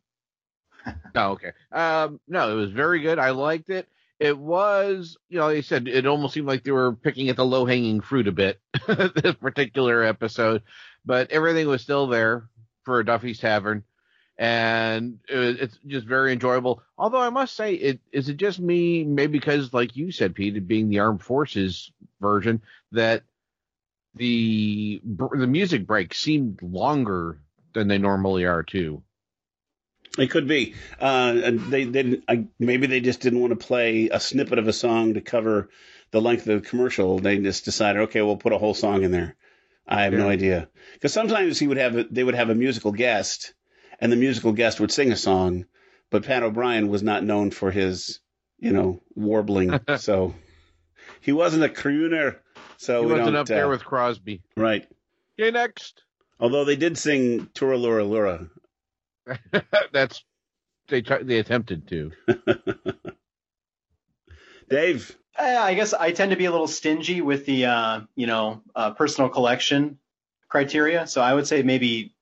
no, 1.15 1.31
okay. 1.33 1.53
Um, 1.71 2.21
no, 2.27 2.51
it 2.53 2.55
was 2.55 2.71
very 2.71 3.01
good. 3.01 3.19
I 3.19 3.31
liked 3.31 3.69
it. 3.69 3.87
It 4.19 4.37
was, 4.37 5.17
you 5.29 5.39
know, 5.39 5.47
like 5.47 5.59
I 5.59 5.61
said, 5.61 5.87
it 5.87 6.07
almost 6.07 6.35
seemed 6.35 6.47
like 6.49 6.65
they 6.65 6.73
were 6.73 6.93
picking 6.93 7.29
at 7.29 7.37
the 7.37 7.45
low 7.45 7.67
hanging 7.67 8.01
fruit 8.01 8.27
a 8.27 8.33
bit, 8.33 8.59
this 8.87 9.35
particular 9.35 10.03
episode, 10.03 10.63
but 11.09 11.31
everything 11.31 11.67
was 11.67 11.81
still 11.81 12.07
there 12.07 12.51
for 12.85 13.03
Duffy's 13.03 13.39
Tavern. 13.39 13.83
And 14.37 15.19
it 15.29 15.37
was, 15.37 15.57
it's 15.57 15.79
just 15.87 16.07
very 16.07 16.35
enjoyable. 16.35 16.83
Although 16.99 17.23
I 17.23 17.31
must 17.31 17.57
say, 17.57 17.73
it 17.73 18.01
is 18.13 18.29
it 18.29 18.37
just 18.37 18.61
me, 18.61 19.05
maybe 19.05 19.33
because, 19.33 19.73
like 19.73 19.97
you 19.97 20.13
said, 20.13 20.35
Pete, 20.35 20.69
being 20.69 20.91
the 20.91 20.99
armed 21.01 21.23
forces 21.23 21.91
version, 22.21 22.61
that 22.93 23.23
the 24.15 25.01
the 25.03 25.47
music 25.47 25.87
breaks 25.87 26.21
seemed 26.21 26.63
longer 26.63 27.41
than 27.73 27.89
they 27.89 27.99
normally 27.99 28.45
are 28.45 28.63
too. 28.63 29.03
It 30.19 30.31
could 30.31 30.47
be. 30.47 30.75
Uh, 31.01 31.53
they 31.71 31.87
didn't. 31.87 32.23
I, 32.29 32.45
maybe 32.59 32.87
they 32.87 33.01
just 33.01 33.21
didn't 33.21 33.41
want 33.41 33.59
to 33.59 33.67
play 33.67 34.11
a 34.11 34.21
snippet 34.21 34.59
of 34.59 34.69
a 34.69 34.73
song 34.73 35.15
to 35.15 35.21
cover 35.21 35.71
the 36.11 36.21
length 36.21 36.47
of 36.47 36.63
the 36.63 36.69
commercial. 36.69 37.19
They 37.19 37.39
just 37.39 37.65
decided, 37.65 38.03
okay, 38.03 38.21
we'll 38.21 38.37
put 38.37 38.53
a 38.53 38.59
whole 38.59 38.75
song 38.75 39.03
in 39.05 39.11
there. 39.11 39.37
I 39.89 40.03
have 40.03 40.13
no 40.13 40.29
idea 40.29 40.69
because 40.93 41.13
sometimes 41.13 41.59
he 41.59 41.67
would 41.67 41.79
have. 41.79 41.97
A, 41.97 42.05
they 42.05 42.23
would 42.23 42.35
have 42.35 42.51
a 42.51 42.55
musical 42.55 42.93
guest, 42.93 43.55
and 44.01 44.13
the 44.13 44.17
musical 44.17 44.53
guest 44.53 44.81
would 44.81 44.93
sing 44.93 45.11
a 45.13 45.17
song, 45.17 45.65
but 46.11 46.25
Pat 46.25 46.43
O'Brien 46.43 46.89
was 46.89 47.03
not 47.03 47.25
known 47.25 47.51
for 47.51 47.71
his, 47.71 48.21
you 48.59 48.73
know, 48.73 49.03
warbling. 49.15 49.81
so 49.97 50.35
he 51.21 51.33
wasn't 51.33 51.65
a 51.65 51.69
crooner. 51.69 52.37
So 52.77 53.01
he 53.01 53.07
we 53.07 53.15
wasn't 53.15 53.37
up 53.37 53.47
there 53.47 53.67
uh, 53.67 53.71
with 53.71 53.85
Crosby. 53.85 54.43
right. 54.57 54.87
Okay, 55.41 55.51
next. 55.51 56.03
Although 56.41 56.65
they 56.65 56.77
did 56.77 56.99
sing 56.99 57.47
Turalura 57.55 58.09
Lura. 58.09 58.49
Lura. 59.27 59.39
That's 59.93 60.23
they 60.89 61.03
tried, 61.03 61.27
they 61.27 61.39
attempted 61.39 61.89
to. 61.89 62.13
Dave. 64.69 65.17
I 65.39 65.75
guess 65.75 65.95
I 65.95 66.13
tend 66.13 66.33
to 66.33 66.37
be 66.37 66.47
a 66.47 66.51
little 66.51 66.67
stingy 66.67 67.21
with 67.21 67.47
the, 67.47 67.67
uh, 67.67 68.01
you 68.17 68.27
know, 68.27 68.63
uh, 68.75 68.91
personal 68.93 69.31
collection 69.31 69.99
criteria. 70.49 71.07
So 71.07 71.21
I 71.21 71.33
would 71.35 71.47
say 71.47 71.63
maybe, 71.63 72.15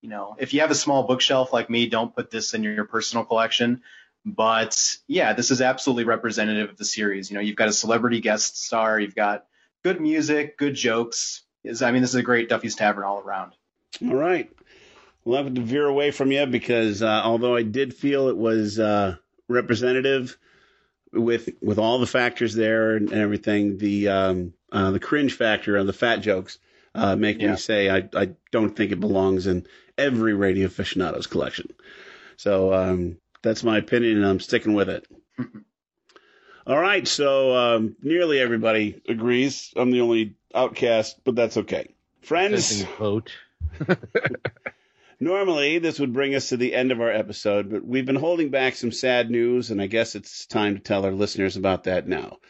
you 0.00 0.08
know, 0.08 0.36
if 0.38 0.52
you 0.52 0.60
have 0.60 0.70
a 0.70 0.74
small 0.74 1.04
bookshelf 1.04 1.52
like 1.52 1.70
me, 1.70 1.86
don't 1.86 2.14
put 2.14 2.30
this 2.30 2.54
in 2.54 2.62
your 2.62 2.84
personal 2.84 3.24
collection. 3.24 3.82
But 4.24 4.96
yeah, 5.06 5.34
this 5.34 5.50
is 5.50 5.60
absolutely 5.60 6.04
representative 6.04 6.70
of 6.70 6.76
the 6.76 6.84
series. 6.84 7.30
You 7.30 7.36
know, 7.36 7.40
you've 7.40 7.56
got 7.56 7.68
a 7.68 7.72
celebrity 7.72 8.20
guest 8.20 8.62
star, 8.64 8.98
you've 8.98 9.14
got 9.14 9.46
good 9.82 10.00
music, 10.00 10.56
good 10.56 10.74
jokes. 10.74 11.42
Is 11.62 11.82
I 11.82 11.92
mean, 11.92 12.02
this 12.02 12.10
is 12.10 12.16
a 12.16 12.22
great 12.22 12.48
Duffy's 12.48 12.74
Tavern 12.74 13.04
all 13.04 13.18
around. 13.18 13.52
All 14.02 14.14
right. 14.14 14.50
We'll 15.24 15.42
have 15.42 15.54
to 15.54 15.60
veer 15.60 15.86
away 15.86 16.10
from 16.10 16.32
you 16.32 16.44
because 16.46 17.02
uh, 17.02 17.22
although 17.24 17.56
I 17.56 17.62
did 17.62 17.94
feel 17.94 18.28
it 18.28 18.36
was 18.36 18.78
uh, 18.78 19.16
representative 19.48 20.36
with 21.14 21.48
with 21.62 21.78
all 21.78 21.98
the 21.98 22.06
factors 22.06 22.54
there 22.54 22.96
and, 22.96 23.10
and 23.10 23.20
everything, 23.20 23.78
the 23.78 24.08
um, 24.08 24.52
uh, 24.72 24.90
the 24.90 25.00
cringe 25.00 25.34
factor 25.34 25.76
of 25.76 25.86
the 25.86 25.92
fat 25.92 26.16
jokes 26.16 26.58
uh, 26.94 27.16
make 27.16 27.40
Yeah. 27.40 27.52
me 27.52 27.56
say 27.56 27.90
I, 27.90 28.08
I 28.14 28.30
don't 28.50 28.74
think 28.76 28.92
it 28.92 29.00
belongs 29.00 29.46
in 29.46 29.66
every 29.96 30.34
radio 30.34 30.66
aficionados 30.66 31.26
collection. 31.26 31.72
So 32.36 32.72
um, 32.74 33.18
that's 33.42 33.62
my 33.62 33.78
opinion, 33.78 34.16
and 34.18 34.26
I'm 34.26 34.40
sticking 34.40 34.74
with 34.74 34.88
it. 34.88 35.06
All 36.66 36.78
right, 36.80 37.06
so 37.06 37.54
um, 37.54 37.96
nearly 38.02 38.40
everybody 38.40 39.02
agrees. 39.08 39.72
I'm 39.76 39.90
the 39.90 40.00
only 40.00 40.36
outcast, 40.54 41.22
but 41.22 41.34
that's 41.36 41.58
okay. 41.58 41.94
Friends, 42.22 42.82
vote. 42.98 43.30
Normally, 45.24 45.78
this 45.78 45.98
would 46.00 46.12
bring 46.12 46.34
us 46.34 46.50
to 46.50 46.58
the 46.58 46.74
end 46.74 46.92
of 46.92 47.00
our 47.00 47.10
episode, 47.10 47.70
but 47.70 47.82
we've 47.82 48.04
been 48.04 48.14
holding 48.14 48.50
back 48.50 48.76
some 48.76 48.92
sad 48.92 49.30
news, 49.30 49.70
and 49.70 49.80
I 49.80 49.86
guess 49.86 50.14
it's 50.14 50.44
time 50.44 50.74
to 50.74 50.82
tell 50.82 51.06
our 51.06 51.12
listeners 51.12 51.56
about 51.56 51.84
that 51.84 52.06
now. 52.06 52.40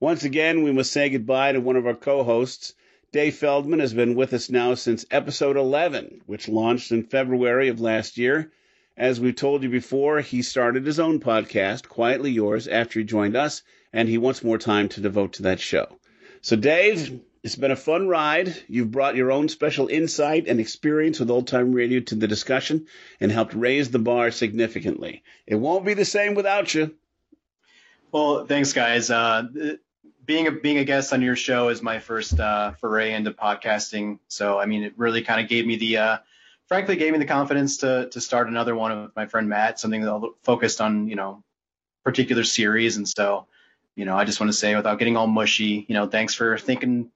Once 0.00 0.24
again, 0.24 0.64
we 0.64 0.72
must 0.72 0.90
say 0.90 1.08
goodbye 1.08 1.52
to 1.52 1.60
one 1.60 1.76
of 1.76 1.86
our 1.86 1.94
co 1.94 2.24
hosts. 2.24 2.74
Dave 3.12 3.36
Feldman 3.36 3.78
has 3.78 3.94
been 3.94 4.16
with 4.16 4.34
us 4.34 4.50
now 4.50 4.74
since 4.74 5.06
episode 5.08 5.56
11, 5.56 6.22
which 6.26 6.48
launched 6.48 6.90
in 6.90 7.04
February 7.04 7.68
of 7.68 7.80
last 7.80 8.18
year. 8.18 8.50
As 8.96 9.20
we've 9.20 9.36
told 9.36 9.62
you 9.62 9.68
before, 9.68 10.20
he 10.20 10.42
started 10.42 10.84
his 10.84 10.98
own 10.98 11.20
podcast, 11.20 11.86
Quietly 11.86 12.32
Yours, 12.32 12.66
after 12.66 12.98
he 12.98 13.04
joined 13.04 13.36
us, 13.36 13.62
and 13.92 14.08
he 14.08 14.18
wants 14.18 14.42
more 14.42 14.58
time 14.58 14.88
to 14.88 15.00
devote 15.00 15.34
to 15.34 15.44
that 15.44 15.60
show. 15.60 15.96
So, 16.40 16.56
Dave, 16.56 17.20
it's 17.46 17.54
been 17.54 17.70
a 17.70 17.76
fun 17.76 18.08
ride. 18.08 18.60
You've 18.66 18.90
brought 18.90 19.14
your 19.14 19.30
own 19.30 19.48
special 19.48 19.86
insight 19.86 20.48
and 20.48 20.58
experience 20.58 21.20
with 21.20 21.30
old 21.30 21.46
time 21.46 21.72
radio 21.72 22.00
to 22.00 22.16
the 22.16 22.26
discussion 22.26 22.88
and 23.20 23.30
helped 23.30 23.54
raise 23.54 23.88
the 23.88 24.00
bar 24.00 24.32
significantly. 24.32 25.22
It 25.46 25.54
won't 25.54 25.86
be 25.86 25.94
the 25.94 26.04
same 26.04 26.34
without 26.34 26.74
you. 26.74 26.96
Well, 28.10 28.46
thanks, 28.46 28.72
guys. 28.72 29.12
Uh, 29.12 29.44
being 30.24 30.48
a 30.48 30.50
being 30.50 30.78
a 30.78 30.84
guest 30.84 31.12
on 31.12 31.22
your 31.22 31.36
show 31.36 31.68
is 31.68 31.82
my 31.82 32.00
first 32.00 32.40
uh, 32.40 32.72
foray 32.72 33.14
into 33.14 33.30
podcasting. 33.30 34.18
So, 34.26 34.58
I 34.58 34.66
mean, 34.66 34.82
it 34.82 34.94
really 34.96 35.22
kind 35.22 35.40
of 35.40 35.48
gave 35.48 35.68
me 35.68 35.76
the, 35.76 35.98
uh, 35.98 36.18
frankly, 36.66 36.96
gave 36.96 37.12
me 37.12 37.20
the 37.20 37.26
confidence 37.26 37.76
to 37.76 38.08
to 38.10 38.20
start 38.20 38.48
another 38.48 38.74
one 38.74 39.02
with 39.02 39.14
my 39.14 39.26
friend 39.26 39.48
Matt, 39.48 39.78
something 39.78 40.02
that 40.02 40.32
focused 40.42 40.80
on 40.80 41.06
you 41.06 41.14
know 41.14 41.44
particular 42.02 42.42
series. 42.42 42.96
And 42.96 43.08
so, 43.08 43.46
you 43.94 44.04
know, 44.04 44.16
I 44.16 44.24
just 44.24 44.40
want 44.40 44.50
to 44.50 44.58
say, 44.58 44.74
without 44.74 44.98
getting 44.98 45.16
all 45.16 45.28
mushy, 45.28 45.86
you 45.86 45.94
know, 45.94 46.08
thanks 46.08 46.34
for 46.34 46.58
thinking 46.58 47.12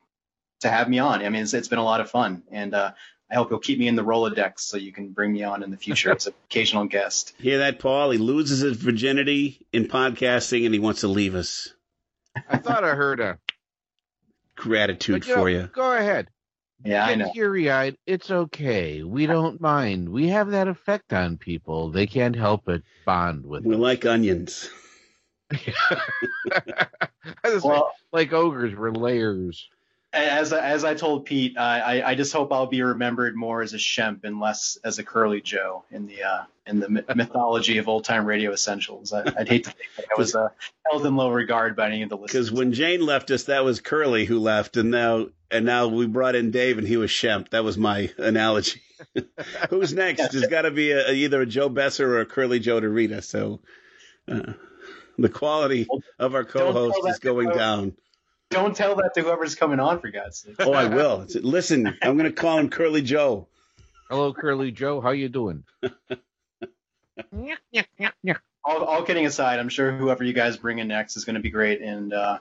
to 0.61 0.69
have 0.71 0.89
me 0.89 0.99
on. 0.99 1.23
I 1.25 1.29
mean, 1.29 1.43
it's, 1.43 1.55
it's 1.55 1.69
been 1.69 1.79
a 1.79 1.85
lot 1.85 2.01
of 2.01 2.11
fun, 2.11 2.43
and 2.51 2.75
uh, 2.75 2.93
I 3.31 3.35
hope 3.35 3.51
you'll 3.51 3.61
keep 3.61 3.79
me 3.79 3.89
in 3.89 3.97
the 3.97 4.05
Rolodex 4.05 4.61
so 4.61 4.77
you 4.77 4.93
can 4.93 5.09
bring 5.11 5.33
me 5.33 5.43
on 5.43 5.63
in 5.63 5.71
the 5.71 5.77
future 5.77 6.13
as 6.15 6.27
an 6.27 6.35
occasional 6.51 6.85
guest. 6.87 7.35
Hear 7.39 7.59
that, 7.59 7.79
Paul? 7.79 8.11
He 8.11 8.19
loses 8.19 8.61
his 8.61 8.77
virginity 8.77 9.67
in 9.73 9.87
podcasting 9.87 10.65
and 10.65 10.75
he 10.75 10.81
wants 10.81 11.01
to 11.01 11.09
leave 11.09 11.35
us. 11.35 11.73
I 12.49 12.59
thought 12.59 12.85
I 12.85 12.95
heard 12.95 13.21
a 13.21 13.39
gratitude 14.57 15.27
you 15.27 15.35
for 15.35 15.41
know, 15.41 15.47
you. 15.47 15.71
Go 15.73 15.93
ahead. 15.93 16.29
Yeah, 16.85 17.05
I 17.05 17.15
know. 17.15 17.31
teary-eyed. 17.35 17.97
It's 18.07 18.31
okay. 18.31 19.03
We 19.03 19.27
don't 19.27 19.61
mind. 19.61 20.09
We 20.09 20.29
have 20.29 20.51
that 20.53 20.67
effect 20.67 21.13
on 21.13 21.37
people. 21.37 21.91
They 21.91 22.07
can't 22.07 22.35
help 22.37 22.63
but 22.65 22.83
bond 23.05 23.45
with 23.45 23.65
We 23.65 23.75
us. 23.75 23.81
like 23.81 24.07
onions. 24.07 24.71
It's 27.45 27.65
like, 27.65 27.83
like 28.13 28.33
ogres 28.33 28.75
were 28.75 28.93
layers. 28.93 29.69
As 30.13 30.53
as 30.53 30.85
I 30.85 30.95
told 30.95 31.25
Pete, 31.25 31.57
I, 31.57 31.81
I 31.81 32.11
I 32.11 32.15
just 32.17 32.33
hope 32.33 32.53
I'll 32.53 32.67
be 32.67 32.83
remembered 32.83 33.37
more 33.37 33.63
as 33.63 33.75
a 33.75 33.79
Shemp 33.79 34.25
and 34.25 34.41
less 34.41 34.77
as 34.83 34.99
a 34.99 35.05
Curly 35.05 35.41
Joe 35.41 35.85
in 35.91 36.07
the 36.07 36.25
uh, 36.25 36.43
in 36.67 36.81
the 36.81 36.89
mythology 36.89 37.79
of 37.79 37.89
old 37.89 38.05
time 38.05 38.27
radio 38.27 38.53
essentials. 38.53 39.13
I, 39.13 39.21
I'd 39.39 39.49
hate 39.49 39.65
to 39.65 39.71
think 39.71 39.89
that 39.97 40.07
I 40.11 40.19
was 40.19 40.35
uh, 40.35 40.49
held 40.91 41.07
in 41.07 41.15
low 41.15 41.31
regard 41.31 41.77
by 41.77 41.87
any 41.87 42.03
of 42.03 42.09
the 42.09 42.17
listeners. 42.17 42.51
Because 42.51 42.59
when 42.59 42.73
Jane 42.73 43.07
left 43.07 43.31
us, 43.31 43.45
that 43.45 43.65
was 43.65 43.81
Curly 43.81 44.25
who 44.25 44.41
left, 44.41 44.77
and 44.77 44.91
now 44.91 45.27
and 45.51 45.65
now 45.65 45.89
we 45.89 46.07
brought 46.07 46.35
in 46.35 46.51
Dave, 46.51 46.79
and 46.79 46.87
he 46.87 46.97
was 46.97 47.11
Shemp. 47.11 47.51
That 47.51 47.65
was 47.65 47.79
my 47.79 48.11
analogy. 48.19 48.83
Who's 49.71 49.93
next? 49.93 50.29
There's 50.29 50.47
got 50.47 50.63
to 50.63 50.71
be 50.71 50.91
a, 50.93 51.11
either 51.11 51.41
a 51.41 51.47
Joe 51.47 51.69
Besser 51.69 52.17
or 52.17 52.21
a 52.21 52.27
Curly 52.27 52.61
Joe 52.61 52.81
to 52.81 52.89
read 52.89 53.13
us. 53.13 53.27
So 53.27 53.61
uh, 54.29 54.53
the 55.19 55.29
quality 55.29 55.89
of 56.19 56.35
our 56.35 56.45
co-host 56.45 56.99
is 57.07 57.19
going 57.19 57.51
down. 57.51 57.95
Don't 58.51 58.75
tell 58.75 58.97
that 58.97 59.13
to 59.15 59.23
whoever's 59.23 59.55
coming 59.55 59.79
on, 59.79 60.01
for 60.01 60.11
God's 60.11 60.39
sake. 60.39 60.57
Oh, 60.59 60.73
I 60.73 60.87
will. 60.87 61.25
Listen, 61.35 61.97
I'm 62.03 62.17
going 62.17 62.29
to 62.29 62.33
call 62.33 62.59
him 62.59 62.69
Curly 62.69 63.01
Joe. 63.01 63.47
Hello, 64.09 64.33
Curly 64.33 64.73
Joe. 64.73 65.01
How 65.01 65.11
you 65.11 65.29
doing? 65.29 65.63
all, 68.65 68.85
all 68.85 69.03
kidding 69.05 69.25
aside, 69.25 69.61
I'm 69.61 69.69
sure 69.69 69.93
whoever 69.93 70.25
you 70.25 70.33
guys 70.33 70.57
bring 70.57 70.81
in 70.81 70.89
next 70.89 71.17
is 71.17 71.25
going 71.25 71.35
to 71.35 71.41
be 71.41 71.51
great. 71.51 71.81
And 71.81 72.13
uh, 72.13 72.39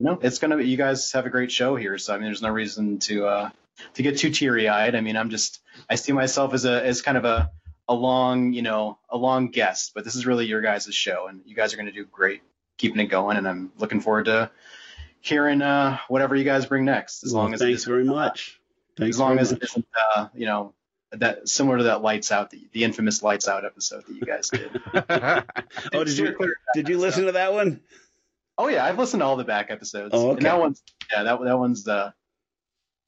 no, 0.00 0.18
it's 0.22 0.38
going 0.38 0.50
to 0.50 0.56
be. 0.56 0.64
You 0.64 0.78
guys 0.78 1.12
have 1.12 1.26
a 1.26 1.30
great 1.30 1.52
show 1.52 1.76
here, 1.76 1.98
so 1.98 2.14
I 2.14 2.16
mean, 2.16 2.26
there's 2.26 2.42
no 2.42 2.50
reason 2.50 2.98
to 3.00 3.26
uh, 3.26 3.50
to 3.94 4.02
get 4.02 4.16
too 4.18 4.30
teary 4.30 4.68
eyed. 4.68 4.94
I 4.94 5.02
mean, 5.02 5.16
I'm 5.16 5.28
just 5.28 5.60
I 5.90 5.96
see 5.96 6.12
myself 6.12 6.54
as 6.54 6.64
a 6.64 6.84
as 6.84 7.02
kind 7.02 7.18
of 7.18 7.26
a 7.26 7.50
a 7.86 7.94
long 7.94 8.52
you 8.52 8.62
know 8.62 8.98
a 9.10 9.16
long 9.18 9.48
guest, 9.48 9.92
but 9.94 10.04
this 10.04 10.16
is 10.16 10.26
really 10.26 10.46
your 10.46 10.62
guys' 10.62 10.94
show, 10.94 11.26
and 11.28 11.42
you 11.44 11.54
guys 11.54 11.74
are 11.74 11.76
going 11.76 11.86
to 11.86 11.92
do 11.92 12.06
great 12.06 12.40
keeping 12.78 13.00
it 13.00 13.06
going, 13.06 13.36
and 13.36 13.46
I'm 13.46 13.72
looking 13.78 14.00
forward 14.00 14.24
to 14.24 14.50
hearing 15.22 15.62
uh, 15.62 15.98
whatever 16.08 16.36
you 16.36 16.44
guys 16.44 16.66
bring 16.66 16.84
next. 16.84 17.24
As 17.24 17.32
Well, 17.32 17.44
long 17.44 17.54
as 17.54 17.60
thanks 17.60 17.84
very 17.84 18.04
much. 18.04 18.60
Thanks 18.98 19.16
as 19.16 19.20
long 19.20 19.38
as 19.38 19.52
much. 19.52 19.62
it 19.62 19.64
isn't 19.64 19.86
uh, 20.14 20.28
you 20.34 20.46
know 20.46 20.74
that 21.12 21.48
similar 21.48 21.78
to 21.78 21.84
that 21.84 22.02
lights 22.02 22.30
out 22.32 22.50
the, 22.50 22.60
the 22.72 22.84
infamous 22.84 23.22
lights 23.22 23.48
out 23.48 23.64
episode 23.64 24.04
that 24.06 24.14
you 24.14 24.22
guys 24.22 24.48
did. 24.50 24.80
oh, 25.94 26.04
did 26.04 26.18
you 26.18 26.36
did 26.74 26.88
you 26.88 26.98
listen 26.98 27.26
to 27.26 27.32
that 27.32 27.52
one? 27.52 27.80
Oh 28.58 28.68
yeah, 28.68 28.84
I've 28.84 28.98
listened 28.98 29.20
to 29.20 29.26
all 29.26 29.36
the 29.36 29.44
back 29.44 29.70
episodes. 29.70 30.10
Oh, 30.12 30.30
okay. 30.30 30.36
And 30.38 30.46
that 30.46 30.58
one's 30.60 30.82
yeah, 31.12 31.22
that 31.24 31.40
that 31.42 31.58
one's 31.58 31.84
the, 31.84 32.12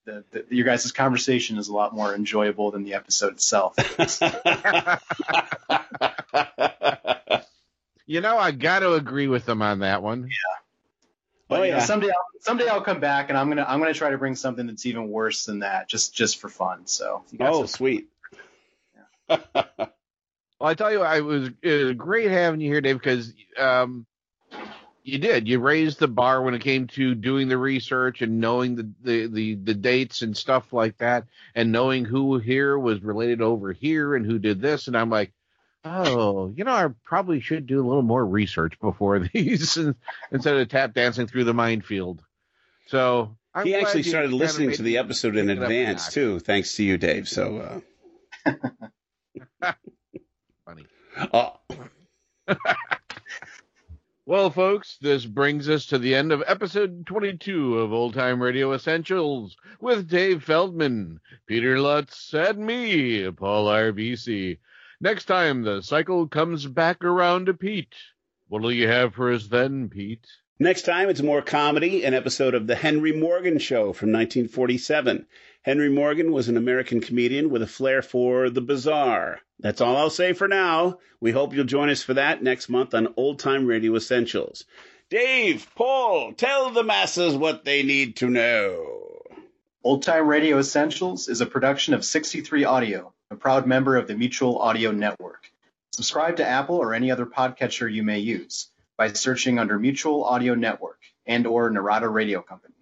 the, 0.07 0.25
the 0.31 0.45
your 0.51 0.65
guys' 0.65 0.91
conversation 0.93 1.59
is 1.59 1.69
a 1.69 1.75
lot 1.75 1.95
more 1.95 2.15
enjoyable 2.15 2.71
than 2.71 2.85
the 2.85 2.95
episode 2.95 3.35
itself. 3.35 3.75
You 8.07 8.21
know, 8.21 8.37
I 8.37 8.51
got 8.51 8.81
to 8.81 8.93
agree 8.93 9.29
with 9.29 9.47
them 9.47 9.62
on 9.62 9.79
that 9.79 10.03
one. 10.03 10.29
But, 11.55 11.61
Oh, 11.61 11.64
you 11.64 11.70
know, 11.70 11.76
yeah. 11.78 11.84
someday 11.84 12.09
I'll, 12.09 12.40
someday 12.40 12.68
I'll 12.68 12.80
come 12.82 12.98
back 13.00 13.28
and 13.28 13.38
I'm 13.38 13.48
gonna 13.48 13.64
I'm 13.68 13.78
gonna 13.78 13.94
try 13.94 14.11
to 14.11 14.18
bring 14.18 14.34
something 14.34 14.66
that's 14.66 14.86
even 14.86 15.09
worse 15.09 15.44
than 15.44 15.61
that, 15.61 15.88
just 15.88 16.14
just 16.14 16.40
for 16.40 16.48
fun. 16.48 16.86
So 16.86 17.22
you 17.30 17.38
guys 17.38 17.50
Oh, 17.55 17.61
have- 17.62 17.70
sweet. 17.70 18.09
Well, 19.28 20.70
I 20.70 20.74
tell 20.74 20.90
you, 20.92 21.02
I 21.02 21.20
was 21.20 21.50
it 21.62 21.84
was 21.84 21.96
great 21.96 22.30
having 22.30 22.61
you 22.61 22.70
here, 22.70 22.80
Dave, 22.80 22.98
because 22.98 23.32
um, 23.59 24.07
you 25.02 25.18
did. 25.18 25.46
You 25.48 25.59
raised 25.59 25.98
the 25.98 26.09
bar 26.09 26.42
when 26.42 26.55
it 26.55 26.62
came 26.62 26.86
to 26.88 27.14
doing 27.14 27.48
the 27.48 27.59
research 27.59 28.22
and 28.22 28.40
knowing 28.40 28.76
the, 28.76 28.90
the, 29.02 29.26
the, 29.26 29.55
the 29.57 29.74
dates 29.74 30.22
and 30.22 30.34
stuff 30.36 30.72
like 30.72 30.96
that, 30.98 31.24
and 31.55 31.70
knowing 31.72 32.05
who 32.05 32.38
here 32.38 32.78
was 32.78 33.02
related 33.02 33.42
over 33.42 33.72
here 33.72 34.14
and 34.14 34.24
who 34.24 34.38
did 34.38 34.61
this. 34.62 34.86
And 34.86 34.96
I'm 34.96 35.11
like, 35.11 35.32
oh, 35.85 36.53
you 36.57 36.64
know, 36.64 36.72
I 36.72 36.89
probably 37.05 37.41
should 37.41 37.66
do 37.66 37.80
a 37.80 37.87
little 37.87 38.03
more 38.03 38.24
research 38.24 38.78
before 38.80 39.18
these 39.32 39.78
instead 40.30 40.57
of 40.57 40.68
tap 40.68 40.95
dancing 40.95 41.26
through 41.26 41.45
the 41.45 41.55
minefield. 41.55 42.22
So 42.87 43.37
I'm 43.55 43.66
he 43.66 43.74
actually 43.74 44.03
started 44.03 44.32
listening 44.32 44.72
to 44.72 44.82
the 44.82 44.99
episode 44.99 45.37
in 45.37 45.49
pick 45.49 45.57
it 45.57 45.62
up 45.62 45.70
a 45.70 45.72
advance 45.82 46.12
too, 46.12 46.39
thanks 46.41 46.74
to 46.76 46.85
you, 46.85 46.99
Dave. 46.99 47.28
So, 47.28 47.82
uh, 48.47 48.61
Funny. 50.64 50.87
oh, 51.32 51.57
Well, 54.26 54.49
folks, 54.49 54.97
this 55.03 55.26
brings 55.26 55.68
us 55.68 55.85
to 55.87 55.99
the 55.99 56.14
end 56.14 56.32
of 56.32 56.43
episode 56.47 57.05
22 57.05 57.78
of 57.78 57.93
Old 57.93 58.14
Time 58.14 58.43
Radio 58.43 58.72
Essentials 58.72 59.55
with 59.80 60.09
Dave 60.09 60.43
Feldman, 60.43 61.20
Peter 61.47 61.78
Lutz, 61.78 62.32
and 62.32 62.59
me, 62.64 63.30
Paul 63.30 63.66
RBC. 63.66 64.57
Next 65.05 65.26
time, 65.26 65.64
the 65.64 65.82
cycle 65.82 66.26
comes 66.26 66.64
back 66.64 67.05
around 67.05 67.44
to 67.44 67.52
Pete. 67.52 67.94
What'll 68.48 68.72
you 68.72 68.88
have 68.88 69.12
for 69.12 69.30
us 69.34 69.48
then, 69.48 69.90
Pete? 69.90 70.26
Next 70.59 70.86
time, 70.86 71.11
it's 71.11 71.20
more 71.20 71.42
comedy, 71.42 72.05
an 72.05 72.14
episode 72.14 72.55
of 72.55 72.66
The 72.66 72.74
Henry 72.74 73.12
Morgan 73.12 73.59
Show 73.59 73.92
from 73.92 74.12
1947. 74.12 75.26
Henry 75.61 75.90
Morgan 75.90 76.32
was 76.32 76.48
an 76.48 76.57
American 76.57 77.02
comedian 77.02 77.50
with 77.50 77.61
a 77.61 77.66
flair 77.66 78.00
for 78.00 78.48
the 78.48 78.62
bizarre. 78.62 79.40
That's 79.59 79.82
all 79.82 79.94
I'll 79.94 80.09
say 80.09 80.32
for 80.32 80.48
now. 80.48 81.00
We 81.20 81.32
hope 81.32 81.52
you'll 81.52 81.66
join 81.66 81.90
us 81.90 82.02
for 82.02 82.14
that 82.14 82.42
next 82.42 82.70
month 82.70 82.94
on 82.94 83.12
Old 83.18 83.40
Time 83.40 83.66
Radio 83.66 83.96
Essentials. 83.96 84.64
Dave, 85.11 85.68
Paul, 85.74 86.32
tell 86.32 86.70
the 86.70 86.82
masses 86.82 87.36
what 87.36 87.66
they 87.66 87.82
need 87.82 88.16
to 88.16 88.30
know. 88.30 89.20
Old 89.82 90.02
Time 90.02 90.26
Radio 90.26 90.57
Essentials 90.57 91.28
is 91.28 91.42
a 91.42 91.46
production 91.46 91.92
of 91.92 92.07
63 92.07 92.64
Audio, 92.64 93.12
a 93.31 93.37
proud 93.37 93.66
member 93.66 93.97
of 93.97 94.07
the 94.07 94.14
Mutual 94.14 94.59
Audio 94.59 94.93
Network. 94.93 95.51
Subscribe 95.93 96.37
to 96.37 96.47
Apple 96.47 96.77
or 96.77 96.95
any 96.95 97.11
other 97.11 97.27
podcatcher 97.27 97.93
you 97.93 98.03
may 98.03 98.18
use 98.18 98.68
by 98.97 99.12
searching 99.12 99.59
under 99.59 99.79
Mutual 99.79 100.25
Audio 100.25 100.55
Network 100.55 101.01
and 101.27 101.47
or 101.47 101.70
Narada 101.70 102.09
Radio 102.09 102.43
Company. 102.43 102.75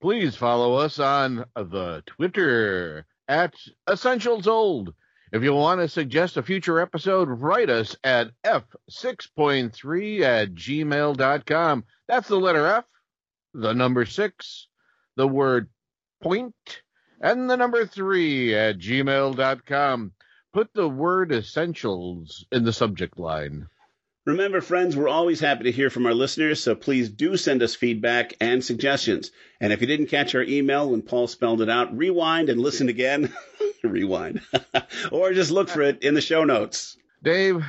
Please 0.00 0.36
follow 0.36 0.74
us 0.74 0.98
on 0.98 1.44
the 1.54 2.02
Twitter 2.06 3.06
at 3.28 3.54
Essentials 3.90 4.46
Old. 4.46 4.94
If 5.32 5.42
you 5.42 5.52
want 5.54 5.80
to 5.80 5.88
suggest 5.88 6.36
a 6.36 6.42
future 6.42 6.80
episode, 6.80 7.28
write 7.28 7.68
us 7.68 7.96
at 8.04 8.30
f6.3 8.44 10.20
at 10.20 10.54
gmail.com. 10.54 11.84
That's 12.06 12.28
the 12.28 12.36
letter 12.36 12.66
F, 12.66 12.84
the 13.52 13.72
number 13.72 14.06
six, 14.06 14.68
the 15.16 15.26
word 15.26 15.68
point, 16.22 16.54
and 17.20 17.48
the 17.48 17.56
number 17.56 17.86
three 17.86 18.54
at 18.54 18.78
gmail.com. 18.78 20.12
Put 20.52 20.72
the 20.72 20.88
word 20.88 21.32
essentials 21.32 22.46
in 22.50 22.64
the 22.64 22.72
subject 22.72 23.18
line. 23.18 23.68
Remember, 24.26 24.60
friends, 24.60 24.96
we're 24.96 25.08
always 25.08 25.38
happy 25.38 25.64
to 25.64 25.72
hear 25.72 25.88
from 25.88 26.04
our 26.06 26.14
listeners, 26.14 26.60
so 26.60 26.74
please 26.74 27.08
do 27.08 27.36
send 27.36 27.62
us 27.62 27.76
feedback 27.76 28.34
and 28.40 28.64
suggestions. 28.64 29.30
And 29.60 29.72
if 29.72 29.80
you 29.80 29.86
didn't 29.86 30.06
catch 30.06 30.34
our 30.34 30.42
email 30.42 30.90
when 30.90 31.02
Paul 31.02 31.28
spelled 31.28 31.62
it 31.62 31.70
out, 31.70 31.96
rewind 31.96 32.48
and 32.48 32.60
listen 32.60 32.88
again. 32.88 33.32
rewind. 33.84 34.40
or 35.12 35.32
just 35.32 35.52
look 35.52 35.68
for 35.68 35.82
it 35.82 36.02
in 36.02 36.14
the 36.14 36.20
show 36.20 36.42
notes. 36.42 36.96
Dave, 37.22 37.64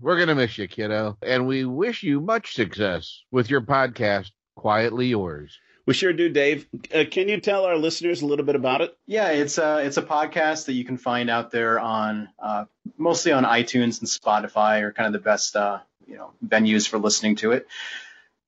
we're 0.00 0.16
going 0.16 0.28
to 0.28 0.34
miss 0.34 0.58
you, 0.58 0.68
kiddo. 0.68 1.16
And 1.22 1.46
we 1.46 1.64
wish 1.64 2.02
you 2.02 2.20
much 2.20 2.54
success 2.54 3.22
with 3.30 3.48
your 3.48 3.62
podcast, 3.62 4.32
Quietly 4.54 5.06
Yours. 5.06 5.58
We 5.84 5.94
sure 5.94 6.12
do, 6.12 6.28
Dave. 6.28 6.66
Uh, 6.94 7.04
can 7.10 7.28
you 7.28 7.40
tell 7.40 7.64
our 7.64 7.76
listeners 7.76 8.22
a 8.22 8.26
little 8.26 8.44
bit 8.44 8.54
about 8.54 8.82
it? 8.82 8.96
Yeah, 9.06 9.30
it's 9.30 9.58
a 9.58 9.78
it's 9.78 9.96
a 9.96 10.02
podcast 10.02 10.66
that 10.66 10.74
you 10.74 10.84
can 10.84 10.96
find 10.96 11.28
out 11.28 11.50
there 11.50 11.80
on 11.80 12.28
uh, 12.38 12.66
mostly 12.96 13.32
on 13.32 13.44
iTunes 13.44 14.00
and 14.00 14.08
Spotify 14.08 14.82
are 14.82 14.92
kind 14.92 15.08
of 15.08 15.12
the 15.12 15.18
best 15.18 15.56
uh, 15.56 15.80
you 16.06 16.16
know 16.16 16.30
venues 16.46 16.88
for 16.88 16.98
listening 16.98 17.36
to 17.36 17.52
it. 17.52 17.66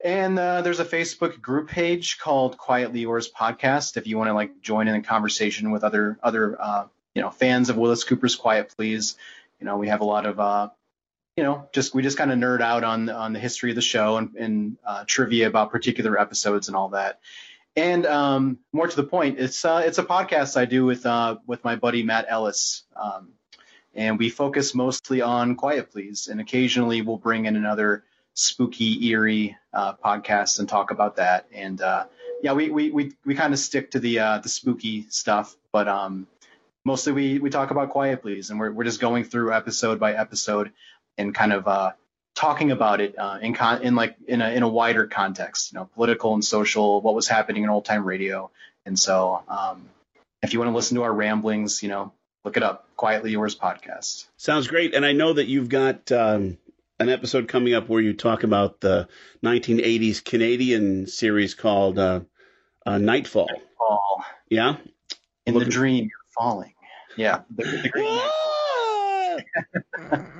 And 0.03 0.37
uh, 0.39 0.61
there's 0.61 0.79
a 0.79 0.85
Facebook 0.85 1.41
group 1.41 1.69
page 1.69 2.19
called 2.19 2.57
Quietly 2.57 3.01
Yours 3.01 3.29
Podcast. 3.29 3.97
If 3.97 4.07
you 4.07 4.17
want 4.17 4.29
to 4.29 4.33
like 4.33 4.61
join 4.61 4.87
in 4.87 4.95
a 4.95 5.01
conversation 5.01 5.71
with 5.71 5.83
other 5.83 6.17
other 6.23 6.55
uh, 6.59 6.85
you 7.13 7.21
know 7.21 7.31
fans 7.31 7.69
of 7.69 7.75
Willis 7.75 8.05
Cooper's 8.05 8.35
Quiet 8.35 8.73
Please, 8.77 9.17
you 9.59 9.65
know 9.65 9.77
we 9.77 9.89
have 9.89 9.99
a 10.01 10.05
lot 10.05 10.25
of 10.25 10.39
uh, 10.39 10.69
you 11.37 11.43
know 11.43 11.67
just 11.73 11.93
we 11.93 12.01
just 12.01 12.17
kind 12.17 12.31
of 12.31 12.39
nerd 12.39 12.61
out 12.61 12.83
on 12.83 13.09
on 13.09 13.33
the 13.33 13.39
history 13.39 13.71
of 13.71 13.75
the 13.75 13.81
show 13.81 14.17
and, 14.17 14.35
and 14.35 14.77
uh, 14.85 15.03
trivia 15.05 15.47
about 15.47 15.71
particular 15.71 16.19
episodes 16.19 16.67
and 16.67 16.77
all 16.77 16.89
that. 16.89 17.19
And 17.77 18.05
um, 18.05 18.59
more 18.71 18.87
to 18.87 18.95
the 18.95 19.03
point, 19.03 19.37
it's 19.39 19.65
uh, 19.65 19.83
it's 19.85 19.97
a 19.97 20.03
podcast 20.03 20.55
I 20.55 20.65
do 20.65 20.85
with 20.85 21.05
uh, 21.05 21.37
with 21.45 21.63
my 21.63 21.75
buddy 21.75 22.03
Matt 22.03 22.25
Ellis. 22.29 22.83
Um, 22.95 23.33
and 23.93 24.19
we 24.19 24.29
focus 24.29 24.75
mostly 24.75 25.21
on 25.21 25.55
Quiet 25.55 25.91
Please, 25.91 26.27
and 26.27 26.39
occasionally 26.39 27.01
we'll 27.01 27.17
bring 27.17 27.45
in 27.45 27.55
another 27.55 28.03
spooky, 28.33 29.07
eerie 29.07 29.57
uh, 29.73 29.93
podcast 29.95 30.59
and 30.59 30.67
talk 30.67 30.91
about 30.91 31.17
that. 31.17 31.47
And 31.53 31.81
uh, 31.81 32.05
yeah, 32.41 32.53
we 32.53 32.69
we 32.69 32.91
we, 32.91 33.13
we 33.25 33.35
kind 33.35 33.53
of 33.53 33.59
stick 33.59 33.91
to 33.91 33.99
the 33.99 34.19
uh, 34.19 34.39
the 34.39 34.49
spooky 34.49 35.07
stuff, 35.09 35.55
but 35.73 35.89
um, 35.89 36.27
mostly 36.85 37.11
we 37.11 37.39
we 37.39 37.49
talk 37.49 37.71
about 37.71 37.89
Quiet 37.89 38.21
Please, 38.21 38.51
and 38.51 38.59
we're 38.59 38.71
we're 38.71 38.85
just 38.85 39.01
going 39.01 39.25
through 39.25 39.53
episode 39.53 39.99
by 39.99 40.13
episode 40.13 40.71
and 41.17 41.33
kind 41.33 41.53
of 41.53 41.67
uh, 41.67 41.91
talking 42.35 42.71
about 42.71 43.01
it 43.01 43.17
uh, 43.17 43.39
in 43.41 43.53
con- 43.53 43.81
in 43.81 43.95
like 43.95 44.15
in 44.27 44.41
a 44.41 44.49
in 44.49 44.63
a 44.63 44.67
wider 44.67 45.07
context, 45.07 45.71
you 45.71 45.79
know, 45.79 45.85
political 45.95 46.33
and 46.33 46.43
social, 46.43 47.01
what 47.01 47.15
was 47.15 47.27
happening 47.27 47.63
in 47.63 47.69
old 47.69 47.85
time 47.85 48.05
radio. 48.05 48.51
And 48.85 48.99
so, 48.99 49.41
um, 49.47 49.89
if 50.43 50.53
you 50.53 50.59
want 50.59 50.71
to 50.71 50.75
listen 50.75 50.95
to 50.95 51.03
our 51.03 51.13
ramblings, 51.13 51.81
you 51.81 51.89
know, 51.89 52.11
look 52.43 52.57
it 52.57 52.63
up. 52.63 52.87
Quietly 52.95 53.31
Yours 53.31 53.55
podcast. 53.55 54.27
Sounds 54.37 54.67
great. 54.67 54.93
And 54.93 55.05
I 55.05 55.11
know 55.11 55.33
that 55.33 55.47
you've 55.47 55.69
got 55.69 56.11
um, 56.11 56.57
an 56.99 57.09
episode 57.09 57.47
coming 57.47 57.73
up 57.73 57.89
where 57.89 58.01
you 58.01 58.13
talk 58.13 58.43
about 58.43 58.79
the 58.79 59.09
1980s 59.43 60.23
Canadian 60.23 61.07
series 61.07 61.55
called 61.55 61.99
uh, 61.99 62.21
uh, 62.85 62.97
Nightfall. 62.97 63.47
Nightfall. 63.51 64.23
Yeah. 64.49 64.77
In 65.45 65.57
the 65.57 65.65
dream, 65.65 66.05
you're 66.05 66.31
falling. 66.37 66.73
Yeah. 67.17 67.41
The, 67.53 67.63
the 70.09 70.25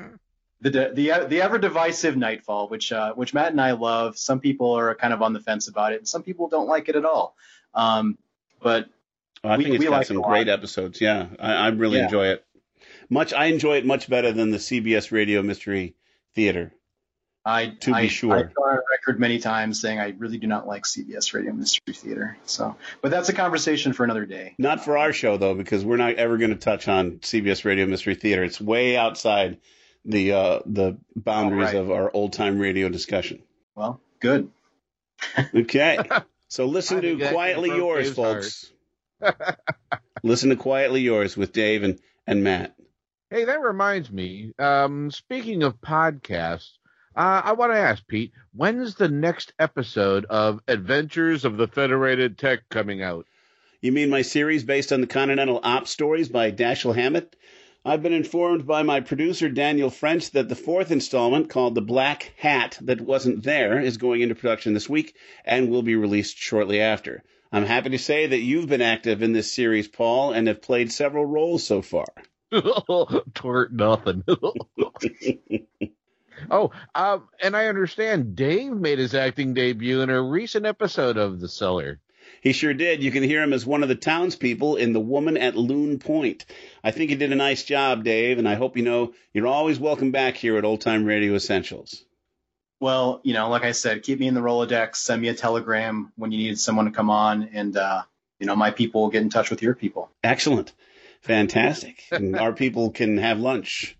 the 0.61 0.69
the 0.93 1.25
the 1.27 1.41
ever 1.41 1.57
divisive 1.57 2.15
Nightfall, 2.17 2.69
which 2.69 2.91
uh, 2.91 3.13
which 3.13 3.33
Matt 3.33 3.51
and 3.51 3.61
I 3.61 3.71
love. 3.71 4.17
Some 4.17 4.39
people 4.39 4.73
are 4.77 4.95
kind 4.95 5.13
of 5.13 5.21
on 5.21 5.33
the 5.33 5.39
fence 5.39 5.67
about 5.67 5.93
it, 5.93 5.99
and 5.99 6.07
some 6.07 6.23
people 6.23 6.47
don't 6.49 6.67
like 6.67 6.89
it 6.89 6.95
at 6.95 7.05
all. 7.05 7.35
Um, 7.73 8.17
but 8.61 8.87
Oh, 9.43 9.49
I 9.49 9.57
we, 9.57 9.63
think 9.65 9.75
it's 9.75 9.79
we 9.81 9.85
got 9.85 9.97
like 9.97 10.07
some 10.07 10.17
it 10.17 10.23
great 10.23 10.47
episodes. 10.47 10.99
Yeah, 10.99 11.27
I, 11.39 11.53
I 11.53 11.67
really 11.67 11.97
Yeah. 11.99 12.05
enjoy 12.05 12.27
it. 12.29 12.43
Much, 13.11 13.31
I 13.31 13.45
enjoy 13.45 13.77
it 13.77 13.85
much 13.85 14.09
better 14.09 14.31
than 14.31 14.49
the 14.49 14.57
CBS 14.57 15.11
Radio 15.11 15.43
Mystery 15.43 15.93
Theater. 16.33 16.73
I 17.45 17.67
to 17.81 17.93
I, 17.93 18.01
be 18.03 18.07
sure. 18.07 18.33
I've 18.35 18.55
gone 18.55 18.69
on 18.71 18.79
record 18.91 19.19
many 19.19 19.37
times 19.37 19.79
saying 19.79 19.99
I 19.99 20.15
really 20.17 20.39
do 20.39 20.47
not 20.47 20.65
like 20.65 20.83
CBS 20.85 21.31
Radio 21.35 21.53
Mystery 21.53 21.93
Theater. 21.93 22.37
So, 22.45 22.75
but 23.03 23.11
that's 23.11 23.29
a 23.29 23.33
conversation 23.33 23.93
for 23.93 24.03
another 24.03 24.25
day. 24.25 24.55
Not 24.57 24.83
for 24.83 24.97
our 24.97 25.13
show 25.13 25.37
though, 25.37 25.53
because 25.53 25.85
we're 25.85 25.97
not 25.97 26.15
ever 26.15 26.37
going 26.39 26.49
to 26.49 26.55
touch 26.55 26.87
on 26.87 27.19
CBS 27.19 27.65
Radio 27.65 27.85
Mystery 27.85 28.15
Theater. 28.15 28.43
It's 28.43 28.59
way 28.59 28.97
outside 28.97 29.57
the 30.05 30.31
uh, 30.33 30.59
the 30.65 30.97
boundaries 31.15 31.65
right. 31.65 31.75
of 31.75 31.91
our 31.91 32.11
old 32.13 32.33
time 32.33 32.59
radio 32.59 32.89
discussion. 32.89 33.41
Well, 33.75 33.99
good. 34.19 34.49
Okay, 35.53 35.97
so 36.47 36.65
listen 36.65 37.01
to 37.01 37.29
Quietly 37.29 37.69
Yours, 37.69 38.13
folks. 38.13 38.71
listen 40.23 40.49
to 40.49 40.55
Quietly 40.55 41.01
Yours 41.01 41.35
with 41.35 41.53
Dave 41.53 41.83
and, 41.83 41.99
and 42.27 42.43
Matt. 42.43 42.75
Hey, 43.29 43.45
that 43.45 43.61
reminds 43.61 44.11
me. 44.11 44.53
Um, 44.59 45.09
speaking 45.09 45.63
of 45.63 45.81
podcasts, 45.81 46.71
uh, 47.15 47.41
I 47.43 47.53
want 47.53 47.71
to 47.71 47.77
ask 47.77 48.05
Pete, 48.07 48.33
when's 48.53 48.95
the 48.95 49.07
next 49.07 49.53
episode 49.57 50.25
of 50.25 50.59
Adventures 50.67 51.45
of 51.45 51.57
the 51.57 51.67
Federated 51.67 52.37
Tech 52.37 52.69
coming 52.69 53.01
out? 53.01 53.25
You 53.81 53.91
mean 53.91 54.09
my 54.09 54.21
series 54.21 54.63
based 54.63 54.91
on 54.91 55.01
the 55.01 55.07
Continental 55.07 55.59
Op 55.63 55.87
stories 55.87 56.29
by 56.29 56.51
Dashiell 56.51 56.95
Hammett? 56.95 57.35
I've 57.87 58.01
been 58.01 58.13
informed 58.13 58.65
by 58.65 58.81
my 58.81 59.01
producer 59.01 59.47
Daniel 59.47 59.91
French 59.91 60.31
that 60.31 60.49
the 60.49 60.55
fourth 60.55 60.89
installment, 60.89 61.51
called 61.51 61.75
The 61.75 61.81
Black 61.81 62.33
Hat 62.35 62.79
That 62.81 62.99
Wasn't 62.99 63.43
There, 63.43 63.79
is 63.79 63.97
going 63.97 64.21
into 64.21 64.33
production 64.33 64.73
this 64.73 64.89
week 64.89 65.15
and 65.45 65.69
will 65.69 65.83
be 65.83 65.95
released 65.95 66.35
shortly 66.35 66.81
after. 66.81 67.21
I'm 67.51 67.63
happy 67.63 67.91
to 67.91 67.99
say 67.99 68.25
that 68.25 68.39
you've 68.39 68.67
been 68.67 68.81
active 68.81 69.21
in 69.21 69.33
this 69.33 69.53
series, 69.53 69.87
Paul, 69.87 70.31
and 70.31 70.47
have 70.47 70.63
played 70.63 70.91
several 70.91 71.27
roles 71.27 71.63
so 71.63 71.83
far. 71.83 72.07
Tort 73.35 73.71
nothing. 73.71 74.23
oh, 76.49 76.71
um, 76.95 77.29
and 77.39 77.55
I 77.55 77.67
understand 77.67 78.35
Dave 78.35 78.73
made 78.73 78.97
his 78.97 79.13
acting 79.13 79.53
debut 79.53 80.01
in 80.01 80.09
a 80.09 80.19
recent 80.19 80.65
episode 80.65 81.17
of 81.17 81.39
The 81.39 81.47
Cellar. 81.47 81.99
He 82.45 82.53
sure 82.53 82.75
did. 82.75 83.01
You 83.01 83.09
can 83.09 83.23
hear 83.23 83.41
him 83.41 83.53
as 83.53 83.65
one 83.65 83.81
of 83.81 83.89
the 83.89 83.95
townspeople 83.95 84.75
in 84.75 84.93
The 84.93 84.99
Woman 84.99 85.35
at 85.35 85.55
Loon 85.55 85.97
Point. 85.97 86.45
I 86.83 86.91
think 86.91 87.09
he 87.09 87.15
did 87.15 87.31
a 87.31 87.35
nice 87.35 87.63
job, 87.63 88.03
Dave, 88.03 88.37
and 88.37 88.47
I 88.47 88.53
hope 88.53 88.77
you 88.77 88.83
know 88.83 89.15
you're 89.33 89.47
always 89.47 89.79
welcome 89.79 90.11
back 90.11 90.37
here 90.37 90.55
at 90.55 90.63
Old 90.63 90.81
Time 90.81 91.05
Radio 91.05 91.33
Essentials. 91.33 92.03
Well, 92.79 93.19
you 93.23 93.33
know, 93.33 93.49
like 93.49 93.63
I 93.63 93.71
said, 93.71 94.03
keep 94.03 94.19
me 94.19 94.27
in 94.27 94.35
the 94.35 94.41
Rolodex. 94.41 94.97
Send 94.97 95.23
me 95.23 95.29
a 95.29 95.33
telegram 95.33 96.13
when 96.17 96.31
you 96.31 96.37
need 96.37 96.59
someone 96.59 96.85
to 96.85 96.91
come 96.91 97.09
on, 97.09 97.49
and 97.51 97.75
uh, 97.75 98.03
you 98.39 98.45
know, 98.45 98.55
my 98.55 98.69
people 98.69 99.01
will 99.01 99.09
get 99.09 99.23
in 99.23 99.31
touch 99.31 99.49
with 99.49 99.63
your 99.63 99.73
people. 99.73 100.11
Excellent. 100.23 100.71
Fantastic. 101.21 102.03
And 102.11 102.35
our 102.35 102.53
people 102.53 102.91
can 102.91 103.17
have 103.17 103.39
lunch. 103.39 103.97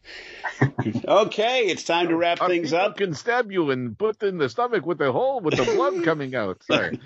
okay, 1.07 1.65
it's 1.65 1.83
time 1.83 2.09
to 2.09 2.15
wrap 2.15 2.37
things 2.37 2.73
up. 2.73 2.97
Can 2.97 3.15
stab 3.15 3.51
you 3.51 3.71
and 3.71 3.97
put 3.97 4.21
in 4.21 4.37
the 4.37 4.49
stomach 4.49 4.85
with 4.85 5.01
a 5.01 5.11
hole 5.11 5.39
with 5.39 5.55
the 5.57 5.63
blood 5.63 6.03
coming 6.05 6.35
out. 6.35 6.61
Sorry. 6.63 6.99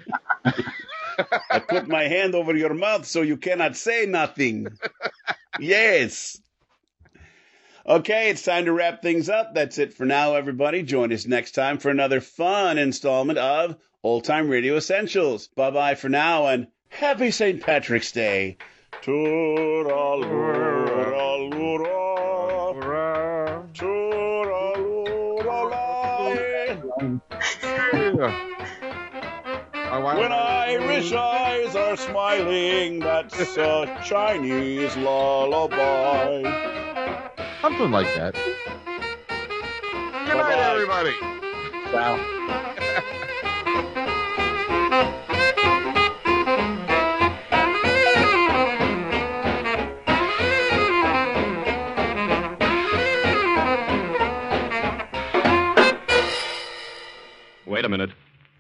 I 1.52 1.60
put 1.60 1.88
my 1.88 2.04
hand 2.04 2.36
over 2.36 2.56
your 2.56 2.74
mouth 2.74 3.06
so 3.06 3.22
you 3.22 3.38
cannot 3.38 3.76
say 3.76 4.06
nothing. 4.06 4.68
yes. 5.60 6.40
Okay, 7.86 8.30
it's 8.30 8.44
time 8.44 8.66
to 8.66 8.74
wrap 8.74 9.02
things 9.02 9.30
up. 9.30 9.54
That's 9.54 9.78
it 9.80 9.94
for 9.94 10.06
now, 10.06 10.36
everybody. 10.36 10.84
Join 10.84 11.12
us 11.12 11.26
next 11.26 11.54
time 11.54 11.80
for 11.80 11.90
another 11.90 12.22
fun 12.22 12.78
installment 12.78 13.40
of 13.40 13.78
Old 14.04 14.26
Time 14.26 14.50
Radio 14.50 14.76
Essentials. 14.76 15.48
Bye 15.48 15.72
bye 15.72 15.96
for 15.96 16.10
now, 16.10 16.48
and 16.48 16.68
happy 16.90 17.32
St. 17.32 17.62
Patrick's 17.62 18.12
Day. 18.12 18.58
Tooraloo-ra-loo-ra. 29.90 30.20
When 30.20 30.32
Irish 30.32 31.14
eyes 31.14 31.76
are 31.76 31.98
smiling, 31.98 33.00
that's 33.00 33.58
a 33.58 34.02
Chinese 34.06 34.96
lullaby. 34.98 36.44
Something 37.62 37.92
like 37.92 38.14
that. 38.16 38.36
Good 40.28 40.38
night, 40.38 40.60
everybody. 40.60 41.16
Wow. 41.92 42.18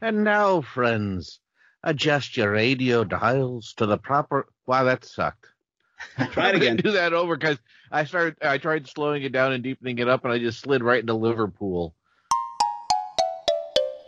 And 0.10 0.24
now, 0.24 0.62
friends, 0.62 1.40
adjust 1.84 2.36
your 2.36 2.54
radio 2.54 3.04
dials 3.04 3.76
to 3.76 3.86
the 3.86 4.00
proper. 4.00 4.48
Wow, 4.66 4.86
that 4.86 5.06
sucked. 5.06 5.46
Try 6.32 6.50
it 6.50 6.56
I'm 6.56 6.56
again. 6.56 6.78
Do 6.78 6.94
that 6.94 7.14
over 7.14 7.38
because 7.38 7.60
I 7.92 8.06
started. 8.06 8.36
I 8.42 8.58
tried 8.58 8.88
slowing 8.88 9.22
it 9.22 9.32
down 9.32 9.54
and 9.54 9.64
deepening 9.64 10.00
it 10.00 10.08
up, 10.08 10.24
and 10.24 10.34
I 10.34 10.40
just 10.40 10.62
slid 10.62 10.84
right 10.84 11.00
into 11.00 11.14
Liverpool. 11.14 11.94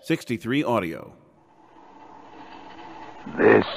63 0.06 0.64
Audio. 0.64 1.14
This 3.38 3.68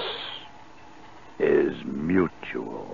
is 1.39 1.77
mutual. 1.85 2.94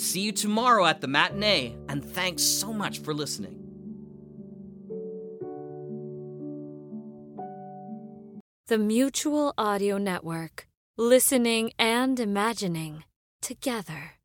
See 0.00 0.22
you 0.22 0.32
tomorrow 0.32 0.86
at 0.86 1.02
the 1.02 1.08
matinee, 1.08 1.76
and 1.90 2.02
thanks 2.02 2.42
so 2.42 2.72
much 2.72 3.00
for 3.00 3.12
listening. 3.12 3.58
The 8.68 8.78
Mutual 8.78 9.52
Audio 9.58 9.98
Network. 9.98 10.66
Listening 10.96 11.72
and 11.78 12.18
imagining 12.18 13.04
together. 13.42 14.19